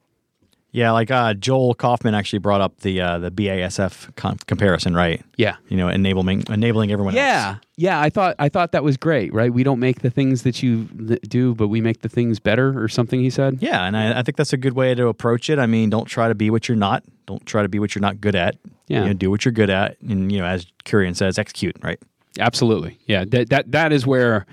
Yeah, 0.70 0.90
like 0.90 1.10
uh, 1.10 1.32
Joel 1.32 1.74
Kaufman 1.74 2.14
actually 2.14 2.40
brought 2.40 2.60
up 2.60 2.80
the 2.80 3.00
uh, 3.00 3.18
the 3.18 3.30
BASF 3.30 4.14
com- 4.16 4.36
comparison, 4.46 4.94
right? 4.94 5.24
Yeah. 5.38 5.56
You 5.68 5.78
know, 5.78 5.88
enabling 5.88 6.44
enabling 6.50 6.92
everyone 6.92 7.14
Yeah, 7.14 7.22
else. 7.22 7.58
yeah. 7.76 7.90
Yeah. 7.96 8.00
I 8.02 8.10
thought 8.10 8.36
I 8.38 8.50
thought 8.50 8.72
that 8.72 8.84
was 8.84 8.98
great, 8.98 9.32
right? 9.32 9.52
We 9.52 9.62
don't 9.62 9.80
make 9.80 10.02
the 10.02 10.10
things 10.10 10.42
that 10.42 10.62
you 10.62 10.84
do, 10.84 11.54
but 11.54 11.68
we 11.68 11.80
make 11.80 12.02
the 12.02 12.08
things 12.10 12.38
better, 12.38 12.80
or 12.80 12.86
something. 12.86 13.18
He 13.20 13.30
said. 13.30 13.58
Yeah, 13.62 13.84
and 13.86 13.96
I, 13.96 14.18
I 14.18 14.22
think 14.22 14.36
that's 14.36 14.52
a 14.52 14.58
good 14.58 14.74
way 14.74 14.94
to 14.94 15.08
approach 15.08 15.48
it. 15.48 15.58
I 15.58 15.64
mean, 15.66 15.88
don't 15.88 16.04
try 16.06 16.28
to 16.28 16.34
be 16.34 16.50
what 16.50 16.68
you're 16.68 16.76
not. 16.76 17.02
Don't 17.26 17.44
try 17.46 17.62
to 17.62 17.68
be 17.68 17.78
what 17.78 17.94
you're 17.94 18.02
not 18.02 18.20
good 18.20 18.34
at. 18.34 18.56
Yeah. 18.88 19.00
You 19.02 19.06
know, 19.08 19.12
do 19.14 19.30
what 19.30 19.46
you're 19.46 19.52
good 19.52 19.70
at, 19.70 19.96
and 20.02 20.30
you 20.30 20.38
know, 20.38 20.44
as 20.46 20.66
Kurian 20.84 21.16
says, 21.16 21.38
execute. 21.38 21.76
Right. 21.82 21.98
Absolutely. 22.38 22.98
Yeah. 23.06 23.24
That 23.26 23.48
that 23.48 23.72
that 23.72 23.90
is 23.92 24.06
where 24.06 24.44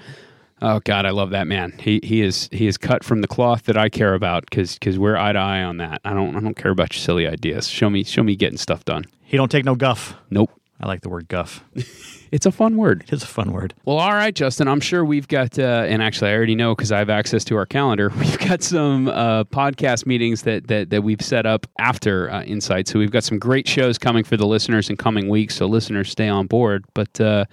oh 0.62 0.80
god, 0.84 1.06
I 1.06 1.12
love 1.12 1.32
that 1.32 1.48
man. 1.48 1.74
He 1.80 2.00
he 2.04 2.22
is 2.22 2.50
he 2.52 2.68
is 2.68 2.78
cut 2.78 3.04
from 3.04 3.22
the 3.22 3.28
cloth 3.28 3.63
that 3.63 3.78
I 3.78 3.89
care 3.89 4.13
about 4.13 4.50
cuz 4.50 4.78
cuz 4.80 4.98
we're 4.98 5.18
eye 5.18 5.34
to 5.34 5.39
eye 5.39 5.63
on 5.63 5.78
that. 5.78 6.02
I 6.06 6.13
don't 6.13 6.36
I 6.36 6.39
don't 6.39 6.56
care 6.56 6.72
about 6.72 6.94
your 6.94 7.02
silly 7.02 7.28
ideas. 7.28 7.68
Show 7.68 7.89
me 7.89 8.04
show 8.04 8.24
me 8.24 8.36
getting 8.36 8.58
stuff 8.58 8.86
done. 8.86 9.06
He 9.24 9.38
don't 9.38 9.52
take 9.52 9.65
no 9.65 9.76
guff. 9.76 10.15
Nope. 10.30 10.52
I 10.80 10.88
like 10.88 11.02
the 11.02 11.10
word 11.10 11.28
guff. 11.28 11.63
It's 12.36 12.46
a 12.46 12.52
fun 12.52 12.76
word. 12.76 13.06
It 13.08 13.13
is 13.13 13.24
a 13.24 13.28
fun 13.28 13.54
word. 13.54 13.74
Well, 13.86 13.98
all 13.98 14.12
right, 14.12 14.36
Justin. 14.36 14.68
I'm 14.68 14.82
sure 14.82 15.06
we've 15.06 15.28
got, 15.30 15.58
uh, 15.58 15.86
and 15.88 16.04
actually, 16.04 16.32
I 16.32 16.36
already 16.36 16.56
know 16.56 16.76
because 16.76 16.91
I 16.91 16.98
have 17.00 17.10
access 17.10 17.46
to 17.46 17.56
our 17.56 17.65
calendar. 17.65 18.10
We've 18.18 18.39
got 18.39 18.62
some 18.62 19.08
uh, 19.08 19.46
podcast 19.46 20.06
meetings 20.06 20.41
that 20.41 20.68
that 20.68 20.89
that 20.89 21.04
we've 21.04 21.22
set 21.22 21.46
up 21.46 21.65
after 21.80 22.30
uh, 22.30 22.44
Insight. 22.44 22.89
So 22.89 23.00
we've 23.00 23.12
got 23.12 23.24
some 23.24 23.39
great 23.39 23.70
shows 23.70 23.98
coming 23.98 24.26
for 24.26 24.36
the 24.36 24.46
listeners 24.46 24.89
in 24.89 24.98
coming 24.98 25.30
weeks. 25.30 25.56
So 25.56 25.65
listeners, 25.65 26.10
stay 26.10 26.28
on 26.28 26.48
board. 26.48 26.84
But 26.94 27.22
uh, 27.22 27.46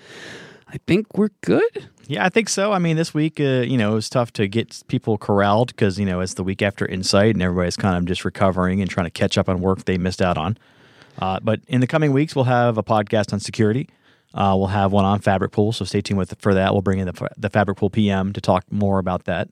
I 0.72 0.78
think 0.86 1.18
we're 1.18 1.30
good. 1.42 1.88
Yeah, 2.06 2.24
I 2.24 2.30
think 2.30 2.48
so. 2.48 2.72
I 2.72 2.78
mean, 2.78 2.96
this 2.96 3.12
week, 3.12 3.38
uh, 3.38 3.60
you 3.60 3.76
know, 3.76 3.92
it 3.92 3.94
was 3.94 4.08
tough 4.08 4.32
to 4.34 4.48
get 4.48 4.82
people 4.88 5.18
corralled 5.18 5.68
because 5.68 5.98
you 5.98 6.06
know 6.06 6.20
it's 6.20 6.34
the 6.34 6.42
week 6.42 6.62
after 6.62 6.86
Insight, 6.86 7.34
and 7.34 7.42
everybody's 7.42 7.76
kind 7.76 7.96
of 7.96 8.06
just 8.06 8.24
recovering 8.24 8.80
and 8.80 8.90
trying 8.90 9.06
to 9.06 9.10
catch 9.10 9.36
up 9.36 9.50
on 9.50 9.60
work 9.60 9.84
they 9.84 9.98
missed 9.98 10.22
out 10.22 10.38
on. 10.38 10.56
Uh, 11.18 11.38
but 11.42 11.60
in 11.68 11.82
the 11.82 11.86
coming 11.86 12.12
weeks, 12.12 12.34
we'll 12.34 12.46
have 12.46 12.78
a 12.78 12.82
podcast 12.82 13.34
on 13.34 13.40
security. 13.40 13.88
Uh, 14.32 14.54
we'll 14.56 14.68
have 14.68 14.92
one 14.92 15.04
on 15.04 15.20
FabricPool, 15.20 15.74
so 15.74 15.84
stay 15.84 16.00
tuned 16.00 16.16
with 16.16 16.34
for 16.40 16.54
that. 16.54 16.72
We'll 16.72 16.80
bring 16.80 17.00
in 17.00 17.06
the, 17.06 17.28
the 17.36 17.50
FabricPool 17.50 17.92
PM 17.92 18.32
to 18.32 18.40
talk 18.40 18.64
more 18.72 18.98
about 18.98 19.24
that. 19.24 19.50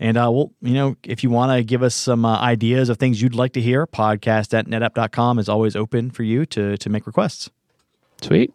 And 0.00 0.16
uh, 0.16 0.30
we'll, 0.32 0.52
you 0.62 0.72
know, 0.72 0.96
if 1.04 1.22
you 1.22 1.28
want 1.28 1.56
to 1.56 1.62
give 1.62 1.82
us 1.82 1.94
some 1.94 2.24
uh, 2.24 2.40
ideas 2.40 2.88
of 2.88 2.96
things 2.96 3.20
you'd 3.20 3.34
like 3.34 3.52
to 3.52 3.60
hear, 3.60 3.86
podcast 3.86 4.54
at 4.58 4.66
netapp.com 4.66 5.38
is 5.38 5.50
always 5.50 5.76
open 5.76 6.10
for 6.10 6.22
you 6.22 6.46
to 6.46 6.78
to 6.78 6.88
make 6.88 7.06
requests. 7.06 7.50
Sweet. 8.22 8.54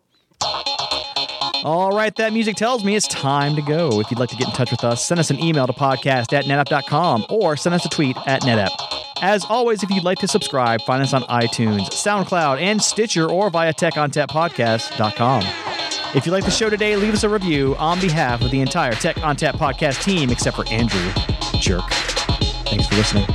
All 1.66 1.92
right, 1.92 2.16
that 2.16 2.32
music 2.32 2.56
tells 2.56 2.84
me 2.86 2.96
it's 2.96 3.08
time 3.08 3.56
to 3.56 3.62
go. 3.62 4.00
If 4.00 4.10
you'd 4.10 4.20
like 4.20 4.30
to 4.30 4.36
get 4.38 4.48
in 4.48 4.54
touch 4.54 4.72
with 4.72 4.84
us, 4.84 5.06
send 5.06 5.20
us 5.20 5.30
an 5.30 5.44
email 5.44 5.68
to 5.68 5.74
podcast 5.74 6.32
at 6.32 6.46
netapp.com 6.46 7.26
or 7.30 7.58
send 7.58 7.76
us 7.76 7.86
a 7.86 7.90
tweet 7.90 8.16
at 8.26 8.44
netapp. 8.44 8.70
As 9.22 9.44
always, 9.46 9.84
if 9.84 9.90
you'd 9.90 10.06
like 10.06 10.20
to 10.20 10.28
subscribe, 10.28 10.82
find 10.84 11.04
us 11.04 11.14
on 11.14 11.24
iTunes, 11.24 11.90
SoundCloud, 11.90 12.62
and 12.62 12.82
Stitcher 12.82 13.30
or 13.30 13.50
via 13.50 13.74
techontappodcast.com. 13.74 15.44
If 16.16 16.26
you 16.26 16.32
like 16.32 16.46
the 16.46 16.52
show 16.52 16.70
today, 16.70 16.96
leave 16.96 17.14
us 17.14 17.24
a 17.24 17.30
review 17.30 17.76
on 17.76 18.00
behalf 18.00 18.42
of 18.42 18.52
the 18.52 18.62
entire 18.62 18.94
Tech 18.94 19.18
ONTAP 19.18 19.54
podcast 19.56 20.04
team, 20.04 20.30
except 20.30 20.56
for 20.56 20.68
Andrew. 20.70 21.12
Jerk. 21.60 21.84
Thanks 22.66 22.88
for 22.88 22.96
listening. 22.96 23.26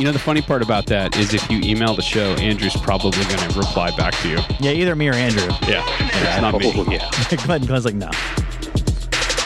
You 0.00 0.06
know, 0.06 0.12
the 0.12 0.18
funny 0.18 0.40
part 0.40 0.62
about 0.62 0.86
that 0.86 1.14
is 1.18 1.34
if 1.34 1.50
you 1.50 1.60
email 1.62 1.94
the 1.94 2.00
show, 2.00 2.32
Andrew's 2.36 2.74
probably 2.74 3.22
going 3.24 3.50
to 3.50 3.58
reply 3.58 3.94
back 3.98 4.14
to 4.22 4.30
you. 4.30 4.38
Yeah, 4.58 4.70
either 4.70 4.96
me 4.96 5.08
or 5.08 5.12
Andrew. 5.12 5.46
Yeah. 5.68 5.84
It's 6.00 6.40
not 6.40 6.58
me. 6.58 6.72
Yeah. 6.90 7.10
Glenn, 7.44 7.66
Glenn's 7.66 7.84
like, 7.84 7.94
no. 7.94 8.08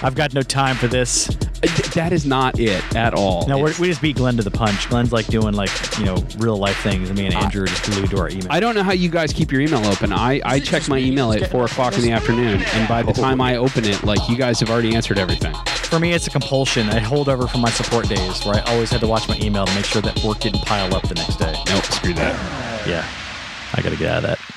I've 0.00 0.14
got 0.14 0.32
no 0.32 0.42
time 0.42 0.76
for 0.76 0.86
this. 0.86 1.28
Uh, 1.64 1.76
th- 1.76 1.90
that 1.94 2.12
is 2.12 2.24
not 2.26 2.58
it 2.58 2.82
at 2.96 3.14
all. 3.14 3.46
No, 3.48 3.58
we're, 3.58 3.74
we 3.80 3.88
just 3.88 4.00
beat 4.02 4.16
Glenn 4.16 4.36
to 4.36 4.42
the 4.42 4.50
punch. 4.50 4.88
Glenn's 4.88 5.12
like 5.12 5.26
doing 5.26 5.54
like 5.54 5.70
you 5.98 6.04
know 6.04 6.16
real 6.38 6.56
life 6.56 6.76
things. 6.82 7.08
and 7.08 7.18
Me 7.18 7.26
and 7.26 7.34
Andrew 7.34 7.62
are 7.64 7.66
just 7.66 7.84
glued 7.84 8.10
to 8.10 8.18
our 8.18 8.28
email. 8.28 8.46
I 8.50 8.60
don't 8.60 8.74
know 8.74 8.82
how 8.82 8.92
you 8.92 9.08
guys 9.08 9.32
keep 9.32 9.50
your 9.50 9.60
email 9.60 9.84
open. 9.86 10.12
I, 10.12 10.40
I 10.44 10.60
check 10.60 10.88
my 10.88 10.98
email 10.98 11.32
at 11.32 11.50
four 11.50 11.64
o'clock 11.64 11.94
in 11.94 12.02
the 12.02 12.12
afternoon, 12.12 12.62
and 12.62 12.88
by 12.88 13.02
the 13.02 13.12
time 13.12 13.40
I 13.40 13.56
open 13.56 13.84
it, 13.84 14.02
like 14.04 14.28
you 14.28 14.36
guys 14.36 14.60
have 14.60 14.70
already 14.70 14.94
answered 14.94 15.18
everything. 15.18 15.54
For 15.66 15.98
me, 16.00 16.12
it's 16.12 16.26
a 16.26 16.30
compulsion. 16.30 16.88
I 16.88 16.98
hold 16.98 17.28
over 17.28 17.46
from 17.46 17.60
my 17.60 17.70
support 17.70 18.08
days 18.08 18.44
where 18.44 18.56
I 18.56 18.60
always 18.72 18.90
had 18.90 19.00
to 19.00 19.06
watch 19.06 19.28
my 19.28 19.38
email 19.40 19.64
to 19.66 19.74
make 19.74 19.84
sure 19.84 20.02
that 20.02 20.22
work 20.24 20.40
didn't 20.40 20.62
pile 20.62 20.94
up 20.94 21.06
the 21.08 21.14
next 21.14 21.36
day. 21.36 21.54
Nope, 21.68 21.84
screw 21.84 22.14
that. 22.14 22.88
Yeah, 22.88 23.06
I 23.74 23.82
got 23.82 23.90
to 23.90 23.96
get 23.96 24.10
out 24.10 24.24
of 24.24 24.30
that. 24.30 24.53